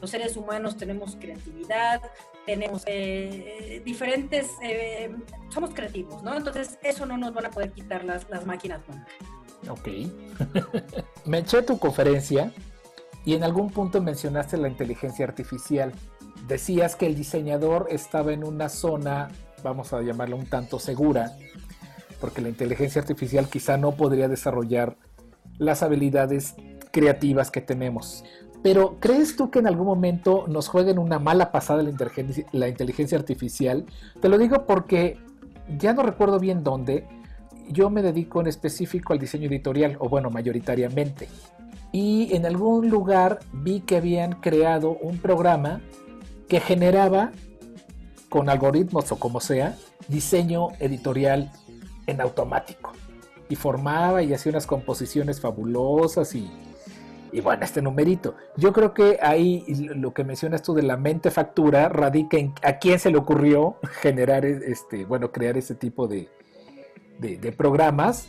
los 0.00 0.10
seres 0.10 0.36
humanos 0.36 0.76
tenemos 0.76 1.16
creatividad, 1.16 2.02
tenemos 2.46 2.82
eh, 2.86 3.82
diferentes, 3.84 4.48
eh, 4.62 5.14
somos 5.48 5.70
creativos, 5.74 6.22
¿no? 6.22 6.36
Entonces 6.36 6.78
eso 6.82 7.06
no 7.06 7.16
nos 7.16 7.32
van 7.32 7.46
a 7.46 7.50
poder 7.50 7.72
quitar 7.72 8.04
las, 8.04 8.28
las 8.30 8.46
máquinas 8.46 8.80
nunca. 8.88 9.06
Ok. 9.68 9.88
Me 11.26 11.38
eché 11.38 11.62
tu 11.62 11.78
conferencia 11.78 12.52
y 13.24 13.34
en 13.34 13.44
algún 13.44 13.70
punto 13.70 14.00
mencionaste 14.00 14.56
la 14.56 14.68
inteligencia 14.68 15.26
artificial. 15.26 15.92
Decías 16.48 16.96
que 16.96 17.06
el 17.06 17.14
diseñador 17.14 17.86
estaba 17.90 18.32
en 18.32 18.44
una 18.44 18.68
zona, 18.68 19.28
vamos 19.62 19.92
a 19.92 20.00
llamarla 20.00 20.36
un 20.36 20.46
tanto 20.46 20.78
segura, 20.78 21.36
porque 22.20 22.40
la 22.40 22.48
inteligencia 22.48 23.00
artificial 23.00 23.48
quizá 23.48 23.76
no 23.76 23.92
podría 23.92 24.28
desarrollar 24.28 24.96
las 25.58 25.82
habilidades 25.82 26.54
creativas 26.90 27.50
que 27.50 27.60
tenemos. 27.60 28.24
Pero 28.62 28.96
¿crees 29.00 29.36
tú 29.36 29.50
que 29.50 29.58
en 29.58 29.66
algún 29.66 29.86
momento 29.86 30.44
nos 30.46 30.68
jueguen 30.68 30.98
una 30.98 31.18
mala 31.18 31.50
pasada 31.50 31.82
la 31.82 31.90
la 32.52 32.68
inteligencia 32.68 33.16
artificial? 33.16 33.86
Te 34.20 34.28
lo 34.28 34.36
digo 34.36 34.66
porque 34.66 35.18
ya 35.78 35.92
no 35.92 36.02
recuerdo 36.02 36.38
bien 36.38 36.62
dónde. 36.62 37.06
Yo 37.68 37.88
me 37.88 38.02
dedico 38.02 38.40
en 38.40 38.48
específico 38.48 39.12
al 39.12 39.18
diseño 39.18 39.48
editorial, 39.48 39.96
o 40.00 40.08
bueno, 40.08 40.30
mayoritariamente. 40.30 41.28
Y 41.92 42.34
en 42.34 42.44
algún 42.44 42.90
lugar 42.90 43.40
vi 43.52 43.80
que 43.80 43.96
habían 43.96 44.32
creado 44.34 44.98
un 45.00 45.18
programa 45.18 45.80
que 46.48 46.60
generaba, 46.60 47.32
con 48.28 48.48
algoritmos 48.48 49.10
o 49.10 49.16
como 49.16 49.40
sea, 49.40 49.76
diseño 50.08 50.68
editorial 50.80 51.50
en 52.06 52.20
automático. 52.20 52.92
Y 53.48 53.56
formaba 53.56 54.22
y 54.22 54.32
hacía 54.32 54.50
unas 54.50 54.66
composiciones 54.66 55.40
fabulosas 55.40 56.34
y, 56.34 56.48
y 57.32 57.40
bueno, 57.40 57.64
este 57.64 57.82
numerito. 57.82 58.34
Yo 58.56 58.72
creo 58.72 58.94
que 58.94 59.18
ahí 59.22 59.64
lo 59.94 60.12
que 60.12 60.24
mencionas 60.24 60.62
tú 60.62 60.74
de 60.74 60.82
la 60.82 60.96
mente 60.96 61.30
factura 61.30 61.88
radica 61.88 62.36
en 62.36 62.54
a 62.62 62.78
quién 62.78 62.98
se 62.98 63.10
le 63.10 63.18
ocurrió 63.18 63.76
generar, 64.00 64.44
este, 64.44 65.04
bueno, 65.04 65.32
crear 65.32 65.56
ese 65.56 65.74
tipo 65.74 66.06
de, 66.06 66.28
de, 67.18 67.36
de 67.38 67.52
programas 67.52 68.28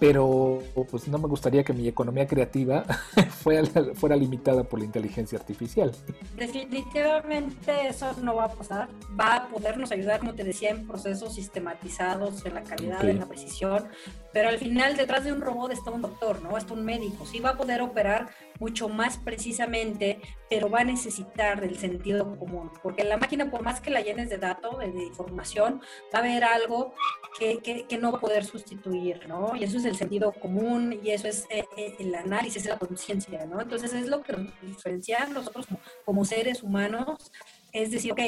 pero 0.00 0.60
pues 0.90 1.08
no 1.08 1.18
me 1.18 1.28
gustaría 1.28 1.64
que 1.64 1.72
mi 1.72 1.88
economía 1.88 2.26
creativa 2.26 2.84
fuera, 3.42 3.62
fuera 3.94 4.16
limitada 4.16 4.64
por 4.64 4.78
la 4.78 4.84
inteligencia 4.84 5.38
artificial. 5.38 5.92
Definitivamente 6.36 7.88
eso 7.88 8.12
no 8.22 8.36
va 8.36 8.44
a 8.44 8.52
pasar. 8.52 8.88
Va 9.18 9.36
a 9.36 9.48
podernos 9.48 9.92
ayudar, 9.92 10.20
como 10.20 10.34
te 10.34 10.44
decía, 10.44 10.70
en 10.70 10.86
procesos 10.86 11.34
sistematizados, 11.34 12.44
en 12.46 12.54
la 12.54 12.62
calidad, 12.62 13.04
en 13.08 13.20
la 13.20 13.26
precisión, 13.26 13.88
pero 14.32 14.48
al 14.48 14.58
final 14.58 14.96
detrás 14.96 15.24
de 15.24 15.32
un 15.32 15.40
robot 15.40 15.72
está 15.72 15.90
un 15.90 16.02
doctor, 16.02 16.42
¿no? 16.42 16.58
Está 16.58 16.74
un 16.74 16.84
médico. 16.84 17.24
Sí 17.24 17.38
va 17.38 17.50
a 17.50 17.56
poder 17.56 17.80
operar 17.80 18.30
mucho 18.58 18.88
más 18.88 19.16
precisamente, 19.16 20.20
pero 20.50 20.68
va 20.68 20.80
a 20.80 20.84
necesitar 20.84 21.60
del 21.60 21.78
sentido 21.78 22.36
común, 22.36 22.70
porque 22.82 23.04
la 23.04 23.16
máquina, 23.16 23.50
por 23.50 23.62
más 23.62 23.80
que 23.80 23.90
la 23.90 24.00
llenes 24.00 24.28
de 24.30 24.38
datos, 24.38 24.78
de, 24.78 24.86
información, 24.86 25.80
va 26.12 26.18
a 26.18 26.22
haber 26.22 26.44
algo 26.44 26.94
que, 27.38 27.58
que, 27.58 27.98
no 27.98 28.12
va 28.12 28.18
a 28.18 28.20
poder 28.20 28.44
sustituir, 28.44 29.28
¿no? 29.28 29.54
Y 29.56 29.64
eso 29.64 29.78
es 29.78 29.83
el 29.84 29.96
sentido 29.96 30.32
común 30.32 31.00
y 31.02 31.10
eso 31.10 31.28
es 31.28 31.46
eh, 31.50 31.64
eh, 31.76 31.96
el 31.98 32.14
análisis, 32.14 32.64
la 32.66 32.78
conciencia, 32.78 33.46
¿no? 33.46 33.60
Entonces 33.60 33.92
es 33.92 34.06
lo 34.06 34.22
que 34.22 34.32
nos 34.32 34.60
diferencia 34.60 35.26
nosotros 35.26 35.66
como, 36.04 36.24
seres 36.24 36.62
humanos, 36.62 37.32
es 37.72 37.90
decir, 37.90 38.12
ok, 38.12 38.20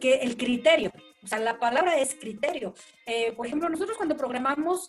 que 0.00 0.14
el 0.16 0.36
criterio, 0.36 0.92
o 1.22 1.26
sea, 1.26 1.38
la 1.38 1.58
palabra 1.58 1.96
es 1.98 2.14
criterio. 2.14 2.74
Eh, 3.06 3.32
por 3.32 3.46
ejemplo, 3.46 3.68
nosotros 3.68 3.96
cuando 3.96 4.16
programamos 4.16 4.88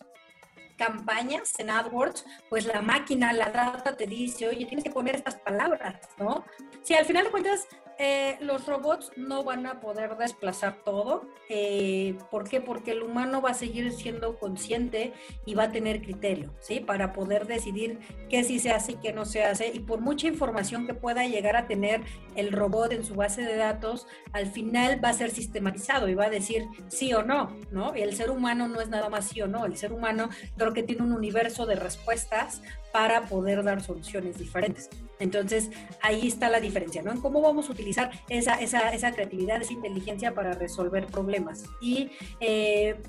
campañas 0.77 1.53
en 1.59 1.69
AdWords, 1.69 2.25
pues 2.49 2.65
la 2.65 2.81
máquina, 2.81 3.31
la 3.33 3.49
data 3.49 3.95
te 3.95 4.07
dice, 4.07 4.47
oye, 4.47 4.65
tienes 4.65 4.83
que 4.83 4.89
poner 4.89 5.15
estas 5.15 5.35
palabras, 5.35 6.09
¿no? 6.17 6.43
Si 6.81 6.93
al 6.93 7.05
final 7.05 7.25
de 7.25 7.31
cuentas 7.31 7.67
eh, 7.99 8.37
los 8.41 8.65
robots 8.65 9.11
no 9.15 9.43
van 9.43 9.65
a 9.65 9.79
poder 9.79 10.17
desplazar 10.17 10.83
todo. 10.83 11.27
Eh, 11.49 12.17
¿Por 12.31 12.47
qué? 12.49 12.61
Porque 12.61 12.91
el 12.91 13.03
humano 13.03 13.41
va 13.41 13.51
a 13.51 13.53
seguir 13.53 13.91
siendo 13.91 14.37
consciente 14.39 15.13
y 15.45 15.53
va 15.53 15.63
a 15.63 15.71
tener 15.71 16.01
criterio, 16.01 16.53
¿sí? 16.59 16.79
Para 16.79 17.13
poder 17.13 17.47
decidir 17.47 17.99
qué 18.29 18.43
sí 18.43 18.59
se 18.59 18.71
hace 18.71 18.93
y 18.93 18.95
qué 18.95 19.13
no 19.13 19.25
se 19.25 19.43
hace. 19.43 19.67
Y 19.67 19.79
por 19.79 20.01
mucha 20.01 20.27
información 20.27 20.87
que 20.87 20.93
pueda 20.93 21.25
llegar 21.25 21.55
a 21.55 21.67
tener 21.67 22.01
el 22.35 22.51
robot 22.51 22.93
en 22.93 23.03
su 23.03 23.15
base 23.15 23.43
de 23.43 23.55
datos, 23.55 24.07
al 24.31 24.47
final 24.47 25.03
va 25.03 25.09
a 25.09 25.13
ser 25.13 25.31
sistematizado 25.31 26.09
y 26.09 26.15
va 26.15 26.25
a 26.25 26.29
decir 26.29 26.65
sí 26.87 27.13
o 27.13 27.23
no, 27.23 27.55
¿no? 27.71 27.93
El 27.93 28.15
ser 28.15 28.31
humano 28.31 28.67
no 28.67 28.81
es 28.81 28.89
nada 28.89 29.09
más 29.09 29.27
sí 29.27 29.41
o 29.41 29.47
no. 29.47 29.65
El 29.65 29.77
ser 29.77 29.93
humano 29.93 30.29
creo 30.57 30.73
que 30.73 30.83
tiene 30.83 31.03
un 31.03 31.13
universo 31.13 31.65
de 31.65 31.75
respuestas 31.75 32.61
para 32.93 33.23
poder 33.23 33.63
dar 33.63 33.83
soluciones 33.83 34.37
diferentes. 34.37 34.87
Entonces, 35.19 35.71
ahí 36.01 36.27
está 36.27 36.47
la 36.47 36.59
diferencia, 36.59 37.01
¿no? 37.01 37.11
En 37.11 37.19
cómo 37.21 37.41
vamos 37.41 37.67
a 37.67 37.71
utilizar 37.71 38.11
esa, 38.29 38.61
esa, 38.61 38.93
esa 38.93 39.11
creatividad, 39.11 39.59
esa 39.61 39.73
inteligencia 39.73 40.35
para 40.35 40.53
resolver 40.53 41.07
problemas. 41.07 41.63
Y 41.81 42.11
eh, 42.39 43.01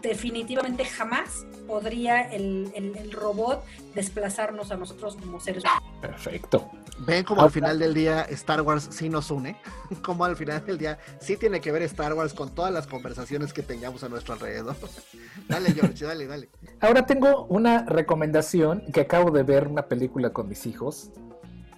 definitivamente 0.00 0.84
jamás 0.84 1.46
podría 1.66 2.22
el, 2.32 2.72
el, 2.74 3.12
robot 3.12 3.64
desplazarnos 3.94 4.70
a 4.70 4.76
nosotros 4.76 5.16
como 5.16 5.40
seres 5.40 5.64
humanos. 5.64 5.82
Perfecto. 6.00 6.70
Ven 7.00 7.24
como 7.24 7.42
al 7.42 7.50
final 7.50 7.78
del 7.78 7.94
día 7.94 8.22
Star 8.22 8.62
Wars 8.62 8.88
sí 8.90 9.08
nos 9.08 9.30
une, 9.30 9.56
como 10.02 10.24
al 10.24 10.36
final 10.36 10.64
del 10.64 10.78
día 10.78 10.98
sí 11.20 11.36
tiene 11.36 11.60
que 11.60 11.72
ver 11.72 11.82
Star 11.82 12.14
Wars 12.14 12.34
con 12.34 12.54
todas 12.54 12.72
las 12.72 12.86
conversaciones 12.86 13.52
que 13.52 13.62
tengamos 13.62 14.02
a 14.02 14.08
nuestro 14.08 14.34
alrededor. 14.34 14.76
dale, 15.48 15.72
George, 15.72 16.04
dale, 16.04 16.26
dale. 16.26 16.48
Ahora 16.80 17.06
tengo 17.06 17.44
una 17.46 17.84
recomendación 17.84 18.84
que 18.92 19.00
acabo 19.00 19.30
de 19.30 19.42
ver 19.42 19.68
una 19.68 19.86
película 19.86 20.30
con 20.30 20.48
mis 20.48 20.66
hijos 20.66 21.10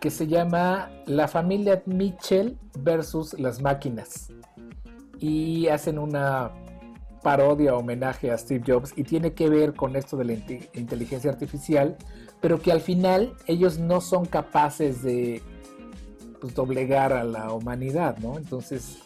que 0.00 0.10
se 0.10 0.26
llama 0.26 0.90
La 1.06 1.28
familia 1.28 1.82
Mitchell 1.84 2.58
versus 2.78 3.38
las 3.38 3.60
máquinas. 3.60 4.32
Y 5.18 5.68
hacen 5.68 5.98
una 5.98 6.50
parodia, 7.22 7.74
homenaje 7.74 8.30
a 8.30 8.38
Steve 8.38 8.64
Jobs 8.66 8.92
y 8.96 9.04
tiene 9.04 9.32
que 9.32 9.48
ver 9.48 9.74
con 9.74 9.96
esto 9.96 10.16
de 10.16 10.24
la 10.24 10.32
inteligencia 10.74 11.30
artificial, 11.30 11.96
pero 12.40 12.60
que 12.60 12.72
al 12.72 12.80
final 12.80 13.34
ellos 13.46 13.78
no 13.78 14.00
son 14.00 14.24
capaces 14.24 15.02
de 15.02 15.42
pues, 16.40 16.54
doblegar 16.54 17.12
a 17.12 17.24
la 17.24 17.52
humanidad, 17.52 18.18
¿no? 18.18 18.38
Entonces, 18.38 18.98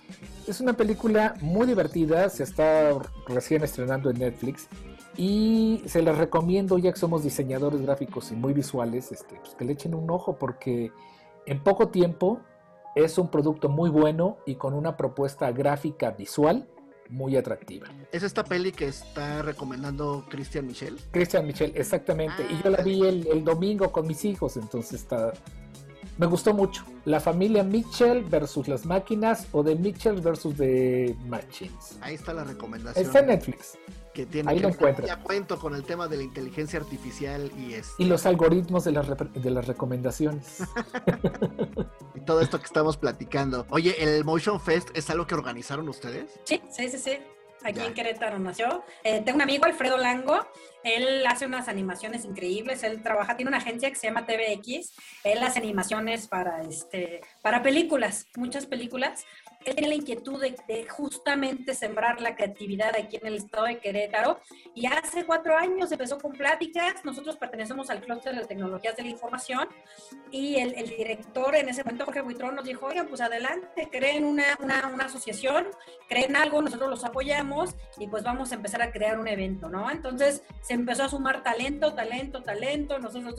es 0.46 0.60
una 0.60 0.74
película 0.74 1.34
muy 1.40 1.66
divertida, 1.66 2.28
se 2.28 2.44
está 2.44 2.90
recién 3.26 3.64
estrenando 3.64 4.10
en 4.10 4.18
Netflix 4.18 4.68
y 5.16 5.82
se 5.86 6.02
las 6.02 6.18
recomiendo 6.18 6.78
ya 6.78 6.92
que 6.92 6.98
somos 6.98 7.22
diseñadores 7.22 7.82
gráficos 7.82 8.30
y 8.32 8.36
muy 8.36 8.52
visuales, 8.52 9.12
este, 9.12 9.36
pues, 9.36 9.54
que 9.54 9.64
le 9.64 9.72
echen 9.72 9.94
un 9.94 10.10
ojo 10.10 10.38
porque 10.38 10.92
en 11.46 11.62
poco 11.62 11.88
tiempo 11.88 12.40
es 12.94 13.18
un 13.18 13.28
producto 13.28 13.68
muy 13.68 13.90
bueno 13.90 14.38
y 14.46 14.54
con 14.54 14.72
una 14.74 14.96
propuesta 14.96 15.50
gráfica 15.50 16.12
visual 16.12 16.68
muy 17.10 17.36
atractiva. 17.36 17.88
¿Es 18.12 18.22
esta 18.22 18.44
peli 18.44 18.72
que 18.72 18.86
está 18.86 19.42
recomendando 19.42 20.24
Christian 20.28 20.66
Michel? 20.66 20.98
Christian 21.10 21.46
Michel, 21.46 21.72
exactamente. 21.74 22.46
y 22.50 22.62
yo 22.62 22.70
la 22.70 22.82
vi 22.82 23.02
el, 23.02 23.44
domingo 23.44 23.92
con 23.92 24.06
mis 24.06 24.24
hijos, 24.24 24.56
entonces 24.56 25.02
está... 25.02 25.32
Me 26.16 26.26
gustó 26.26 26.54
mucho. 26.54 26.84
La 27.06 27.18
familia 27.18 27.64
Mitchell 27.64 28.22
versus 28.22 28.68
las 28.68 28.86
máquinas 28.86 29.48
o 29.50 29.64
de 29.64 29.74
Mitchell 29.74 30.20
versus 30.20 30.56
de 30.56 31.16
Machines. 31.26 31.98
Ahí 32.00 32.14
está 32.14 32.32
la 32.32 32.44
recomendación. 32.44 33.04
Está 33.04 33.18
en 33.18 33.26
Netflix 33.26 33.76
que 34.14 34.26
tiene 34.26 34.50
Ahí 34.50 34.60
que 34.60 34.68
lo 34.68 35.06
ya 35.06 35.16
cuento 35.18 35.58
con 35.58 35.74
el 35.74 35.84
tema 35.84 36.08
de 36.08 36.16
la 36.16 36.22
inteligencia 36.22 36.78
artificial 36.78 37.50
y 37.58 37.74
es 37.74 37.94
y 37.98 38.04
los 38.04 38.24
algoritmos 38.24 38.84
de 38.84 38.92
las 38.92 39.06
de 39.08 39.50
las 39.50 39.66
recomendaciones. 39.66 40.62
Y 42.16 42.20
todo 42.20 42.40
esto 42.40 42.60
que 42.60 42.66
estamos 42.66 42.96
platicando. 42.96 43.66
Oye 43.70 43.96
el 43.98 44.24
Motion 44.24 44.60
Fest 44.60 44.90
es 44.94 45.10
algo 45.10 45.26
que 45.26 45.34
organizaron 45.34 45.88
ustedes 45.88 46.30
sí 46.44 46.62
sí 46.70 46.88
sí 46.88 46.98
sí. 46.98 47.18
Aquí 47.64 47.80
en 47.80 47.94
Querétaro 47.94 48.38
nació. 48.38 48.84
Eh, 49.02 49.22
tengo 49.24 49.36
un 49.36 49.42
amigo, 49.42 49.64
Alfredo 49.64 49.96
Lango, 49.96 50.46
él 50.82 51.26
hace 51.26 51.46
unas 51.46 51.66
animaciones 51.66 52.26
increíbles, 52.26 52.82
él 52.82 53.02
trabaja, 53.02 53.36
tiene 53.36 53.48
una 53.48 53.56
agencia 53.56 53.88
que 53.88 53.96
se 53.96 54.06
llama 54.06 54.26
TVX, 54.26 54.92
él 55.24 55.42
hace 55.42 55.60
animaciones 55.60 56.28
para, 56.28 56.60
este, 56.60 57.22
para 57.40 57.62
películas, 57.62 58.26
muchas 58.36 58.66
películas, 58.66 59.24
él 59.64 59.74
tiene 59.74 59.88
la 59.88 59.94
inquietud 59.94 60.40
de, 60.40 60.86
justamente 60.88 61.74
sembrar 61.74 62.20
la 62.20 62.36
creatividad 62.36 62.94
aquí 62.96 63.16
en 63.16 63.26
el 63.26 63.34
estado 63.36 63.64
de 63.66 63.78
Querétaro 63.78 64.40
y 64.74 64.86
hace 64.86 65.24
cuatro 65.24 65.56
años 65.56 65.90
empezó 65.92 66.18
con 66.18 66.32
pláticas, 66.32 67.04
nosotros 67.04 67.36
pertenecemos 67.36 67.90
al 67.90 68.00
clúster 68.00 68.34
de 68.34 68.44
tecnologías 68.44 68.96
de 68.96 69.02
la 69.02 69.08
información 69.08 69.68
y 70.30 70.56
el, 70.56 70.74
director 70.84 71.54
en 71.54 71.68
ese 71.68 71.82
momento, 71.82 72.04
Jorge 72.04 72.20
Buitrón, 72.20 72.54
nos 72.54 72.64
dijo, 72.64 72.86
oigan, 72.86 73.08
pues 73.08 73.20
adelante, 73.20 73.88
creen 73.90 74.24
una, 74.24 74.44
una, 74.60 74.88
una, 74.92 75.04
asociación, 75.06 75.66
creen 76.08 76.36
algo, 76.36 76.60
nosotros 76.60 76.90
los 76.90 77.04
apoyamos 77.04 77.74
y 77.98 78.06
pues 78.06 78.22
vamos 78.22 78.52
a 78.52 78.56
empezar 78.56 78.82
a 78.82 78.90
crear 78.90 79.18
un 79.18 79.28
evento, 79.28 79.68
¿no? 79.68 79.90
Entonces 79.90 80.42
se 80.60 80.74
empezó 80.74 81.04
a 81.04 81.08
sumar 81.08 81.42
talento, 81.42 81.94
talento, 81.94 82.42
talento, 82.42 82.98
nosotros 82.98 83.34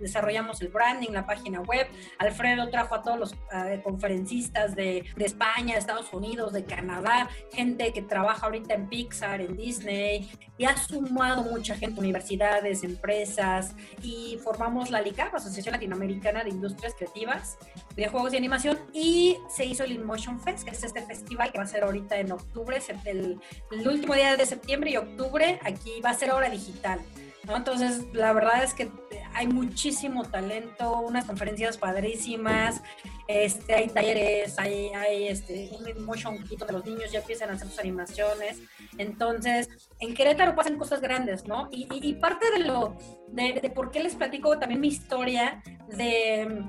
desarrollamos 0.00 0.60
el 0.60 0.68
branding, 0.68 1.10
la 1.10 1.26
página 1.26 1.60
web, 1.60 1.86
Alfredo 2.18 2.68
trajo 2.70 2.94
a 2.94 3.02
todos 3.02 3.18
los 3.18 3.32
eh, 3.32 3.80
conferencistas 3.82 4.74
de, 4.74 5.04
de 5.16 5.24
España, 5.24 5.63
De 5.72 5.78
Estados 5.78 6.12
Unidos, 6.12 6.52
de 6.52 6.64
Canadá, 6.64 7.28
gente 7.52 7.92
que 7.92 8.02
trabaja 8.02 8.46
ahorita 8.46 8.74
en 8.74 8.88
Pixar, 8.88 9.40
en 9.40 9.56
Disney, 9.56 10.30
y 10.58 10.64
ha 10.64 10.76
sumado 10.76 11.42
mucha 11.42 11.74
gente, 11.76 11.98
universidades, 11.98 12.84
empresas, 12.84 13.74
y 14.02 14.38
formamos 14.42 14.90
la 14.90 15.00
LICAP, 15.00 15.34
Asociación 15.34 15.72
Latinoamericana 15.72 16.44
de 16.44 16.50
Industrias 16.50 16.94
Creativas, 16.94 17.56
de 17.96 18.08
Juegos 18.08 18.34
y 18.34 18.36
Animación, 18.36 18.78
y 18.92 19.38
se 19.48 19.64
hizo 19.64 19.84
el 19.84 19.92
InMotion 19.92 20.40
Fest, 20.40 20.64
que 20.64 20.70
es 20.70 20.84
este 20.84 21.02
festival 21.02 21.50
que 21.50 21.58
va 21.58 21.64
a 21.64 21.68
ser 21.68 21.84
ahorita 21.84 22.18
en 22.18 22.32
octubre, 22.32 22.78
el, 23.06 23.40
el 23.70 23.88
último 23.88 24.14
día 24.14 24.36
de 24.36 24.46
septiembre 24.46 24.90
y 24.90 24.96
octubre, 24.96 25.58
aquí 25.64 26.00
va 26.04 26.10
a 26.10 26.14
ser 26.14 26.30
ahora 26.30 26.50
digital. 26.50 27.00
Entonces, 27.48 28.02
la 28.12 28.32
verdad 28.32 28.62
es 28.64 28.74
que 28.74 28.90
hay 29.34 29.46
muchísimo 29.46 30.24
talento, 30.24 31.00
unas 31.00 31.24
conferencias 31.24 31.76
padrísimas, 31.76 32.82
este, 33.26 33.74
hay 33.74 33.88
talleres, 33.88 34.58
hay, 34.58 34.88
hay 34.88 35.28
este, 35.28 35.70
un 35.96 36.04
motion 36.04 36.42
kit 36.44 36.64
de 36.64 36.72
los 36.72 36.84
niños 36.84 37.10
ya 37.10 37.20
empiezan 37.20 37.50
a 37.50 37.54
hacer 37.54 37.68
sus 37.68 37.78
animaciones. 37.78 38.60
Entonces, 38.98 39.68
en 39.98 40.14
Querétaro 40.14 40.54
pasan 40.54 40.78
cosas 40.78 41.00
grandes, 41.00 41.46
¿no? 41.46 41.68
Y, 41.70 42.14
parte 42.14 42.50
de 42.52 42.60
lo, 42.60 42.96
de, 43.28 43.60
de, 43.60 43.70
por 43.70 43.90
qué 43.90 44.00
les 44.00 44.14
platico 44.14 44.58
también 44.58 44.80
mi 44.80 44.88
historia 44.88 45.62
de 45.88 46.64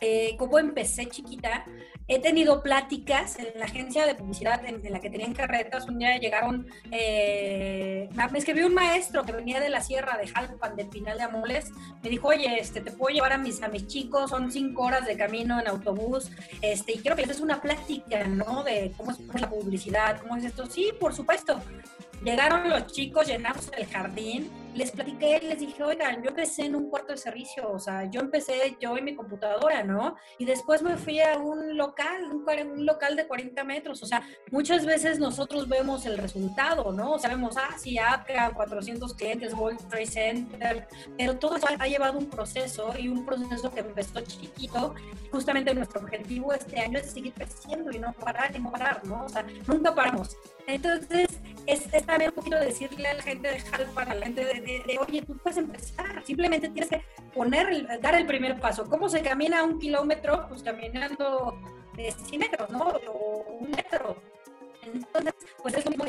eh, 0.00 0.36
cómo 0.38 0.58
empecé 0.58 1.06
chiquita, 1.06 1.64
he 2.08 2.18
tenido 2.18 2.62
pláticas 2.62 3.38
en 3.38 3.58
la 3.58 3.66
agencia 3.66 4.06
de 4.06 4.14
publicidad 4.14 4.64
en, 4.64 4.80
la 4.90 4.98
que 4.98 5.10
tenían 5.10 5.34
carretas. 5.34 5.86
Un 5.86 5.98
día 5.98 6.16
llegaron, 6.18 6.66
eh, 6.90 8.08
me 8.32 8.38
escribió 8.38 8.66
un 8.66 8.74
maestro 8.74 9.24
que 9.24 9.32
venía 9.32 9.60
de 9.60 9.68
la 9.68 9.82
sierra 9.82 10.16
de 10.16 10.26
Jalpan, 10.26 10.74
del 10.74 10.88
Pinal 10.88 11.18
de 11.18 11.24
Amoles. 11.24 11.70
Me 12.02 12.08
dijo, 12.08 12.28
oye, 12.28 12.58
este, 12.58 12.80
te 12.80 12.90
puedo 12.92 13.14
llevar 13.14 13.34
a 13.34 13.38
mis, 13.38 13.62
a 13.62 13.68
mis 13.68 13.86
chicos, 13.86 14.30
son 14.30 14.50
cinco 14.50 14.84
horas 14.84 15.06
de 15.06 15.18
camino 15.18 15.60
en 15.60 15.68
autobús, 15.68 16.30
este, 16.62 16.92
y 16.92 16.98
quiero 16.98 17.14
que 17.14 17.22
les 17.22 17.28
des 17.28 17.40
una 17.40 17.60
plática, 17.60 18.24
¿no? 18.24 18.64
De 18.64 18.92
cómo 18.96 19.10
es 19.10 19.40
la 19.40 19.50
publicidad, 19.50 20.18
cómo 20.20 20.36
es 20.36 20.44
esto. 20.44 20.64
Sí, 20.66 20.92
por 20.98 21.14
supuesto. 21.14 21.60
Llegaron 22.24 22.68
los 22.68 22.86
chicos, 22.88 23.26
llenamos 23.28 23.70
el 23.76 23.86
jardín, 23.86 24.50
les 24.74 24.90
platiqué, 24.90 25.40
les 25.40 25.60
dije, 25.60 25.82
oigan, 25.82 26.22
yo 26.22 26.30
empecé 26.30 26.66
en 26.66 26.74
un 26.74 26.90
cuarto 26.90 27.12
de 27.12 27.18
servicio, 27.18 27.70
o 27.70 27.78
sea, 27.78 28.10
yo 28.10 28.20
empecé 28.20 28.76
yo 28.80 28.96
en 28.96 29.04
mi 29.04 29.14
computadora, 29.14 29.84
¿no? 29.84 30.16
Y 30.38 30.44
después 30.44 30.82
me 30.82 30.96
fui 30.96 31.20
a 31.20 31.38
un 31.38 31.76
local, 31.76 32.24
un, 32.24 32.86
local 32.86 33.16
de 33.16 33.26
40 33.26 33.64
metros, 33.64 34.02
o 34.02 34.06
sea, 34.06 34.22
muchas 34.50 34.84
veces 34.84 35.18
nosotros 35.18 35.68
vemos 35.68 36.06
el 36.06 36.18
resultado, 36.18 36.92
¿no? 36.92 37.18
Sabemos, 37.18 37.56
ah, 37.56 37.76
sí, 37.78 37.98
APCA, 37.98 38.52
400 38.52 39.14
clientes, 39.14 39.54
World 39.54 39.88
Trade 39.88 40.06
Center, 40.06 40.88
pero 41.16 41.38
todo 41.38 41.56
eso 41.56 41.66
ha 41.78 41.86
llevado 41.86 42.18
un 42.18 42.28
proceso 42.28 42.94
y 42.98 43.08
un 43.08 43.24
proceso 43.24 43.72
que 43.72 43.80
empezó 43.80 44.20
chiquito. 44.20 44.94
Justamente 45.30 45.74
nuestro 45.74 46.00
objetivo 46.00 46.52
este 46.52 46.80
año 46.80 46.98
es 46.98 47.10
seguir 47.10 47.32
creciendo 47.32 47.90
y 47.90 47.98
no 47.98 48.12
parar 48.12 48.54
y 48.54 48.58
no 48.58 48.70
parar, 48.70 49.04
¿no? 49.04 49.24
O 49.24 49.28
sea, 49.28 49.44
nunca 49.66 49.94
paramos. 49.94 50.36
Entonces, 50.68 51.28
es, 51.66 51.88
también 52.06 52.30
un 52.30 52.34
poquito 52.34 52.58
decirle 52.58 53.08
a 53.08 53.14
la 53.14 53.22
gente 53.22 53.48
de 53.48 53.58
Jalpa, 53.58 54.02
a 54.02 54.14
la 54.14 54.26
gente 54.26 54.44
de, 54.44 54.98
oye, 55.00 55.22
tú 55.22 55.36
puedes 55.38 55.56
empezar, 55.56 56.22
simplemente 56.24 56.68
tienes 56.68 56.90
que 56.90 57.02
poner, 57.34 58.00
dar 58.00 58.14
el 58.14 58.26
primer 58.26 58.60
paso. 58.60 58.88
¿Cómo 58.88 59.08
se 59.08 59.22
camina 59.22 59.62
un 59.62 59.78
kilómetro? 59.78 60.46
Pues 60.48 60.62
caminando 60.62 61.58
de 61.96 62.12
100 62.12 62.38
metros, 62.38 62.70
¿no? 62.70 62.88
O 63.08 63.58
un 63.60 63.70
metro 63.70 64.22
entonces, 64.94 65.34
pues 65.62 65.74
es 65.74 65.84
lo 65.84 65.90
mismo 65.90 66.04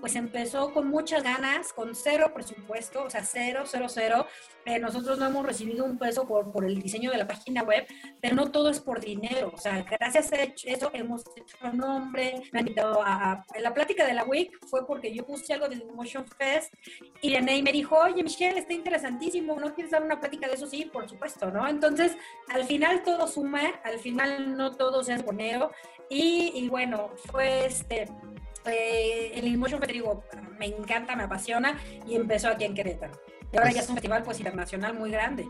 pues 0.00 0.16
empezó 0.16 0.72
con 0.72 0.88
muchas 0.88 1.22
ganas, 1.22 1.72
con 1.72 1.94
cero 1.94 2.32
presupuesto, 2.34 3.04
o 3.04 3.10
sea, 3.10 3.24
cero, 3.24 3.64
cero, 3.66 3.86
cero. 3.88 4.26
Eh, 4.64 4.78
nosotros 4.78 5.18
no 5.18 5.26
hemos 5.26 5.44
recibido 5.44 5.84
un 5.84 5.98
peso 5.98 6.26
por, 6.26 6.50
por 6.52 6.64
el 6.64 6.80
diseño 6.80 7.10
de 7.10 7.18
la 7.18 7.26
página 7.26 7.62
web, 7.62 7.86
pero 8.20 8.34
no 8.34 8.50
todo 8.50 8.70
es 8.70 8.80
por 8.80 9.00
dinero. 9.00 9.50
O 9.54 9.58
sea, 9.58 9.82
gracias 9.82 10.32
a 10.32 10.42
eso 10.42 10.90
hemos 10.92 11.24
hecho 11.36 11.56
nombre, 11.72 12.42
me 12.52 12.60
han 12.60 12.66
invitado 12.66 13.02
a, 13.02 13.44
la 13.60 13.74
plática 13.74 14.06
de 14.06 14.14
la 14.14 14.24
WIC 14.24 14.66
fue 14.66 14.86
porque 14.86 15.14
yo 15.14 15.24
puse 15.26 15.52
algo 15.52 15.68
del 15.68 15.84
Motion 15.94 16.26
Fest 16.26 16.72
y 17.20 17.34
René 17.34 17.62
me 17.62 17.72
dijo, 17.72 17.96
oye, 17.96 18.22
Michelle, 18.22 18.58
está 18.58 18.72
interesantísimo, 18.72 19.58
¿no 19.58 19.74
quieres 19.74 19.92
dar 19.92 20.02
una 20.02 20.20
plática 20.20 20.48
de 20.48 20.54
eso? 20.54 20.66
Sí, 20.66 20.86
por 20.86 21.08
supuesto, 21.08 21.50
¿no? 21.50 21.68
Entonces, 21.68 22.16
al 22.48 22.64
final 22.64 23.02
todo 23.02 23.26
suma, 23.26 23.60
al 23.84 23.98
final 23.98 24.56
no 24.56 24.76
todo 24.76 25.00
es 25.00 25.24
dinero 25.24 25.70
y, 26.10 26.52
y 26.54 26.68
bueno, 26.68 27.10
fue 27.30 27.66
este 27.66 28.08
eh, 28.66 29.32
el 29.34 29.46
InMotion 29.46 29.80
Fest, 29.80 29.92
digo, 29.92 30.24
me 30.58 30.66
encanta, 30.66 31.14
me 31.16 31.24
apasiona 31.24 31.78
y 32.06 32.14
empezó 32.14 32.48
aquí 32.48 32.64
en 32.64 32.74
Querétaro. 32.74 33.12
Y 33.52 33.56
ahora 33.56 33.70
ya 33.70 33.82
es 33.82 33.88
un 33.88 33.94
festival 33.94 34.22
pues 34.22 34.38
internacional 34.38 34.94
muy 34.94 35.10
grande. 35.10 35.46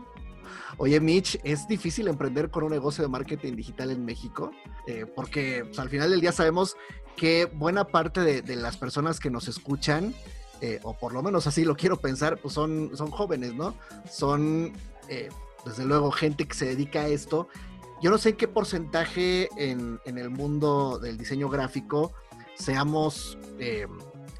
Oye, 0.77 0.99
Mitch, 0.99 1.39
¿es 1.43 1.67
difícil 1.67 2.07
emprender 2.07 2.49
con 2.49 2.63
un 2.63 2.71
negocio 2.71 3.03
de 3.03 3.07
marketing 3.07 3.55
digital 3.55 3.91
en 3.91 4.05
México? 4.05 4.51
Eh, 4.85 5.05
porque 5.05 5.63
pues, 5.65 5.79
al 5.79 5.89
final 5.89 6.11
del 6.11 6.21
día 6.21 6.31
sabemos 6.31 6.75
que 7.15 7.45
buena 7.45 7.85
parte 7.87 8.21
de, 8.21 8.55
las 8.55 8.77
personas 8.77 9.19
que 9.19 9.29
nos 9.29 9.47
escuchan, 9.47 10.13
eh, 10.61 10.79
o 10.83 10.97
por 10.97 11.13
lo 11.13 11.23
menos 11.23 11.47
así 11.47 11.63
lo 11.63 11.75
quiero 11.75 11.97
pensar, 11.97 12.37
pues 12.37 12.53
son, 12.53 12.91
son 12.95 13.09
jóvenes, 13.09 13.53
¿no? 13.53 13.73
Son, 14.11 14.73
eh, 15.07 15.29
desde 15.65 15.85
luego, 15.85 16.11
gente 16.11 16.45
que 16.45 16.53
se 16.53 16.65
dedica 16.65 17.01
a 17.01 17.07
esto. 17.07 17.47
Yo 18.01 18.11
no 18.11 18.17
sé 18.17 18.35
qué 18.35 18.47
porcentaje 18.47 19.49
en, 19.57 19.99
el 20.05 20.29
mundo 20.29 20.99
del 20.99 21.17
diseño 21.17 21.49
gráfico 21.49 22.13
seamos 22.55 23.37
eh, 23.59 23.87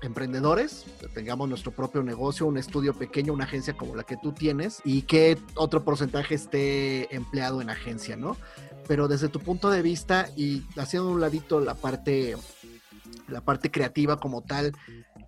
emprendedores, 0.01 0.86
tengamos 1.14 1.49
nuestro 1.49 1.72
propio 1.72 2.03
negocio, 2.03 2.45
un 2.45 2.58
estudio 2.58 2.93
pequeño, 2.93 3.34
una 3.34 3.45
agencia 3.45 3.76
como 3.76 3.95
la 3.95 4.03
que 4.03 4.18
tú 4.18 4.34
tienes 4.34 4.82
y 4.84 5.03
que 5.03 5.38
otro 5.56 5.84
porcentaje 5.84 6.36
esté 6.36 7.14
empleado 7.16 7.62
en 7.62 7.70
agencia, 7.70 8.16
¿no? 8.16 8.38
Pero 8.88 9.08
desde 9.08 9.30
tu 9.30 9.39
punto 9.39 9.70
de 9.70 9.82
vista 9.82 10.30
y 10.36 10.64
haciendo 10.78 11.10
un 11.10 11.22
ladito 11.22 11.60
la 11.60 11.76
parte, 11.76 12.36
la 13.28 13.41
parte 13.41 13.72
creativa 13.72 14.20
como 14.20 14.43
tal, 14.43 14.74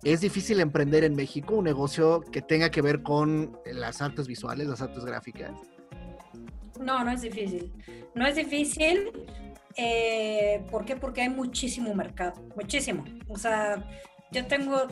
¿es 0.04 0.20
difícil 0.20 0.60
emprender 0.60 1.02
en 1.02 1.16
México 1.16 1.56
un 1.56 1.64
negocio 1.64 2.20
que 2.20 2.42
tenga 2.42 2.70
que 2.70 2.82
ver 2.82 3.02
con 3.02 3.58
las 3.64 4.00
artes 4.00 4.28
visuales, 4.28 4.68
las 4.68 4.80
artes 4.80 5.04
gráficas? 5.04 5.52
No, 6.80 7.04
no 7.04 7.10
es 7.10 7.22
difícil. 7.22 7.72
No 8.14 8.26
es 8.26 8.36
difícil. 8.36 9.12
Eh, 9.76 10.64
¿Por 10.70 10.84
qué? 10.84 10.96
Porque 10.96 11.22
hay 11.22 11.28
muchísimo 11.28 11.94
mercado, 11.94 12.42
muchísimo. 12.56 13.04
O 13.28 13.38
sea, 13.38 13.84
yo 14.30 14.44
tengo, 14.46 14.88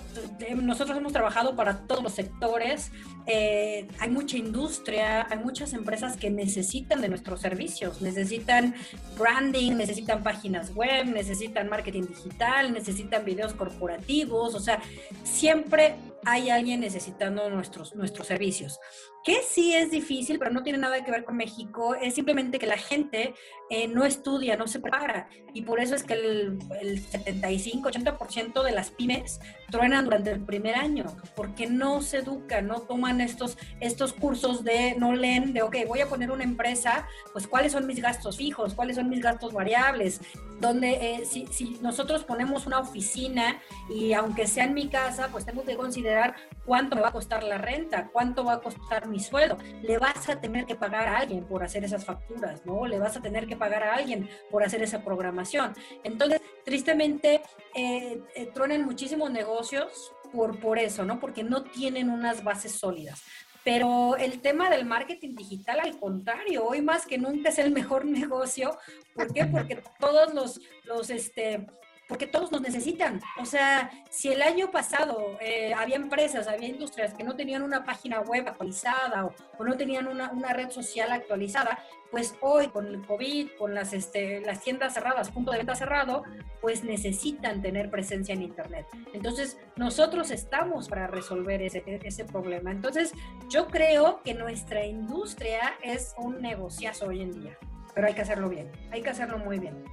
nosotros 0.63 0.97
hemos 0.97 1.13
trabajado 1.13 1.57
para 1.57 1.87
todos 1.87 2.03
los 2.03 2.13
sectores, 2.13 2.91
eh, 3.27 3.87
hay 3.99 4.09
mucha 4.09 4.39
industria, 4.39 5.27
hay 5.29 5.39
muchas 5.39 5.75
empresas 5.75 6.17
que 6.17 6.31
necesitan 6.31 7.03
de 7.03 7.09
nuestros 7.09 7.41
servicios, 7.43 8.01
necesitan 8.01 8.75
branding, 9.19 9.73
necesitan 9.73 10.23
páginas 10.23 10.75
web, 10.75 11.07
necesitan 11.07 11.69
marketing 11.69 12.05
digital, 12.05 12.73
necesitan 12.73 13.27
videos 13.27 13.53
corporativos, 13.53 14.55
o 14.55 14.61
sea, 14.61 14.81
siempre 15.23 15.97
hay 16.27 16.51
alguien 16.51 16.81
necesitando 16.81 17.49
nuestros, 17.51 17.95
nuestros 17.95 18.27
servicios. 18.27 18.81
Que 19.23 19.43
sí 19.49 19.75
es 19.75 19.91
difícil, 19.91 20.39
pero 20.39 20.51
no 20.51 20.63
tiene 20.63 20.79
nada 20.79 21.03
que 21.05 21.11
ver 21.11 21.25
con 21.25 21.37
México, 21.37 21.95
es 21.95 22.15
simplemente 22.15 22.59
que 22.59 22.67
la 22.67 22.77
gente 22.77 23.35
eh, 23.71 23.89
no 23.89 24.05
estudia, 24.05 24.57
no 24.57 24.67
se 24.67 24.81
prepara. 24.81 25.29
Y 25.55 25.63
por 25.63 25.81
eso 25.81 25.95
es 25.95 26.03
que 26.03 26.15
el, 26.15 26.59
el 26.81 27.05
75-80% 27.07 28.63
de 28.63 28.73
las 28.73 28.91
pymes 28.91 29.41
truenan 29.71 30.05
durante 30.05 30.31
el 30.31 30.45
primer 30.45 30.75
año, 30.75 31.07
porque 31.35 31.67
no 31.67 32.03
se 32.03 32.19
educan, 32.19 32.67
no 32.67 32.83
toman 32.83 33.21
estos, 33.21 33.57
estos 33.81 34.13
cursos 34.13 34.65
de, 34.65 34.97
no 34.97 35.15
leen 35.15 35.53
de, 35.53 35.63
ok, 35.63 35.77
voy 35.87 36.01
a 36.01 36.09
poner 36.09 36.31
una 36.31 36.45
empresa, 36.45 37.07
pues 37.33 37.47
cuáles 37.47 37.73
son 37.73 37.87
mis 37.87 38.01
gastos 38.01 38.37
fijos, 38.37 38.75
cuáles 38.75 38.97
son 38.97 39.09
mis 39.09 39.23
gastos 39.23 39.53
variables, 39.53 40.21
donde 40.61 40.93
eh, 40.93 41.25
si, 41.25 41.47
si 41.49 41.79
nosotros 41.83 42.25
ponemos 42.25 42.67
una 42.67 42.79
oficina 42.79 43.61
y 43.91 44.13
aunque 44.13 44.47
sea 44.47 44.65
en 44.65 44.75
mi 44.75 44.89
casa, 44.89 45.29
pues 45.31 45.45
tengo 45.45 45.65
que 45.65 45.77
considerar 45.77 46.16
cuánto 46.65 46.97
me 46.97 47.03
va 47.03 47.09
a 47.09 47.13
costar 47.13 47.43
la 47.43 47.59
renta, 47.59 48.09
cuánto 48.13 48.45
va 48.45 48.55
a 48.55 48.61
costar 48.61 49.09
mi 49.09 49.21
sueldo. 49.21 49.59
Le 49.83 49.99
vas 49.99 50.29
a 50.29 50.41
tener 50.41 50.67
que 50.67 50.75
pagar 50.75 51.09
a 51.09 51.19
alguien 51.19 51.45
por 51.45 51.63
hacer 51.63 51.85
esas 51.85 52.05
facturas, 52.05 52.65
¿no? 52.65 52.87
Le 52.87 52.99
vas 52.99 53.17
a 53.17 53.23
tener 53.23 53.47
que 53.47 53.57
pagar 53.57 53.83
a 53.83 53.95
alguien 53.95 54.29
por 54.51 54.63
hacer 54.63 54.83
esa 54.83 55.03
programación. 55.03 55.75
Entonces, 56.05 56.41
tristemente, 56.65 57.43
eh, 57.75 58.23
eh 58.35 58.51
tronan 58.53 58.85
muchísimos 58.85 59.31
negocios 59.31 60.13
por, 60.33 60.59
por 60.59 60.79
eso, 60.79 61.05
¿no? 61.05 61.21
Porque 61.21 61.45
no 61.45 61.63
tienen 61.65 62.11
unas 62.11 62.43
bases 62.43 62.73
sólidas. 62.73 63.23
Pero 63.67 64.17
el 64.17 64.41
tema 64.41 64.71
del 64.71 64.85
marketing 64.85 65.35
digital, 65.35 65.81
al 65.81 65.99
contrario, 65.99 66.65
hoy 66.65 66.83
más 66.83 67.05
que 67.05 67.19
nunca 67.19 67.49
es 67.49 67.59
el 67.59 67.73
mejor 67.73 68.05
negocio. 68.21 68.79
¿Por 69.13 69.33
qué? 69.33 69.45
Porque 69.45 69.83
todos 69.99 70.33
los, 70.33 70.61
los 70.85 71.11
este, 71.11 71.67
porque 72.09 72.27
todos 72.27 72.53
nos 72.53 72.61
necesitan. 72.61 73.21
O 73.41 73.45
sea, 73.45 73.91
si 74.11 74.29
el 74.29 74.43
año 74.43 74.71
pasado 74.71 75.37
eh, 75.41 75.75
había 75.75 75.97
empresas, 75.97 76.47
había 76.47 76.69
industrias 76.69 77.15
que 77.15 77.25
no 77.25 77.35
tenían 77.35 77.63
una 77.63 77.85
página 77.85 78.21
web 78.21 78.47
actualizada 78.49 79.27
o, 79.27 79.65
no 79.65 79.77
tenían 79.77 80.07
una, 80.07 80.31
una, 80.31 80.53
red 80.53 80.71
social 80.71 81.11
actualizada, 81.11 81.81
pues 82.13 82.37
hoy 82.41 82.69
con 82.69 82.87
el 82.87 83.05
COVID, 83.05 83.51
con 83.59 83.75
las, 83.75 83.93
este, 83.93 84.41
las 84.41 84.61
tiendas 84.61 84.95
cerradas, 84.95 85.31
punto 85.31 85.51
de 85.51 85.59
venta 85.59 85.75
cerrado, 85.75 86.23
pues 86.61 86.85
necesitan 86.85 87.61
tener 87.63 87.91
presencia 87.91 88.33
en 88.33 88.43
Internet. 88.43 88.87
Entonces, 89.13 89.59
nosotros 89.75 90.31
estamos 90.31 90.89
para 90.89 91.09
resolver 91.09 91.63
ese, 91.63 91.83
ese 91.87 92.25
problema. 92.25 92.71
Entonces, 92.71 93.13
yo 93.49 93.67
creo 93.67 94.23
que 94.23 94.35
nuestra 94.35 94.87
industria 94.87 95.75
es 95.83 96.15
un 96.19 96.41
negociazo 96.41 97.07
hoy 97.07 97.23
en 97.23 97.33
día, 97.33 97.59
pero 97.95 98.07
hay 98.07 98.15
que 98.15 98.23
hacerlo 98.23 98.49
bien, 98.49 98.71
hay 98.93 99.03
que 99.03 99.11
hacerlo 99.11 99.39
muy 99.39 99.59
bien. 99.59 99.85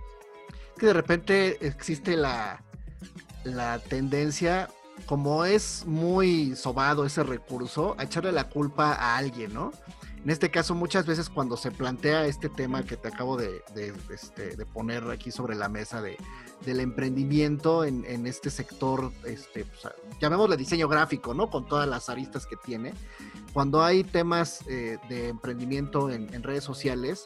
Que 0.77 0.87
de 0.87 0.93
repente 0.93 1.65
existe 1.65 2.15
la, 2.15 2.63
la 3.43 3.79
tendencia, 3.79 4.69
como 5.05 5.45
es 5.45 5.85
muy 5.85 6.55
sobado 6.55 7.05
ese 7.05 7.23
recurso, 7.23 7.95
a 7.97 8.03
echarle 8.03 8.31
la 8.31 8.49
culpa 8.49 8.93
a 8.93 9.17
alguien, 9.17 9.53
¿no? 9.53 9.71
En 10.23 10.29
este 10.29 10.49
caso, 10.49 10.73
muchas 10.73 11.05
veces 11.05 11.29
cuando 11.29 11.57
se 11.57 11.69
plantea 11.69 12.25
este 12.27 12.47
tema 12.47 12.83
que 12.83 12.95
te 12.95 13.09
acabo 13.09 13.35
de, 13.35 13.61
este, 14.09 14.55
poner 14.67 15.03
aquí 15.11 15.31
sobre 15.31 15.53
la 15.53 15.67
mesa 15.67 16.01
de, 16.01 16.15
del 16.65 16.79
emprendimiento 16.79 17.83
en, 17.83 18.25
este 18.25 18.49
sector, 18.49 19.11
este, 19.25 19.65
llamémosle 20.21 20.55
diseño 20.55 20.87
gráfico, 20.87 21.33
¿no? 21.33 21.49
Con 21.49 21.67
todas 21.67 21.89
las 21.89 22.07
aristas 22.07 22.45
que 22.45 22.55
tiene. 22.55 22.93
Cuando 23.51 23.83
hay 23.83 24.05
temas 24.05 24.61
eh, 24.69 24.97
de 25.09 25.27
emprendimiento 25.27 26.09
en, 26.09 26.33
en 26.33 26.41
redes 26.41 26.63
sociales, 26.63 27.25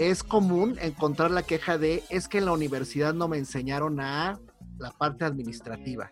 es 0.00 0.22
común 0.22 0.76
encontrar 0.80 1.30
la 1.30 1.42
queja 1.42 1.78
de 1.78 2.02
es 2.08 2.26
que 2.26 2.38
en 2.38 2.46
la 2.46 2.52
universidad 2.52 3.14
no 3.14 3.28
me 3.28 3.38
enseñaron 3.38 4.00
a 4.00 4.40
la 4.78 4.90
parte 4.92 5.24
administrativa. 5.24 6.10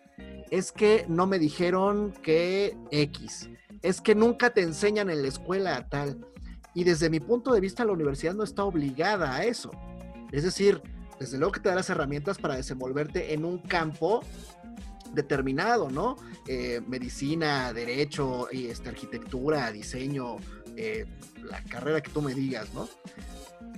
Es 0.51 0.71
que 0.71 1.05
no 1.07 1.27
me 1.27 1.39
dijeron 1.39 2.13
que 2.23 2.77
X 2.91 3.49
es 3.81 4.01
que 4.01 4.15
nunca 4.15 4.51
te 4.51 4.61
enseñan 4.61 5.09
en 5.09 5.21
la 5.21 5.27
escuela 5.27 5.75
a 5.75 5.87
tal. 5.87 6.25
Y 6.73 6.83
desde 6.83 7.09
mi 7.09 7.19
punto 7.19 7.53
de 7.53 7.59
vista, 7.59 7.85
la 7.85 7.93
universidad 7.93 8.33
no 8.33 8.43
está 8.43 8.63
obligada 8.63 9.35
a 9.35 9.43
eso. 9.43 9.71
Es 10.31 10.43
decir, 10.43 10.81
desde 11.19 11.37
luego 11.37 11.53
que 11.53 11.59
te 11.59 11.69
da 11.69 11.75
las 11.75 11.89
herramientas 11.89 12.37
para 12.37 12.55
desenvolverte 12.55 13.33
en 13.33 13.45
un 13.45 13.59
campo 13.59 14.23
determinado, 15.13 15.89
¿no? 15.89 16.17
Eh, 16.47 16.81
medicina, 16.87 17.73
derecho, 17.73 18.49
este, 18.51 18.89
arquitectura, 18.89 19.71
diseño, 19.71 20.37
eh, 20.75 21.05
la 21.43 21.63
carrera 21.63 22.01
que 22.01 22.11
tú 22.11 22.21
me 22.21 22.35
digas, 22.35 22.73
¿no? 22.73 22.87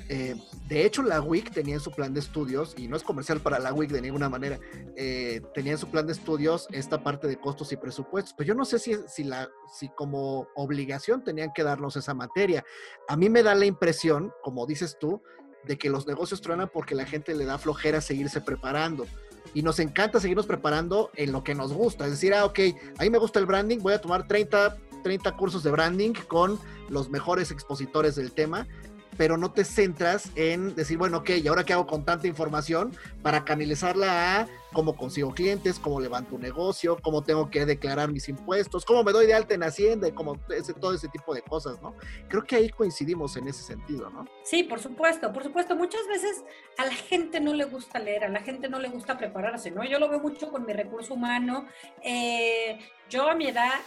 Eh, 0.10 0.36
de 0.68 0.86
hecho, 0.86 1.04
la 1.04 1.22
WIC 1.22 1.52
tenía 1.52 1.76
en 1.76 1.80
su 1.80 1.92
plan 1.92 2.14
de 2.14 2.20
estudios, 2.20 2.76
y 2.78 2.88
no 2.88 2.98
es 2.98 3.04
comercial 3.04 3.40
para 3.40 3.60
la 3.60 3.74
WIC 3.74 3.92
de 3.92 4.02
ninguna 4.02 4.28
manera, 4.28 4.60
eh, 4.98 5.42
tenía 5.54 5.74
en 5.74 5.78
su 5.78 5.88
plan 5.90 6.06
de 6.06 6.14
estudios 6.14 6.68
esta 6.72 7.02
parte 7.02 7.28
de 7.28 7.38
costos 7.40 7.72
y 7.72 7.78
presupuestos, 7.78 8.34
pero 8.38 8.50
yo 8.50 8.54
no 8.54 8.66
sé 8.66 8.80
si, 8.80 8.96
si, 9.08 9.24
la, 9.24 9.50
si 9.74 9.90
como 9.90 10.48
obligación 10.56 11.24
tenían 11.24 11.54
que 11.54 11.64
darnos 11.64 11.96
esa 11.96 12.14
materia. 12.14 12.64
A 13.08 13.16
mí 13.16 13.30
me 13.30 13.42
da 13.42 13.56
la 13.56 13.66
impresión, 13.66 14.34
como 14.44 14.66
dices 14.66 14.98
tú, 15.00 15.22
de 15.66 15.78
que 15.78 15.90
los 15.90 16.08
negocios 16.08 16.42
truenan 16.42 16.70
porque 16.74 16.96
la 16.96 17.06
gente 17.06 17.34
le 17.34 17.46
da 17.46 17.58
flojera 17.58 18.02
seguirse 18.02 18.42
preparando. 18.42 19.06
Y 19.54 19.64
nos 19.64 19.80
encanta 19.80 20.20
seguirnos 20.20 20.46
preparando 20.46 21.10
en 21.16 21.32
lo 21.32 21.44
que 21.44 21.56
nos 21.56 21.74
gusta. 21.74 22.06
Es 22.06 22.12
decir, 22.12 22.34
ah, 22.34 22.46
ok, 22.46 22.60
a 22.98 23.04
mí 23.04 23.10
me 23.10 23.18
gusta 23.18 23.40
el 23.40 23.46
branding, 23.46 23.80
voy 23.80 23.94
a 23.94 24.02
tomar 24.02 24.28
30, 24.28 24.78
30 25.04 25.38
cursos 25.38 25.64
de 25.64 25.72
branding 25.72 26.14
con 26.28 26.60
los 26.90 27.10
mejores 27.10 27.52
expositores 27.52 28.16
del 28.16 28.34
tema 28.34 28.68
pero 29.22 29.38
no 29.38 29.52
te 29.52 29.66
centras 29.66 30.32
en 30.36 30.74
decir, 30.74 30.98
bueno, 30.98 31.18
ok, 31.18 31.30
¿y 31.44 31.48
ahora 31.48 31.64
qué 31.64 31.74
hago 31.74 31.86
con 31.86 32.04
tanta 32.04 32.26
información 32.26 32.92
para 33.22 33.46
canalizarla 33.46 34.40
a 34.40 34.48
cómo 34.74 34.96
consigo 34.96 35.32
clientes, 35.32 35.78
cómo 35.78 36.02
levanto 36.02 36.34
un 36.34 36.42
negocio, 36.42 36.98
cómo 37.04 37.24
tengo 37.24 37.48
que 37.52 37.68
declarar 37.68 38.12
mis 38.12 38.28
impuestos, 38.30 38.84
cómo 38.84 39.04
me 39.04 39.12
doy 39.12 39.28
de 39.28 39.36
alta 39.36 39.54
en 39.54 39.62
Hacienda 39.62 40.08
y 40.08 40.12
como 40.12 40.40
ese, 40.50 40.74
todo 40.74 40.96
ese 40.96 41.08
tipo 41.08 41.36
de 41.36 41.44
cosas, 41.44 41.80
¿no? 41.84 41.94
Creo 42.30 42.44
que 42.46 42.56
ahí 42.56 42.70
coincidimos 42.70 43.38
en 43.38 43.48
ese 43.48 43.62
sentido, 43.62 44.10
¿no? 44.10 44.26
Sí, 44.44 44.64
por 44.64 44.80
supuesto, 44.80 45.32
por 45.32 45.44
supuesto. 45.44 45.76
Muchas 45.76 46.08
veces 46.08 46.44
a 46.80 46.86
la 46.88 46.96
gente 46.96 47.40
no 47.40 47.54
le 47.54 47.66
gusta 47.66 48.00
leer, 48.00 48.24
a 48.24 48.30
la 48.30 48.40
gente 48.40 48.70
no 48.70 48.80
le 48.80 48.90
gusta 48.90 49.20
prepararse, 49.20 49.70
¿no? 49.70 49.84
Yo 49.84 50.00
lo 50.00 50.10
veo 50.10 50.20
mucho 50.20 50.50
con 50.50 50.66
mi 50.66 50.74
recurso 50.74 51.14
humano. 51.14 51.68
Eh, 52.02 52.80
yo 53.08 53.30
a 53.30 53.36
mi 53.36 53.50
edad, 53.50 53.82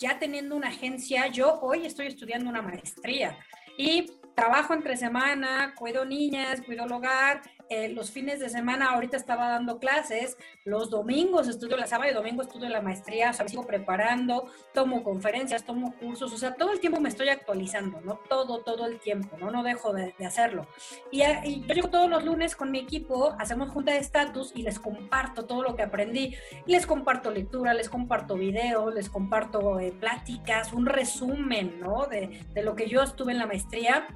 ya 0.00 0.18
teniendo 0.18 0.56
una 0.56 0.70
agencia, 0.70 1.28
yo 1.28 1.60
hoy 1.60 1.86
estoy 1.86 2.08
estudiando 2.08 2.50
una 2.50 2.62
maestría 2.62 3.38
y 3.76 4.10
trabajo 4.36 4.74
entre 4.74 4.96
semana, 4.98 5.74
cuido 5.74 6.04
niñas, 6.04 6.60
cuido 6.60 6.84
el 6.84 6.92
hogar, 6.92 7.40
eh, 7.68 7.88
los 7.88 8.12
fines 8.12 8.38
de 8.38 8.48
semana 8.48 8.90
ahorita 8.90 9.16
estaba 9.16 9.48
dando 9.48 9.80
clases, 9.80 10.36
los 10.64 10.88
domingos 10.88 11.48
estudio 11.48 11.76
la 11.76 11.88
sábado 11.88 12.10
y 12.10 12.14
domingo 12.14 12.42
estudio 12.42 12.68
la 12.68 12.80
maestría, 12.80 13.30
o 13.30 13.32
sea, 13.32 13.48
sigo 13.48 13.66
preparando, 13.66 14.46
tomo 14.72 15.02
conferencias, 15.02 15.64
tomo 15.64 15.94
cursos, 15.96 16.32
o 16.32 16.36
sea, 16.38 16.54
todo 16.54 16.70
el 16.70 16.78
tiempo 16.78 17.00
me 17.00 17.08
estoy 17.08 17.30
actualizando, 17.30 18.00
¿no? 18.02 18.20
Todo, 18.28 18.60
todo 18.60 18.86
el 18.86 19.00
tiempo, 19.00 19.36
¿no? 19.38 19.50
No 19.50 19.64
dejo 19.64 19.92
de, 19.92 20.14
hacerlo. 20.24 20.68
Y, 21.10 21.22
yo 21.22 21.74
llego 21.74 21.88
todos 21.88 22.08
los 22.10 22.24
lunes 22.24 22.54
con 22.54 22.70
mi 22.70 22.78
equipo, 22.78 23.34
hacemos 23.38 23.70
junta 23.70 23.92
de 23.92 23.98
estatus 23.98 24.52
y 24.54 24.62
les 24.62 24.78
comparto 24.78 25.46
todo 25.46 25.62
lo 25.62 25.74
que 25.74 25.82
aprendí. 25.82 26.36
Les 26.66 26.86
comparto 26.86 27.30
lectura, 27.30 27.74
les 27.74 27.88
comparto 27.88 28.34
videos, 28.34 28.94
les 28.94 29.08
comparto 29.08 29.80
eh, 29.80 29.92
pláticas, 29.92 30.72
un 30.72 30.86
resumen, 30.86 31.80
¿no? 31.80 32.06
De, 32.06 32.44
de 32.52 32.62
lo 32.62 32.76
que 32.76 32.86
yo 32.86 33.02
estuve 33.02 33.32
en 33.32 33.38
la 33.38 33.46
maestría 33.46 34.06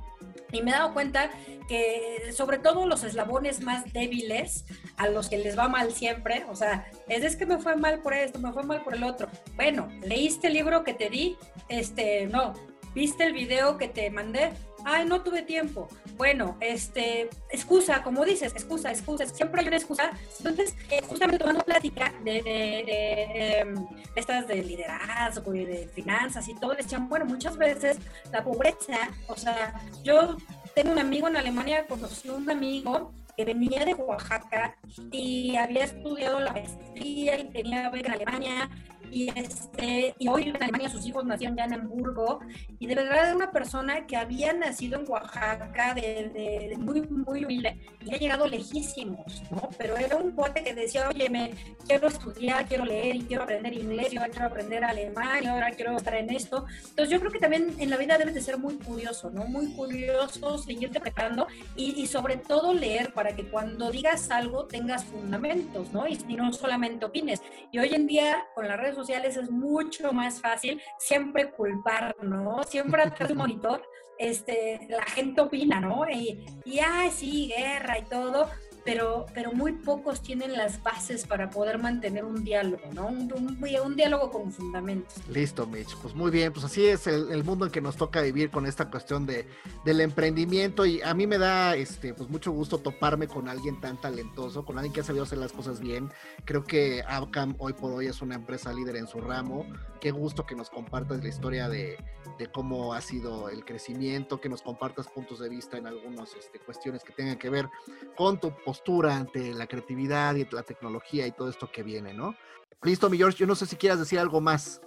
y 0.53 0.63
me 0.63 0.71
he 0.71 0.75
dado 0.75 0.93
cuenta 0.93 1.31
que 1.69 2.33
sobre 2.33 2.59
todo 2.59 2.87
los 2.87 3.05
eslabones 3.05 3.63
más 3.63 3.93
débiles, 3.93 4.65
a 4.97 5.09
los 5.09 5.29
que 5.29 5.39
les 5.39 5.59
va 5.59 5.69
mal 5.69 5.93
siempre, 5.93 6.45
o 6.49 6.57
sea, 6.57 6.87
es, 7.09 7.25
es 7.25 7.37
que 7.37 7.47
me 7.47 7.59
fue 7.59 7.77
mal 7.77 8.01
por 8.01 8.13
esto, 8.13 8.39
me 8.39 8.53
fue 8.53 8.65
mal 8.65 8.83
por 8.83 8.95
el 8.95 9.05
otro. 9.05 9.29
Bueno, 9.57 9.89
leíste 10.03 10.49
el 10.49 10.55
libro 10.55 10.83
que 10.85 10.95
te 10.95 11.09
di, 11.09 11.37
este, 11.69 12.27
no, 12.27 12.55
viste 12.95 13.25
el 13.25 13.33
video 13.33 13.79
que 13.79 13.89
te 13.89 14.11
mandé, 14.11 14.51
ay, 14.85 15.07
no 15.07 15.23
tuve 15.23 15.43
tiempo. 15.43 15.89
Bueno, 16.17 16.57
este, 16.61 17.31
excusa, 17.51 18.03
como 18.03 18.25
dices, 18.25 18.53
excusa, 18.53 18.91
excusa, 18.91 19.27
siempre 19.27 19.61
hay 19.61 19.69
una 19.69 19.77
excusa. 19.77 20.11
Entonces, 20.39 20.75
eh, 20.91 21.03
justamente 21.07 21.39
tomando 21.39 21.65
plática 21.65 22.13
de, 22.25 22.43
de, 22.43 23.59
em, 23.59 23.87
estas 24.15 24.47
de 24.47 24.63
liderazgo 24.63 25.55
y 25.55 25.65
de 25.65 25.89
finanzas 25.89 26.49
y 26.49 26.55
todo, 26.55 26.75
decían, 26.75 27.09
bueno, 27.09 27.25
muchas 27.25 27.57
veces 27.57 27.99
la 28.33 28.43
pobreza, 28.43 29.11
o 29.29 29.37
sea, 29.37 29.81
yo 30.03 30.37
tengo 30.75 30.93
un 30.93 30.99
amigo 30.99 31.29
en 31.29 31.37
Alemania, 31.37 31.87
conocí 31.87 32.29
un 32.29 32.49
amigo 32.51 33.13
que 33.37 33.45
venía 33.45 33.85
de 33.85 33.95
Oaxaca 33.95 34.77
y 35.11 35.57
había 35.57 35.85
estudiado 35.85 36.41
la 36.41 36.53
maestría 36.53 37.39
y 37.39 37.45
tenía 37.51 37.89
beca 37.91 38.09
en 38.09 38.15
Alemania 38.15 38.71
y, 39.11 39.31
este, 39.39 40.15
y 40.19 40.29
hoy 40.29 40.49
en 40.49 40.57
Alemania 40.57 40.89
sus 40.89 41.07
hijos 41.07 41.25
nacieron 41.25 41.57
ya 41.57 41.65
en 41.65 41.75
Hamburgo, 41.75 42.41
y 42.79 42.87
de 42.87 42.95
verdad 42.95 43.25
era 43.25 43.37
una 43.37 43.51
persona 43.51 44.07
que 44.07 44.17
había 44.17 44.53
nacido 44.53 45.01
en 45.01 45.11
Oaxaca, 45.11 45.95
de, 45.95 46.75
muy, 46.79 47.03
muy 47.03 47.45
humilde, 47.45 47.79
y 48.05 48.15
ha 48.15 48.19
llegado 48.19 48.47
lejísimos, 48.47 49.43
¿no? 49.51 49.69
Pero 49.79 49.97
era 49.97 50.17
un 50.17 50.35
pote 50.35 50.63
que 50.63 50.75
decía, 50.75 51.09
oye, 51.09 51.29
me 51.29 51.53
quiero 51.87 52.09
estudiar, 52.09 52.67
quiero 52.67 52.85
leer, 52.85 53.17
y 53.17 53.23
quiero 53.23 53.43
aprender 53.43 53.73
inglés, 53.75 54.11
yo 54.11 54.21
quiero 54.31 54.47
aprender 54.47 54.85
alemán, 54.85 55.43
y 55.43 55.47
ahora 55.47 55.71
quiero 55.73 55.97
estar 55.97 56.15
en 56.15 56.31
esto. 56.31 56.67
Entonces 56.91 57.11
yo 57.11 57.21
creo 57.21 57.33
que 57.33 57.39
también 57.39 57.75
en 57.79 57.91
la 57.91 57.97
vida 57.97 58.19
debes 58.19 58.35
de 58.35 58.41
ser 58.41 58.59
muy 58.59 58.77
curioso, 58.77 59.31
¿no? 59.31 59.45
Muy 59.45 59.73
curioso, 59.73 60.59
seguirte 60.59 61.01
preparando, 61.01 61.47
y, 61.77 62.01
y 62.01 62.07
sobre 62.07 62.37
todo 62.37 62.73
leer 62.73 63.13
para 63.13 63.35
que 63.35 63.49
cuando 63.49 63.91
digas 63.91 64.31
algo 64.31 64.67
tengas 64.67 65.05
fundamentos, 65.05 65.93
¿no? 65.93 66.07
Y, 66.09 66.19
y 66.29 66.37
no 66.37 66.53
solamente 66.53 67.05
opines. 67.05 67.43
Y 67.73 67.79
hoy 67.79 67.95
en 67.95 68.07
día, 68.07 68.45
con 68.55 68.69
las 68.69 68.79
redes 68.79 68.95
sociales 69.01 69.37
es 69.37 69.51
mucho 69.51 70.13
más 70.13 70.41
fácil 70.41 70.81
siempre 70.99 71.51
culpar, 71.51 72.15
¿no? 72.23 72.63
Siempre 72.65 73.03
atrás 73.03 73.29
de 73.29 73.35
monitor, 73.35 73.83
este, 74.19 74.87
la 74.89 75.03
gente 75.03 75.41
opina, 75.41 75.81
¿no? 75.81 76.09
Y, 76.09 76.45
y, 76.65 76.81
sí, 77.11 77.49
guerra 77.57 77.99
y 77.99 78.05
todo, 78.05 78.49
pero, 78.85 79.27
pero 79.35 79.53
muy 79.53 79.73
pocos 79.73 80.23
tienen 80.23 80.53
las 80.53 80.83
bases 80.83 81.27
para 81.27 81.51
poder 81.51 81.79
mantener 81.79 82.25
un 82.25 82.45
diálogo, 82.45 82.83
¿no? 82.93 83.09
Un, 83.09 83.33
un, 83.33 83.97
diálogo 83.97 84.31
con 84.31 84.53
fundamentos. 84.53 85.15
Listo, 85.29 85.67
Mitch. 85.67 85.97
Pues 86.03 86.15
muy 86.15 86.31
bien, 86.31 86.53
pues 86.53 86.65
así 86.65 86.87
es 86.87 87.07
el, 87.07 87.45
mundo 87.45 87.67
en 87.67 87.73
que 87.73 87.81
nos 87.81 87.97
toca 87.97 88.21
vivir 88.23 88.51
con 88.51 88.67
esta 88.67 88.91
cuestión 88.91 89.27
de, 89.27 89.47
del 89.85 90.01
emprendimiento 90.01 90.87
y 90.87 91.01
a 91.03 91.15
mí 91.15 91.27
me 91.27 91.39
da 91.39 91.75
este, 91.75 92.15
pues 92.15 92.29
mucho 92.29 92.53
gusto 92.53 92.79
toparme 92.79 93.27
con 93.29 93.49
alguien 93.49 93.81
tan 93.81 94.01
talentoso, 94.01 94.65
con 94.65 94.79
alguien 94.79 94.93
que 94.93 95.01
ha 95.01 95.05
sabido 95.05 95.25
hacer 95.25 95.39
las 95.39 95.53
cosas 95.53 95.81
bien. 95.81 96.11
Creo 96.45 96.65
que 96.65 97.03
Abcam 97.07 97.55
hoy 97.59 97.73
por 97.73 97.93
hoy 97.93 98.07
es 98.07 98.23
una 98.23 98.35
empresa 98.35 98.73
líder 98.73 98.97
en 98.97 99.07
su 99.07 99.21
ramo. 99.21 99.67
Qué 100.01 100.11
gusto 100.11 100.47
que 100.47 100.55
nos 100.55 100.71
compartas 100.71 101.23
la 101.23 101.29
historia 101.29 101.69
de, 101.69 101.99
de 102.39 102.47
cómo 102.51 102.95
ha 102.95 103.01
sido 103.01 103.49
el 103.49 103.65
crecimiento, 103.65 104.41
que 104.41 104.49
nos 104.49 104.63
compartas 104.63 105.09
puntos 105.09 105.41
de 105.41 105.49
vista 105.49 105.77
en 105.77 105.87
algunas 105.87 106.35
este, 106.35 106.59
cuestiones 106.59 107.05
que 107.05 107.13
tengan 107.13 107.37
que 107.37 107.51
ver 107.51 107.69
con 108.17 108.41
tu 108.41 108.51
postura 108.71 109.17
ante 109.17 109.53
la 109.53 109.67
creatividad 109.67 110.37
y 110.37 110.47
la 110.53 110.63
tecnología 110.63 111.27
y 111.27 111.33
todo 111.33 111.49
esto 111.49 111.69
que 111.73 111.83
viene, 111.83 112.15
¿no? 112.15 112.37
Listo, 112.83 113.11
mi 113.11 113.17
George, 113.17 113.39
yo 113.39 113.47
no 113.49 113.57
sé 113.57 113.67
si 113.67 113.75
quieras 113.75 113.99
decir 113.99 114.21
algo 114.21 114.41
más. 114.41 114.81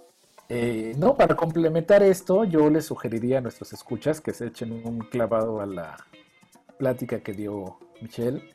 Eh, 0.48 0.94
no, 0.96 1.14
para 1.14 1.36
complementar 1.36 2.02
esto, 2.02 2.44
yo 2.44 2.70
les 2.70 2.86
sugeriría 2.86 3.38
a 3.38 3.40
nuestros 3.42 3.74
escuchas 3.74 4.22
que 4.22 4.32
se 4.32 4.46
echen 4.46 4.72
un 4.72 5.00
clavado 5.00 5.60
a 5.60 5.66
la 5.66 5.98
plática 6.78 7.20
que 7.20 7.34
dio 7.34 7.78
Michelle 8.00 8.54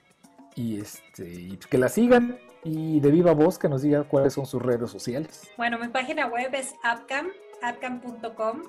y, 0.56 0.82
este, 0.82 1.32
y 1.32 1.58
que 1.58 1.78
la 1.78 1.90
sigan 1.90 2.40
y 2.64 3.00
de 3.00 3.12
viva 3.12 3.34
voz 3.34 3.60
que 3.60 3.70
nos 3.70 3.84
diga 3.84 4.06
cuáles 4.06 4.34
son 4.34 4.48
sus 4.48 4.64
redes 4.64 4.90
sociales. 4.90 5.52
Bueno, 5.58 5.78
mi 5.78 5.90
página 5.90 6.26
web 6.26 6.50
es 6.56 6.74
appcam, 6.84 7.28
appcam.com 7.62 8.64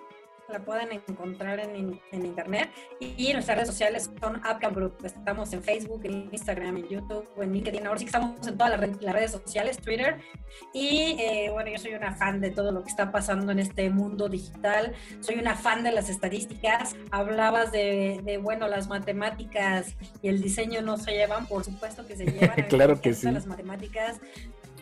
la 0.50 0.60
pueden 0.60 0.88
encontrar 0.92 1.60
en, 1.60 2.00
en 2.12 2.26
internet. 2.26 2.70
Y, 3.00 3.32
nuestras 3.32 3.56
redes 3.56 3.68
sociales 3.68 4.10
son 4.20 4.36
Upcam 4.36 4.74
Group. 4.74 4.96
Estamos 5.04 5.52
en 5.52 5.62
Facebook, 5.62 6.02
en 6.04 6.28
Instagram, 6.32 6.76
en 6.78 6.88
YouTube, 6.88 7.28
en 7.38 7.52
LinkedIn. 7.52 7.86
Ahora 7.86 7.98
sí 7.98 8.04
que 8.04 8.10
estamos 8.10 8.46
en 8.46 8.58
todas 8.58 8.78
las, 8.78 9.14
redes 9.14 9.30
sociales, 9.30 9.78
Twitter. 9.78 10.18
Y 10.74 11.16
eh, 11.18 11.50
bueno, 11.50 11.70
yo 11.70 11.78
soy 11.78 11.94
una 11.94 12.14
fan 12.14 12.40
de 12.40 12.50
todo 12.50 12.72
lo 12.72 12.82
que 12.82 12.90
está 12.90 13.12
pasando 13.12 13.52
en 13.52 13.58
este 13.58 13.90
mundo 13.90 14.28
digital. 14.28 14.92
Soy 15.20 15.36
una 15.36 15.54
fan 15.54 15.82
de 15.82 15.92
las 15.92 16.08
estadísticas. 16.08 16.96
Hablabas 17.10 17.72
de, 17.72 18.20
de 18.24 18.38
bueno, 18.38 18.68
las 18.68 18.88
matemáticas 18.88 19.94
y 20.22 20.28
el 20.28 20.42
diseño 20.42 20.82
no 20.82 20.96
se 20.96 21.12
llevan, 21.12 21.46
por 21.46 21.64
supuesto 21.64 22.06
que 22.06 22.16
se 22.16 22.26
llevan. 22.26 22.62
claro 22.68 23.00
que 23.00 23.14
sí. 23.14 23.30
Las 23.30 23.46
matemáticas 23.46 24.20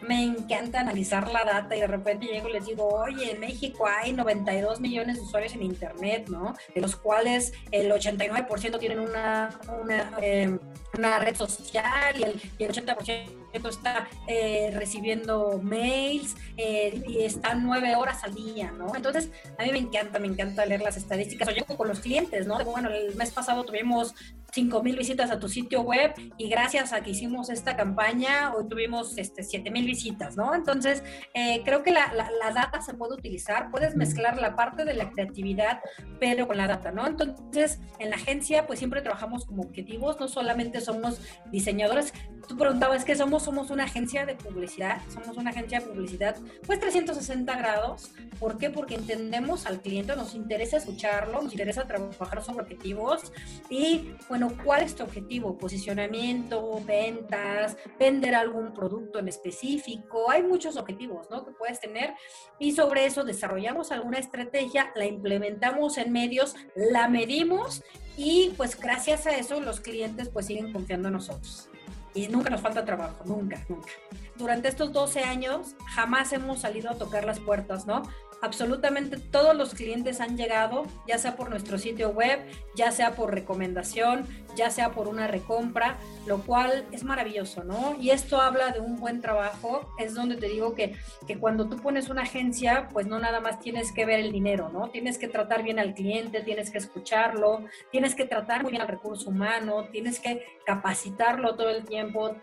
me 0.03 0.23
encanta 0.23 0.81
analizar 0.81 1.31
la 1.31 1.45
data 1.45 1.77
y 1.77 1.81
de 1.81 1.87
repente 1.87 2.27
llego 2.27 2.49
y 2.49 2.53
les 2.53 2.67
digo, 2.67 2.89
oye, 2.89 3.33
en 3.33 3.41
México 3.41 3.87
hay 3.87 4.13
92 4.13 4.81
millones 4.81 5.17
de 5.17 5.23
usuarios 5.23 5.55
en 5.55 5.63
Internet, 5.63 6.29
¿no? 6.29 6.55
De 6.75 6.81
los 6.81 6.97
cuales 6.97 7.53
el 7.71 7.91
89% 7.91 8.79
tienen 8.79 9.01
una, 9.01 9.51
una, 9.83 10.13
eh, 10.21 10.59
una, 10.97 11.19
red 11.19 11.37
social 11.37 12.19
y 12.19 12.23
el, 12.23 12.43
y 12.59 12.65
el 12.65 12.73
80% 12.73 13.39
está 13.69 14.09
eh, 14.27 14.71
recibiendo 14.75 15.59
mails 15.63 16.37
eh, 16.57 17.03
y 17.07 17.23
están 17.23 17.65
nueve 17.65 17.97
horas 17.97 18.23
al 18.25 18.35
día, 18.35 18.71
¿no? 18.73 18.95
Entonces, 18.95 19.31
a 19.59 19.65
mí 19.65 19.73
me 19.73 19.79
encanta, 19.79 20.19
me 20.19 20.29
encanta 20.29 20.65
leer 20.67 20.83
las 20.83 20.97
estadísticas. 20.97 21.49
O 21.49 21.51
llego 21.51 21.77
con 21.77 21.89
los 21.89 22.01
clientes, 22.01 22.47
¿no? 22.47 22.63
Bueno, 22.65 22.91
el 22.91 23.15
mes 23.17 23.31
pasado 23.31 23.65
tuvimos 23.65 24.15
5 24.48 24.48
mil 24.83 24.97
visitas 24.97 25.31
a 25.31 25.39
tu 25.39 25.49
sitio 25.49 25.83
web 25.83 26.15
y 26.37 26.49
gracias 26.49 26.93
a 26.93 27.03
que 27.03 27.11
hicimos 27.11 27.51
esta 27.51 27.77
campaña, 27.77 28.53
hoy 28.55 28.67
tuvimos 28.69 29.17
este, 29.19 29.43
7 29.43 29.71
mil 29.71 29.87
visitas, 29.87 30.37
¿no? 30.37 30.55
Entonces, 30.55 31.03
eh, 31.35 31.63
creo 31.65 31.83
que 31.83 31.93
la, 31.93 32.13
la, 32.13 32.53
data 32.53 32.81
se 32.81 32.95
puede 32.95 33.15
utilizar, 33.15 33.71
puedes 33.71 33.95
mezclar 33.95 34.41
la 34.41 34.57
parte 34.57 34.85
de 34.85 34.95
la 34.95 35.11
creatividad, 35.11 35.81
pero 36.19 36.47
con 36.47 36.57
la 36.57 36.67
data, 36.67 36.91
¿no? 36.91 37.07
Entonces, 37.07 37.79
en 37.99 38.11
la 38.11 38.17
agencia, 38.17 38.67
pues 38.67 38.79
siempre 38.79 39.03
trabajamos 39.03 39.45
como 39.45 39.63
objetivos, 39.63 40.19
no 40.19 40.29
solamente 40.29 40.81
somos 40.81 41.21
diseñadores. 41.53 42.13
Tú 42.49 42.57
preguntabas, 42.57 43.05
¿qué 43.05 43.15
somos? 43.15 43.43
Somos 43.43 43.71
una 43.71 43.85
agencia 43.85 44.25
de 44.25 44.35
publicidad, 44.35 45.03
somos 45.13 45.37
una 45.37 45.51
agencia 45.51 45.81
de 45.81 45.87
publicidad, 45.87 46.37
pues 46.67 46.81
360 46.81 47.55
grados. 47.57 48.11
¿Por 48.41 48.57
qué? 48.57 48.71
Porque 48.71 48.95
entendemos 48.95 49.67
al 49.67 49.81
cliente, 49.83 50.17
nos 50.17 50.35
interesa 50.35 50.79
escucharlo, 50.79 51.43
nos 51.43 51.53
interesa 51.53 51.87
trabajar 51.87 52.43
sobre 52.43 52.63
objetivos 52.63 53.33
y, 53.69 54.15
bueno, 54.29 54.38
bueno, 54.39 54.57
¿cuál 54.65 54.83
es 54.83 54.95
tu 54.95 55.03
objetivo? 55.03 55.59
Posicionamiento, 55.59 56.81
ventas, 56.87 57.77
vender 57.99 58.37
algún 58.37 58.73
producto 58.73 59.19
en 59.19 59.27
específico. 59.27 60.31
Hay 60.31 60.45
muchos 60.45 60.77
objetivos, 60.77 61.29
¿no? 61.29 61.45
Que 61.45 61.51
puedes 61.51 61.81
tener 61.81 62.15
y 62.61 62.71
sobre 62.71 63.05
eso 63.05 63.25
desarrollamos 63.25 63.91
alguna 63.91 64.19
estrategia, 64.19 64.93
la 64.95 65.07
implementamos 65.07 65.99
en 65.99 66.13
medios, 66.13 66.55
la 66.77 67.09
medimos 67.09 67.83
y 68.17 68.53
pues 68.57 68.79
gracias 68.79 69.27
a 69.27 69.33
eso 69.33 69.61
los 69.61 69.81
clientes 69.81 70.29
pues 70.29 70.47
siguen 70.47 70.73
confiando 70.73 71.09
en 71.09 71.15
nosotros. 71.15 71.69
Y 72.15 72.29
nunca 72.29 72.49
nos 72.49 72.61
falta 72.61 72.85
trabajo, 72.85 73.25
nunca, 73.25 73.65
nunca. 73.69 73.91
Durante 74.37 74.69
estos 74.69 74.93
12 74.93 75.25
años 75.25 75.75
jamás 75.97 76.33
hemos 76.33 76.61
salido 76.61 76.91
a 76.91 76.95
tocar 76.95 77.25
las 77.25 77.41
puertas, 77.41 77.87
¿no? 77.87 78.03
Absolutamente 78.43 79.19
todos 79.19 79.57
los 79.57 79.75
clientes 79.75 80.21
han 80.21 80.37
llegado, 80.37 80.87
ya 81.07 81.19
sea 81.19 81.37
por 81.37 81.51
nuestro 81.51 81.79
sitio 81.79 82.11
web, 82.11 82.41
ya 82.75 82.91
sea 82.93 83.15
por 83.15 83.35
recomendación, 83.35 84.27
ya 84.57 84.71
sea 84.71 84.93
por 84.93 85.09
una 85.09 85.27
recompra, 85.27 85.99
lo 86.27 86.43
cual 86.43 86.87
es 86.93 87.05
maravilloso, 87.05 87.65
¿no? 87.65 87.97
Y 88.01 88.11
esto 88.11 88.41
habla 88.41 88.71
de 88.71 88.81
un 88.81 88.97
buen 88.97 89.21
trabajo, 89.21 89.93
es 89.99 90.15
donde 90.15 90.37
te 90.37 90.49
digo 90.49 90.75
que, 90.75 90.95
que 91.27 91.39
cuando 91.39 91.69
tú 91.69 91.77
pones 91.77 92.09
una 92.09 92.23
agencia, 92.23 92.89
pues 92.93 93.07
no 93.07 93.19
nada 93.19 93.41
más 93.41 93.61
tienes 93.61 93.93
que 93.93 94.05
ver 94.05 94.21
el 94.21 94.33
dinero, 94.33 94.69
¿no? 94.69 94.91
Tienes 94.91 95.19
que 95.19 95.29
tratar 95.29 95.63
bien 95.63 95.79
al 95.79 95.95
cliente, 95.95 96.41
tienes 96.43 96.71
que 96.71 96.79
escucharlo, 96.79 97.65
tienes 97.91 98.15
que 98.15 98.25
tratar 98.25 98.63
muy 98.63 98.73
bien 98.73 98.83
al 98.83 98.89
recurso 98.89 99.31
humano, 99.31 99.89
tienes 99.91 100.21
que 100.21 100.45
capacitarlo 100.65 101.55
todo 101.55 101.71
el 101.71 101.85
tiempo, 101.85 102.37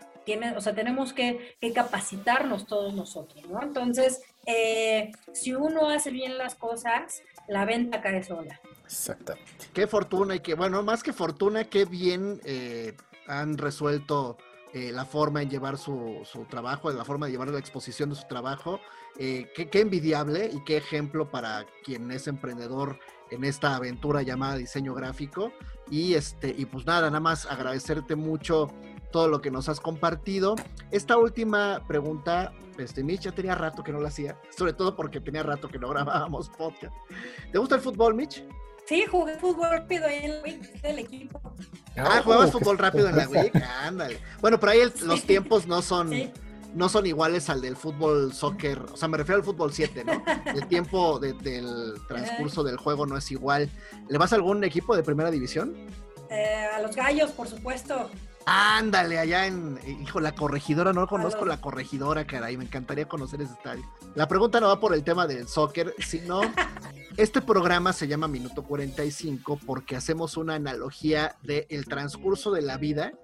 o 0.56 0.60
sea, 0.60 0.74
tenemos 0.74 1.12
que, 1.12 1.56
que, 1.60 1.72
capacitarnos 1.72 2.66
todos 2.66 2.94
nosotros, 2.94 3.48
¿no? 3.48 3.62
Entonces, 3.62 4.22
eh, 4.46 5.12
si 5.32 5.54
uno 5.54 5.88
hace 5.88 6.10
bien 6.10 6.38
las 6.38 6.54
cosas, 6.54 7.22
la 7.48 7.64
venta 7.64 8.00
cae 8.00 8.22
sola. 8.22 8.60
Exactamente. 8.84 9.52
Qué 9.72 9.86
fortuna 9.86 10.36
y 10.36 10.40
que, 10.40 10.54
bueno, 10.54 10.82
más 10.82 11.02
que 11.02 11.12
fortuna, 11.12 11.64
qué 11.64 11.84
bien 11.84 12.40
eh, 12.44 12.96
han 13.26 13.58
resuelto 13.58 14.38
eh, 14.72 14.92
la 14.92 15.04
forma 15.04 15.42
en 15.42 15.50
llevar 15.50 15.78
su, 15.78 16.22
trabajo, 16.48 16.90
la 16.92 17.04
forma 17.04 17.26
de 17.26 17.32
llevar 17.32 17.48
la 17.48 17.58
exposición 17.58 18.10
de 18.10 18.16
su 18.16 18.26
trabajo. 18.28 18.80
qué, 19.16 19.68
qué, 19.70 19.80
envidiable 19.80 20.50
y 20.52 20.62
qué 20.64 20.76
ejemplo 20.76 21.30
para 21.30 21.66
quien 21.84 22.10
es 22.10 22.28
emprendedor 22.28 22.98
en 23.30 23.44
esta 23.44 23.74
aventura 23.74 24.22
llamada 24.22 24.56
diseño 24.56 24.94
gráfico. 24.94 25.52
Y 25.90 26.14
este, 26.14 26.54
y 26.56 26.66
pues 26.66 26.86
nada, 26.86 27.08
nada 27.08 27.20
más 27.20 27.46
agradecerte 27.46 28.16
mucho 28.16 28.70
todo 29.10 29.28
lo 29.28 29.40
que 29.40 29.50
nos 29.50 29.68
has 29.68 29.80
compartido. 29.80 30.56
Esta 30.90 31.16
última 31.16 31.82
pregunta, 31.86 32.52
este, 32.78 33.02
Mitch, 33.02 33.22
ya 33.22 33.32
tenía 33.32 33.54
rato 33.54 33.82
que 33.82 33.92
no 33.92 34.00
la 34.00 34.08
hacía, 34.08 34.38
sobre 34.56 34.72
todo 34.72 34.96
porque 34.96 35.20
tenía 35.20 35.42
rato 35.42 35.68
que 35.68 35.78
no 35.78 35.88
grabábamos 35.88 36.50
podcast. 36.50 36.94
¿Te 37.52 37.58
gusta 37.58 37.76
el 37.76 37.80
fútbol, 37.80 38.14
Mitch? 38.14 38.44
Sí, 38.86 39.04
jugué 39.04 39.36
fútbol 39.36 39.70
rápido 39.70 40.06
ahí 40.06 40.24
en 40.24 40.36
la 40.36 40.42
WIC 40.42 40.80
del 40.80 40.98
equipo. 41.00 41.40
Ah, 41.96 42.20
juegas 42.24 42.52
fútbol 42.52 42.78
rápido 42.78 43.08
en 43.08 43.16
la 43.16 43.28
WIC, 43.28 43.56
ándale. 43.82 44.20
Bueno, 44.40 44.60
pero 44.60 44.72
ahí 44.72 44.80
los 45.02 45.22
tiempos 45.24 45.66
no 45.66 45.82
son... 45.82 46.10
no 46.74 46.88
son 46.88 47.06
iguales 47.06 47.48
al 47.48 47.62
del 47.62 47.74
fútbol 47.74 48.32
soccer, 48.34 48.78
o 48.92 48.96
sea, 48.96 49.08
me 49.08 49.16
refiero 49.16 49.38
al 49.38 49.44
fútbol 49.44 49.72
7, 49.72 50.04
¿no? 50.04 50.22
El 50.44 50.66
tiempo 50.68 51.18
del 51.18 51.94
transcurso 52.06 52.62
del 52.62 52.76
juego 52.76 53.06
no 53.06 53.16
es 53.16 53.30
igual. 53.32 53.70
¿Le 54.08 54.18
vas 54.18 54.32
a 54.32 54.36
algún 54.36 54.62
equipo 54.62 54.94
de 54.94 55.02
primera 55.02 55.30
división? 55.30 55.74
Eh, 56.30 56.68
a 56.74 56.80
los 56.80 56.94
gallos, 56.94 57.30
por 57.30 57.48
supuesto. 57.48 58.10
Ándale, 58.48 59.18
allá 59.18 59.46
en, 59.48 59.76
hijo, 60.00 60.20
la 60.20 60.36
corregidora, 60.36 60.92
no 60.92 61.08
conozco 61.08 61.44
la 61.44 61.60
corregidora, 61.60 62.28
caray, 62.28 62.56
me 62.56 62.62
encantaría 62.62 63.08
conocer 63.08 63.42
ese 63.42 63.54
estadio. 63.54 63.84
La 64.14 64.28
pregunta 64.28 64.60
no 64.60 64.68
va 64.68 64.78
por 64.78 64.94
el 64.94 65.02
tema 65.02 65.26
del 65.26 65.48
soccer, 65.48 65.92
sino, 65.98 66.42
este 67.16 67.42
programa 67.42 67.92
se 67.92 68.06
llama 68.06 68.28
Minuto 68.28 68.62
45 68.62 69.58
porque 69.66 69.96
hacemos 69.96 70.36
una 70.36 70.54
analogía 70.54 71.34
del 71.42 71.86
transcurso 71.86 72.52
de 72.52 72.62
la 72.62 72.76
vida 72.76 73.14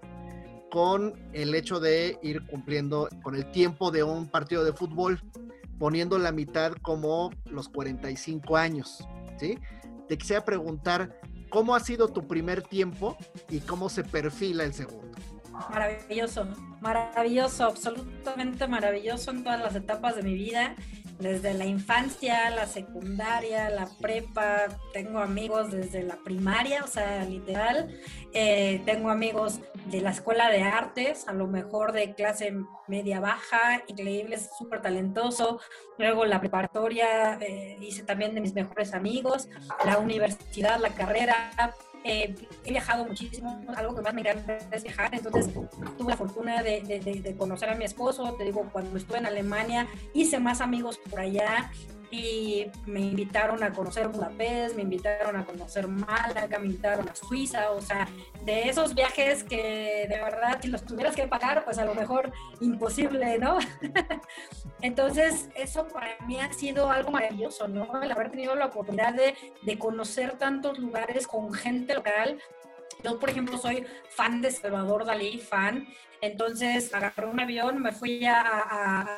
con 0.72 1.14
el 1.32 1.54
hecho 1.54 1.78
de 1.78 2.18
ir 2.20 2.44
cumpliendo 2.46 3.08
con 3.22 3.36
el 3.36 3.48
tiempo 3.52 3.92
de 3.92 4.02
un 4.02 4.26
partido 4.26 4.64
de 4.64 4.72
fútbol, 4.72 5.22
poniendo 5.78 6.18
la 6.18 6.32
mitad 6.32 6.72
como 6.82 7.30
los 7.44 7.68
45 7.68 8.56
años, 8.56 9.06
¿sí? 9.38 9.56
Te 10.08 10.18
quisiera 10.18 10.44
preguntar, 10.44 11.20
¿Cómo 11.52 11.74
ha 11.74 11.80
sido 11.80 12.08
tu 12.08 12.26
primer 12.26 12.62
tiempo 12.62 13.14
y 13.50 13.60
cómo 13.60 13.90
se 13.90 14.04
perfila 14.04 14.64
el 14.64 14.72
segundo? 14.72 15.11
Maravilloso, 15.70 16.46
maravilloso, 16.80 17.64
absolutamente 17.64 18.66
maravilloso 18.66 19.30
en 19.30 19.44
todas 19.44 19.60
las 19.60 19.74
etapas 19.74 20.16
de 20.16 20.22
mi 20.22 20.34
vida 20.34 20.76
desde 21.22 21.54
la 21.54 21.64
infancia, 21.64 22.50
la 22.50 22.66
secundaria, 22.66 23.70
la 23.70 23.88
prepa, 24.00 24.64
tengo 24.92 25.20
amigos 25.20 25.70
desde 25.70 26.02
la 26.02 26.16
primaria, 26.16 26.82
o 26.84 26.88
sea, 26.88 27.24
literal, 27.24 27.96
eh, 28.32 28.82
tengo 28.84 29.08
amigos 29.08 29.60
de 29.86 30.00
la 30.00 30.10
escuela 30.10 30.50
de 30.50 30.62
artes, 30.62 31.28
a 31.28 31.32
lo 31.32 31.46
mejor 31.46 31.92
de 31.92 32.14
clase 32.14 32.52
media 32.88 33.20
baja, 33.20 33.82
increíble, 33.86 34.36
súper 34.38 34.82
talentoso, 34.82 35.60
luego 35.96 36.24
la 36.24 36.40
preparatoria 36.40 37.38
eh, 37.40 37.78
hice 37.80 38.02
también 38.02 38.34
de 38.34 38.40
mis 38.40 38.54
mejores 38.54 38.92
amigos, 38.92 39.48
la 39.84 39.98
universidad, 39.98 40.80
la 40.80 40.90
carrera, 40.90 41.52
eh, 42.04 42.34
he 42.64 42.70
viajado 42.70 43.04
muchísimo, 43.04 43.60
algo 43.76 43.94
que 43.94 44.02
más 44.02 44.14
me 44.14 44.22
encanta 44.22 44.58
es 44.72 44.82
viajar, 44.82 45.14
entonces 45.14 45.52
tuve 45.98 46.10
la 46.10 46.16
fortuna 46.16 46.62
de, 46.62 46.80
de, 46.82 47.36
conocer 47.36 47.70
a 47.70 47.74
mi 47.74 47.84
esposo, 47.84 48.34
te 48.34 48.44
digo, 48.44 48.68
cuando 48.72 48.96
estuve 48.96 49.18
en 49.18 49.26
Alemania 49.26 49.86
hice 50.12 50.38
más 50.38 50.60
amigos 50.60 50.98
por 50.98 51.20
allá, 51.20 51.70
y 52.12 52.70
me 52.84 53.00
invitaron 53.00 53.62
a 53.62 53.72
conocer 53.72 54.08
Budapest, 54.08 54.76
me 54.76 54.82
invitaron 54.82 55.34
a 55.34 55.46
conocer 55.46 55.88
Málaga, 55.88 56.58
me 56.58 56.66
invitaron 56.66 57.08
a 57.08 57.14
Suiza, 57.14 57.70
o 57.70 57.80
sea, 57.80 58.06
de 58.44 58.68
esos 58.68 58.94
viajes 58.94 59.42
que 59.42 60.06
de 60.08 60.20
verdad 60.20 60.58
si 60.60 60.68
los 60.68 60.84
tuvieras 60.84 61.16
que 61.16 61.26
pagar, 61.26 61.64
pues 61.64 61.78
a 61.78 61.86
lo 61.86 61.94
mejor 61.94 62.30
imposible, 62.60 63.38
¿no? 63.38 63.58
Entonces, 64.82 65.48
eso 65.54 65.88
para 65.88 66.18
mí 66.26 66.38
ha 66.38 66.52
sido 66.52 66.90
algo 66.90 67.10
maravilloso, 67.10 67.66
¿no? 67.66 68.02
El 68.02 68.12
haber 68.12 68.30
tenido 68.30 68.54
la 68.54 68.66
oportunidad 68.66 69.14
de, 69.14 69.34
de 69.62 69.78
conocer 69.78 70.36
tantos 70.36 70.78
lugares 70.78 71.26
con 71.26 71.50
gente 71.54 71.94
local, 71.94 72.38
yo, 73.02 73.18
por 73.18 73.30
ejemplo, 73.30 73.58
soy 73.58 73.84
fan 74.10 74.42
de 74.42 74.50
Salvador 74.50 75.04
Dalí, 75.04 75.38
fan. 75.38 75.88
Entonces 76.22 76.94
agarré 76.94 77.26
un 77.26 77.40
avión, 77.40 77.82
me 77.82 77.90
fui 77.90 78.24
a, 78.24 78.40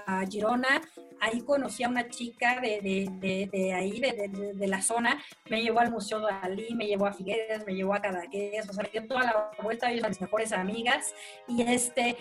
a, 0.07 0.27
Girona. 0.27 0.81
Ahí 1.21 1.43
conocí 1.43 1.83
a 1.85 1.89
una 1.89 2.09
chica 2.09 2.61
de, 2.61 2.81
de, 2.81 3.49
de, 3.53 3.73
ahí, 3.75 4.01
de, 4.01 4.67
la 4.67 4.83
zona, 4.83 5.23
me 5.49 5.63
llevó 5.63 5.81
al 5.81 5.91
Museo 5.91 6.21
de 6.21 6.33
Dalí, 6.33 6.75
me 6.75 6.87
llevó 6.87 7.07
a 7.07 7.13
Figueres, 7.13 7.65
me 7.67 7.75
llevó 7.75 7.95
a 7.95 8.01
Cadaqués, 8.01 8.69
o 8.69 8.73
sea, 8.73 8.83
me 8.83 8.91
dio 8.91 9.07
toda 9.07 9.23
la 9.23 9.51
vuelta, 9.63 9.91
ellos 9.91 10.05
a 10.05 10.09
mis 10.09 10.21
mejores 10.21 10.53
amigas, 10.53 11.15
y 11.47 11.63
este, 11.63 12.17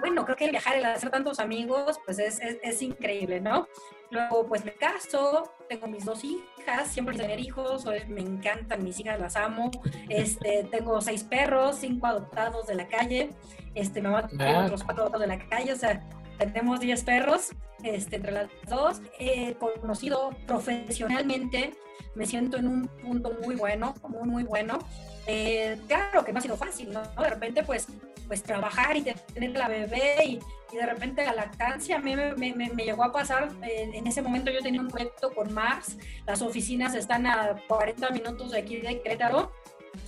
bueno, 0.00 0.24
creo 0.24 0.36
que 0.36 0.44
el 0.44 0.52
viajar, 0.52 0.76
el 0.76 0.84
hacer 0.84 1.10
tantos 1.10 1.40
amigos, 1.40 1.98
pues 2.04 2.18
es, 2.18 2.40
es, 2.40 2.58
es 2.62 2.80
increíble, 2.80 3.40
¿no? 3.40 3.66
Luego, 4.10 4.46
pues 4.46 4.64
me 4.64 4.72
caso, 4.72 5.52
tengo 5.68 5.86
mis 5.86 6.04
dos 6.04 6.22
hijas, 6.24 6.88
siempre 6.88 7.16
tener 7.16 7.40
hijos, 7.40 7.84
me 8.08 8.22
encantan 8.22 8.82
mis 8.82 8.98
hijas, 9.00 9.20
las 9.20 9.36
amo. 9.36 9.70
Este, 10.08 10.64
tengo 10.70 11.00
seis 11.00 11.24
perros, 11.24 11.76
cinco 11.80 12.06
adoptados 12.06 12.66
de 12.66 12.74
la 12.74 12.88
calle, 12.88 13.30
este, 13.74 14.00
mamá 14.00 14.26
tiene 14.26 14.46
ah. 14.46 14.64
otros 14.64 14.82
cuatro 14.82 15.02
adoptados 15.04 15.28
de 15.28 15.36
la 15.36 15.48
calle, 15.48 15.72
o 15.72 15.76
sea, 15.76 16.02
tenemos 16.38 16.80
diez 16.80 17.04
perros 17.04 17.50
este, 17.82 18.16
entre 18.16 18.32
las 18.32 18.48
dos. 18.68 19.02
He 19.18 19.54
conocido 19.54 20.30
profesionalmente, 20.46 21.74
me 22.14 22.26
siento 22.26 22.56
en 22.56 22.68
un 22.68 22.88
punto 22.88 23.36
muy 23.44 23.56
bueno, 23.56 23.94
muy, 24.08 24.28
muy 24.28 24.44
bueno. 24.44 24.78
Eh, 25.26 25.78
claro 25.86 26.24
que 26.24 26.32
no 26.32 26.38
ha 26.38 26.42
sido 26.42 26.56
fácil, 26.56 26.92
¿no? 26.92 27.02
De 27.02 27.28
repente, 27.28 27.62
pues, 27.62 27.88
pues 28.26 28.42
trabajar 28.42 28.96
y 28.96 29.02
tener 29.02 29.50
la 29.50 29.68
bebé 29.68 30.24
y, 30.24 30.38
y 30.72 30.76
de 30.76 30.86
repente 30.86 31.24
la 31.24 31.34
lactancia 31.34 31.96
a 31.96 31.98
mí 32.00 32.14
me, 32.14 32.34
me, 32.34 32.52
me 32.54 32.84
llegó 32.84 33.04
a 33.04 33.12
pasar, 33.12 33.50
en 33.62 34.06
ese 34.06 34.22
momento 34.22 34.50
yo 34.50 34.60
tenía 34.60 34.80
un 34.80 34.88
proyecto 34.88 35.34
con 35.34 35.52
Mars, 35.52 35.96
las 36.26 36.42
oficinas 36.42 36.94
están 36.94 37.26
a 37.26 37.56
40 37.68 38.10
minutos 38.10 38.52
de 38.52 38.58
aquí 38.58 38.76
de 38.76 39.00
Querétaro, 39.00 39.52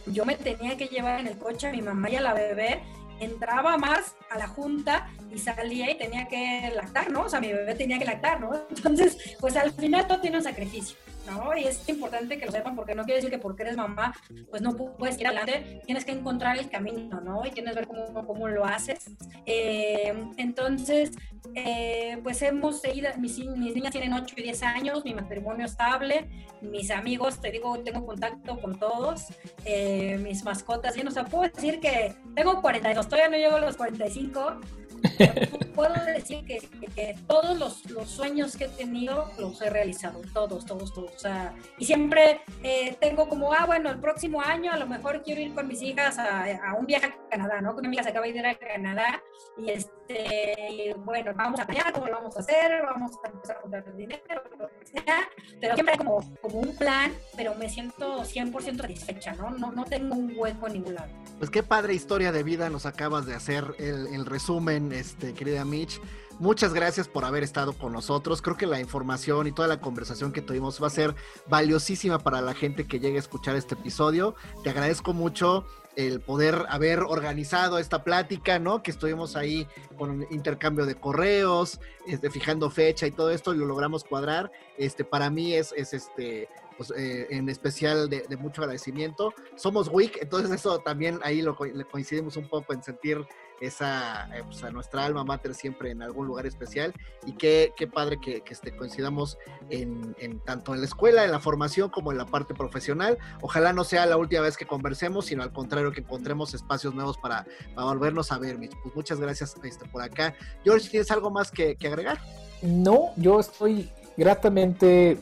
yo 0.06 0.24
me 0.24 0.36
tenía 0.36 0.76
que 0.76 0.86
llevar 0.86 1.20
en 1.20 1.26
el 1.26 1.38
coche 1.38 1.68
a 1.68 1.72
mi 1.72 1.82
mamá 1.82 2.10
y 2.10 2.16
a 2.16 2.20
la 2.20 2.34
bebé, 2.34 2.82
entraba 3.20 3.76
más 3.76 4.16
a 4.30 4.38
la 4.38 4.48
junta 4.48 5.10
y 5.30 5.38
salía 5.38 5.90
y 5.90 5.98
tenía 5.98 6.26
que 6.26 6.72
lactar, 6.74 7.10
¿no? 7.10 7.22
O 7.22 7.28
sea, 7.28 7.40
mi 7.40 7.52
bebé 7.52 7.74
tenía 7.74 7.98
que 7.98 8.04
lactar, 8.04 8.40
¿no? 8.40 8.50
Entonces, 8.70 9.36
pues 9.38 9.56
al 9.56 9.72
final 9.72 10.06
todo 10.06 10.20
tiene 10.20 10.38
un 10.38 10.42
sacrificio. 10.42 10.96
¿No? 11.26 11.56
Y 11.56 11.64
es 11.64 11.88
importante 11.88 12.38
que 12.38 12.46
lo 12.46 12.52
sepan 12.52 12.76
porque 12.76 12.94
no 12.94 13.04
quiere 13.04 13.16
decir 13.16 13.30
que 13.30 13.38
porque 13.38 13.62
eres 13.62 13.76
mamá, 13.76 14.14
pues 14.50 14.62
no 14.62 14.76
puedes 14.76 15.18
ir 15.20 15.26
adelante, 15.26 15.82
tienes 15.84 16.04
que 16.04 16.12
encontrar 16.12 16.58
el 16.58 16.68
camino, 16.70 17.20
¿no? 17.20 17.44
Y 17.46 17.50
tienes 17.50 17.74
que 17.74 17.80
ver 17.80 17.88
cómo, 17.88 18.26
cómo 18.26 18.48
lo 18.48 18.64
haces. 18.64 19.10
Eh, 19.46 20.12
entonces, 20.36 21.12
eh, 21.54 22.18
pues 22.22 22.42
hemos 22.42 22.80
seguido, 22.80 23.10
mis, 23.18 23.38
mis, 23.38 23.74
niñas 23.74 23.92
tienen 23.92 24.12
8 24.12 24.34
y 24.38 24.42
10 24.42 24.62
años, 24.62 25.04
mi 25.04 25.14
matrimonio 25.14 25.66
estable, 25.66 26.28
mis 26.60 26.90
amigos, 26.90 27.40
te 27.40 27.50
digo, 27.50 27.78
tengo 27.80 28.06
contacto 28.06 28.60
con 28.60 28.78
todos, 28.78 29.26
eh, 29.64 30.18
mis 30.22 30.44
mascotas, 30.44 30.96
y 30.96 31.02
no 31.02 31.10
sé, 31.10 31.24
puedo 31.24 31.50
decir 31.50 31.80
que 31.80 32.14
tengo 32.34 32.60
42, 32.60 33.08
todavía 33.08 33.28
no 33.30 33.36
llego 33.36 33.56
a 33.56 33.60
los 33.60 33.76
45, 33.76 34.60
puedo 35.74 36.04
decir 36.04 36.44
que, 36.44 37.16
todos 37.26 37.58
los, 37.58 38.08
sueños 38.08 38.56
que 38.56 38.64
he 38.64 38.68
tenido 38.68 39.30
los 39.38 39.60
he 39.62 39.70
realizado, 39.70 40.20
todos, 40.34 40.66
todos, 40.66 40.92
todos. 40.92 41.12
O 41.14 41.18
sea, 41.18 41.54
y 41.78 41.84
siempre 41.84 42.42
eh, 42.62 42.96
tengo 43.00 43.28
como, 43.28 43.52
ah, 43.52 43.64
bueno, 43.66 43.90
el 43.90 43.98
próximo 43.98 44.40
año 44.42 44.72
a 44.72 44.76
lo 44.76 44.86
mejor 44.86 45.22
quiero 45.22 45.40
ir 45.40 45.54
con 45.54 45.68
mis 45.68 45.82
hijas 45.82 46.18
a, 46.18 46.74
un 46.78 46.86
viaje 46.86 47.12
a 47.29 47.29
Canadá, 47.30 47.60
¿no? 47.60 47.72
Con 47.74 47.82
mi 47.82 47.88
amiga 47.88 48.02
se 48.02 48.10
acaba 48.10 48.26
de 48.26 48.32
ir 48.32 48.46
a 48.46 48.58
Canadá 48.58 49.22
y 49.56 49.70
este, 49.70 50.94
bueno, 50.98 51.32
vamos 51.34 51.60
a 51.60 51.62
allá, 51.62 51.92
¿cómo 51.92 52.06
lo 52.06 52.12
vamos 52.12 52.36
a 52.36 52.40
hacer? 52.40 52.82
Vamos 52.82 53.12
a 53.22 53.28
empezar 53.28 53.56
a 53.56 53.60
juntar 53.60 53.96
dinero, 53.96 54.42
lo 54.58 54.68
que 54.68 54.86
sea. 54.86 55.28
Pero 55.60 55.74
siempre 55.74 55.96
como, 55.96 56.20
como 56.40 56.60
un 56.60 56.76
plan, 56.76 57.12
pero 57.36 57.54
me 57.54 57.68
siento 57.68 58.22
100% 58.22 58.80
satisfecha, 58.80 59.32
¿no? 59.34 59.50
¿no? 59.50 59.72
No 59.72 59.84
tengo 59.84 60.14
un 60.14 60.32
hueco 60.36 60.66
en 60.66 60.72
ningún 60.74 60.94
lado. 60.94 61.08
Pues 61.38 61.50
qué 61.50 61.62
padre 61.62 61.94
historia 61.94 62.32
de 62.32 62.42
vida 62.42 62.68
nos 62.68 62.86
acabas 62.86 63.26
de 63.26 63.34
hacer 63.34 63.64
el, 63.78 64.08
el 64.08 64.26
resumen 64.26 64.92
este, 64.92 65.32
querida 65.32 65.64
Mitch. 65.64 66.00
Muchas 66.40 66.72
gracias 66.72 67.06
por 67.06 67.26
haber 67.26 67.42
estado 67.42 67.74
con 67.74 67.92
nosotros. 67.92 68.40
Creo 68.40 68.56
que 68.56 68.66
la 68.66 68.80
información 68.80 69.46
y 69.46 69.52
toda 69.52 69.68
la 69.68 69.78
conversación 69.78 70.32
que 70.32 70.40
tuvimos 70.40 70.82
va 70.82 70.86
a 70.86 70.90
ser 70.90 71.14
valiosísima 71.48 72.18
para 72.18 72.40
la 72.40 72.54
gente 72.54 72.86
que 72.86 72.98
llegue 72.98 73.16
a 73.16 73.20
escuchar 73.20 73.56
este 73.56 73.74
episodio. 73.74 74.34
Te 74.64 74.70
agradezco 74.70 75.12
mucho 75.12 75.66
el 75.96 76.20
poder 76.20 76.64
haber 76.68 77.00
organizado 77.00 77.78
esta 77.78 78.04
plática, 78.04 78.58
¿no? 78.58 78.82
Que 78.82 78.90
estuvimos 78.90 79.36
ahí 79.36 79.66
con 79.98 80.26
intercambio 80.30 80.86
de 80.86 80.94
correos, 80.94 81.80
este, 82.06 82.30
fijando 82.30 82.70
fecha 82.70 83.06
y 83.06 83.10
todo 83.10 83.30
esto, 83.30 83.54
y 83.54 83.58
lo 83.58 83.66
logramos 83.66 84.04
cuadrar. 84.04 84.50
Este, 84.78 85.04
para 85.04 85.30
mí 85.30 85.54
es, 85.54 85.72
es 85.76 85.92
este, 85.92 86.48
pues, 86.76 86.92
eh, 86.96 87.26
en 87.30 87.48
especial 87.48 88.08
de, 88.08 88.24
mucho 88.38 88.62
agradecimiento. 88.62 89.34
Somos 89.54 89.88
WIC, 89.88 90.22
entonces 90.22 90.50
eso 90.50 90.78
también 90.78 91.20
ahí 91.22 91.42
lo 91.42 91.54
coincidimos 91.54 92.38
un 92.38 92.48
poco 92.48 92.72
en 92.72 92.82
sentir 92.82 93.26
esa, 93.60 94.28
eh, 94.36 94.42
pues, 94.44 94.64
a 94.64 94.70
nuestra 94.70 95.04
alma 95.04 95.22
mater 95.24 95.54
siempre 95.54 95.90
en 95.90 96.02
algún 96.02 96.26
lugar 96.26 96.46
especial 96.46 96.94
y 97.26 97.32
qué, 97.32 97.72
qué 97.76 97.86
padre 97.86 98.18
que, 98.20 98.40
que 98.40 98.54
este, 98.54 98.74
coincidamos 98.74 99.38
en, 99.68 100.16
en, 100.18 100.40
tanto 100.40 100.74
en 100.74 100.80
la 100.80 100.86
escuela, 100.86 101.24
en 101.24 101.30
la 101.30 101.40
formación 101.40 101.90
como 101.90 102.10
en 102.10 102.18
la 102.18 102.26
parte 102.26 102.54
profesional. 102.54 103.18
Ojalá 103.42 103.72
no 103.72 103.84
sea 103.84 104.06
la 104.06 104.16
última 104.16 104.42
vez 104.42 104.56
que 104.56 104.66
conversemos, 104.66 105.26
sino 105.26 105.42
al 105.42 105.52
contrario 105.52 105.92
que 105.92 106.00
encontremos 106.00 106.54
espacios 106.54 106.94
nuevos 106.94 107.18
para, 107.18 107.46
para 107.74 107.86
volvernos 107.86 108.32
a 108.32 108.38
ver, 108.38 108.58
Mitch. 108.58 108.74
Pues 108.82 108.96
muchas 108.96 109.20
gracias 109.20 109.54
este, 109.62 109.86
por 109.88 110.02
acá. 110.02 110.34
George, 110.64 110.88
¿tienes 110.88 111.10
algo 111.10 111.30
más 111.30 111.50
que, 111.50 111.76
que 111.76 111.88
agregar? 111.88 112.18
No, 112.62 113.10
yo 113.16 113.40
estoy 113.40 113.90
gratamente 114.16 115.18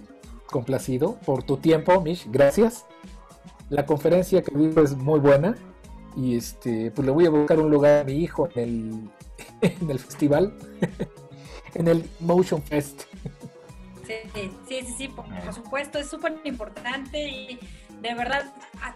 complacido 0.47 1.16
por 1.26 1.43
tu 1.43 1.57
tiempo, 1.57 2.01
Mitch. 2.01 2.26
Gracias. 2.30 2.86
La 3.68 3.84
conferencia 3.84 4.43
que 4.43 4.57
vi 4.57 4.72
es 4.80 4.97
muy 4.97 5.20
buena 5.20 5.57
y 6.16 6.36
este, 6.36 6.90
pues 6.90 7.06
le 7.06 7.12
voy 7.12 7.26
a 7.26 7.30
buscar 7.30 7.59
un 7.59 7.70
lugar 7.70 8.00
a 8.00 8.04
mi 8.04 8.14
hijo 8.14 8.48
en 8.54 8.62
el, 8.62 9.11
en 9.80 9.90
el 9.90 9.98
festival, 9.98 10.52
en 11.74 11.88
el 11.88 12.09
Motion 12.20 12.62
Fest. 12.62 13.02
Sí, 14.06 14.14
sí, 14.34 14.50
sí, 14.68 14.94
sí, 14.96 15.09
por, 15.09 15.26
supuesto, 15.52 15.98
es 15.98 16.09
súper 16.09 16.40
importante 16.44 17.28
y 17.28 17.59
de 18.01 18.14
verdad, 18.14 18.44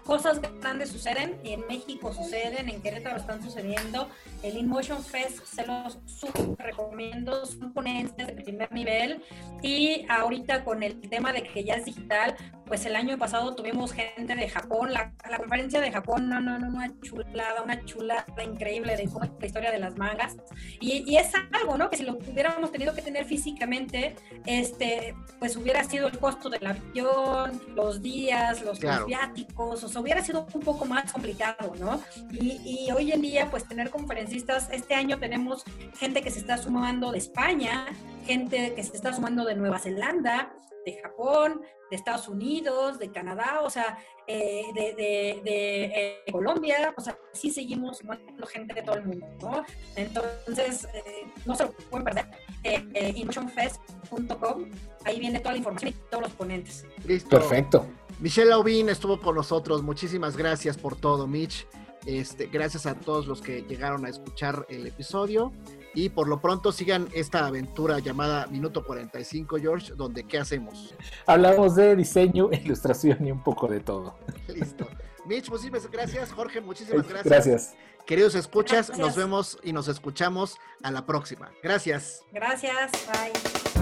cosas 0.05 0.41
grandes 0.61 0.91
suceden, 0.91 1.39
en 1.45 1.67
México 1.67 2.13
suceden, 2.13 2.69
en 2.69 2.81
Querétaro 2.83 3.17
están 3.17 3.43
sucediendo. 3.43 4.09
El 4.43 4.57
InMotion 4.57 5.03
Fest 5.03 5.45
se 5.45 5.67
los 5.67 5.99
súper 6.07 6.57
recomiendo, 6.59 7.47
son 7.47 7.73
ponentes 7.73 8.27
de 8.27 8.33
primer 8.33 8.73
nivel. 8.73 9.23
Y 9.63 10.07
ahorita 10.09 10.65
con 10.65 10.83
el 10.83 11.01
tema 11.01 11.33
de 11.33 11.43
que 11.43 11.65
ya 11.65 11.75
es 11.75 11.85
digital, 11.85 12.37
pues 12.67 12.87
el 12.87 12.97
año 12.97 13.19
pasado 13.19 13.55
tuvimos 13.55 13.93
gente 13.93 14.35
de 14.35 14.49
Japón, 14.49 14.93
la, 14.93 15.13
la 15.29 15.39
conferencia 15.39 15.81
de 15.81 15.93
Japón, 15.93 16.29
no, 16.29 16.41
no, 16.41 16.59
no, 16.59 16.69
una 16.69 16.91
chulada, 17.01 17.63
una 17.63 17.85
chulada 17.85 18.25
increíble 18.43 18.97
de 18.97 19.05
cómo 19.05 19.25
es 19.25 19.31
la 19.39 19.47
historia 19.47 19.71
de 19.71 19.79
las 19.79 19.97
mangas. 19.97 20.37
Y, 20.81 21.05
y, 21.07 21.17
es 21.17 21.33
algo, 21.53 21.77
¿no? 21.77 21.91
Que 21.91 21.99
si 21.99 22.05
lo 22.05 22.15
hubiéramos 22.15 22.73
tenido 22.73 22.95
que 22.95 23.03
tener 23.03 23.25
físicamente, 23.27 24.17
este, 24.47 25.15
pues 25.39 25.57
hubiera 25.57 25.85
sido 25.85 26.09
el 26.09 26.19
costo 26.19 26.49
del 26.49 26.67
avión, 26.67 27.61
los 27.75 28.01
días, 28.01 28.63
los 28.63 28.81
viáticos, 29.07 29.85
o 29.85 29.89
sea, 29.89 30.01
hubiera 30.01 30.23
sido 30.23 30.47
un 30.53 30.61
poco 30.61 30.85
más 30.85 31.13
complicado, 31.13 31.73
¿no? 31.79 32.01
Y, 32.31 32.87
y, 32.87 32.93
hoy 32.93 33.13
en 33.13 33.23
día, 33.23 33.51
pues 33.51 33.67
tener 33.67 33.91
conferencistas, 33.91 34.69
este 34.71 34.95
año 34.95 35.19
tenemos 35.19 35.65
gente 35.99 36.23
que 36.23 36.31
se 36.31 36.41
está 36.41 36.59
sumando 36.59 37.13
de 37.13 37.19
España, 37.19 37.87
gente 38.27 38.75
que 38.75 38.83
se 38.83 38.97
está 38.97 39.13
sumando 39.13 39.45
de 39.45 39.55
Nueva 39.55 39.79
Zelanda, 39.79 40.53
de 40.85 41.01
Japón, 41.01 41.63
de 41.91 41.97
Estados 41.97 42.29
Unidos, 42.29 42.99
de 42.99 43.11
Canadá, 43.11 43.61
o 43.63 43.71
sea, 43.71 43.99
eh, 44.27 44.65
de, 44.75 44.95
de, 44.95 45.93
eh, 45.95 46.23
Colombia, 46.31 46.95
o 46.97 47.01
sea, 47.01 47.17
sí 47.33 47.51
seguimos 47.51 47.99
sumando 47.99 48.47
gente 48.47 48.75
de 48.75 48.83
todo 48.83 48.97
el 48.97 49.05
mundo, 49.05 49.27
¿no? 49.41 49.65
Entonces, 49.97 50.89
eh, 50.95 51.27
no 51.45 51.55
se 51.55 51.65
lo 51.65 51.73
pueden 51.73 52.05
perder. 52.05 52.27
emotionfest.com, 52.63 54.71
ahí 55.05 55.21
viene 55.21 55.41
toda 55.41 55.53
la 55.53 55.59
información 55.59 55.91
y 55.91 55.95
todos 56.11 56.25
los 56.25 56.33
ponentes. 56.33 56.87
Listo. 57.05 57.29
Perfecto. 57.29 57.87
Michelle 58.23 58.53
Aubin 58.53 58.89
estuvo 58.89 59.21
con 59.21 59.35
nosotros. 59.35 59.83
Muchísimas 59.83 60.37
gracias 60.37 60.79
por 60.79 60.95
todo, 60.95 61.27
Mitch. 61.27 61.67
Este, 62.07 62.47
gracias 62.47 62.87
a 62.87 62.95
todos 62.95 63.27
los 63.27 63.43
que 63.43 63.63
llegaron 63.63 64.07
a 64.07 64.09
escuchar 64.09 64.65
el 64.69 64.87
episodio. 64.87 65.53
Y 65.93 66.09
por 66.09 66.29
lo 66.29 66.41
pronto 66.41 66.71
sigan 66.71 67.09
esta 67.13 67.45
aventura 67.45 67.99
llamada 67.99 68.47
Minuto 68.47 68.85
45, 68.85 69.57
George, 69.59 69.95
donde 69.97 70.23
¿qué 70.23 70.39
hacemos? 70.39 70.95
Hablamos 71.27 71.75
de 71.75 71.97
diseño, 71.97 72.49
ilustración 72.53 73.27
y 73.27 73.33
un 73.33 73.43
poco 73.43 73.67
de 73.67 73.81
todo. 73.81 74.15
Listo. 74.47 74.87
Mitch, 75.27 75.51
muchísimas 75.51 75.91
gracias. 75.91 76.33
Jorge, 76.33 76.61
muchísimas 76.61 77.09
gracias. 77.09 77.25
Gracias. 77.25 77.75
Queridos 78.07 78.37
escuchas, 78.37 78.97
nos 78.99 79.17
vemos 79.17 79.59
y 79.65 79.73
nos 79.73 79.89
escuchamos 79.89 80.59
a 80.85 80.93
la 80.93 81.07
próxima. 81.07 81.51
Gracias. 81.61 82.23
Gracias. 82.33 82.93
Bye. 83.09 83.82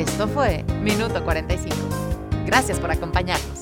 Esto 0.00 0.26
fue 0.26 0.64
Minuto 0.80 1.22
45. 1.22 1.76
Gracias 2.46 2.80
por 2.80 2.90
acompañarnos. 2.90 3.59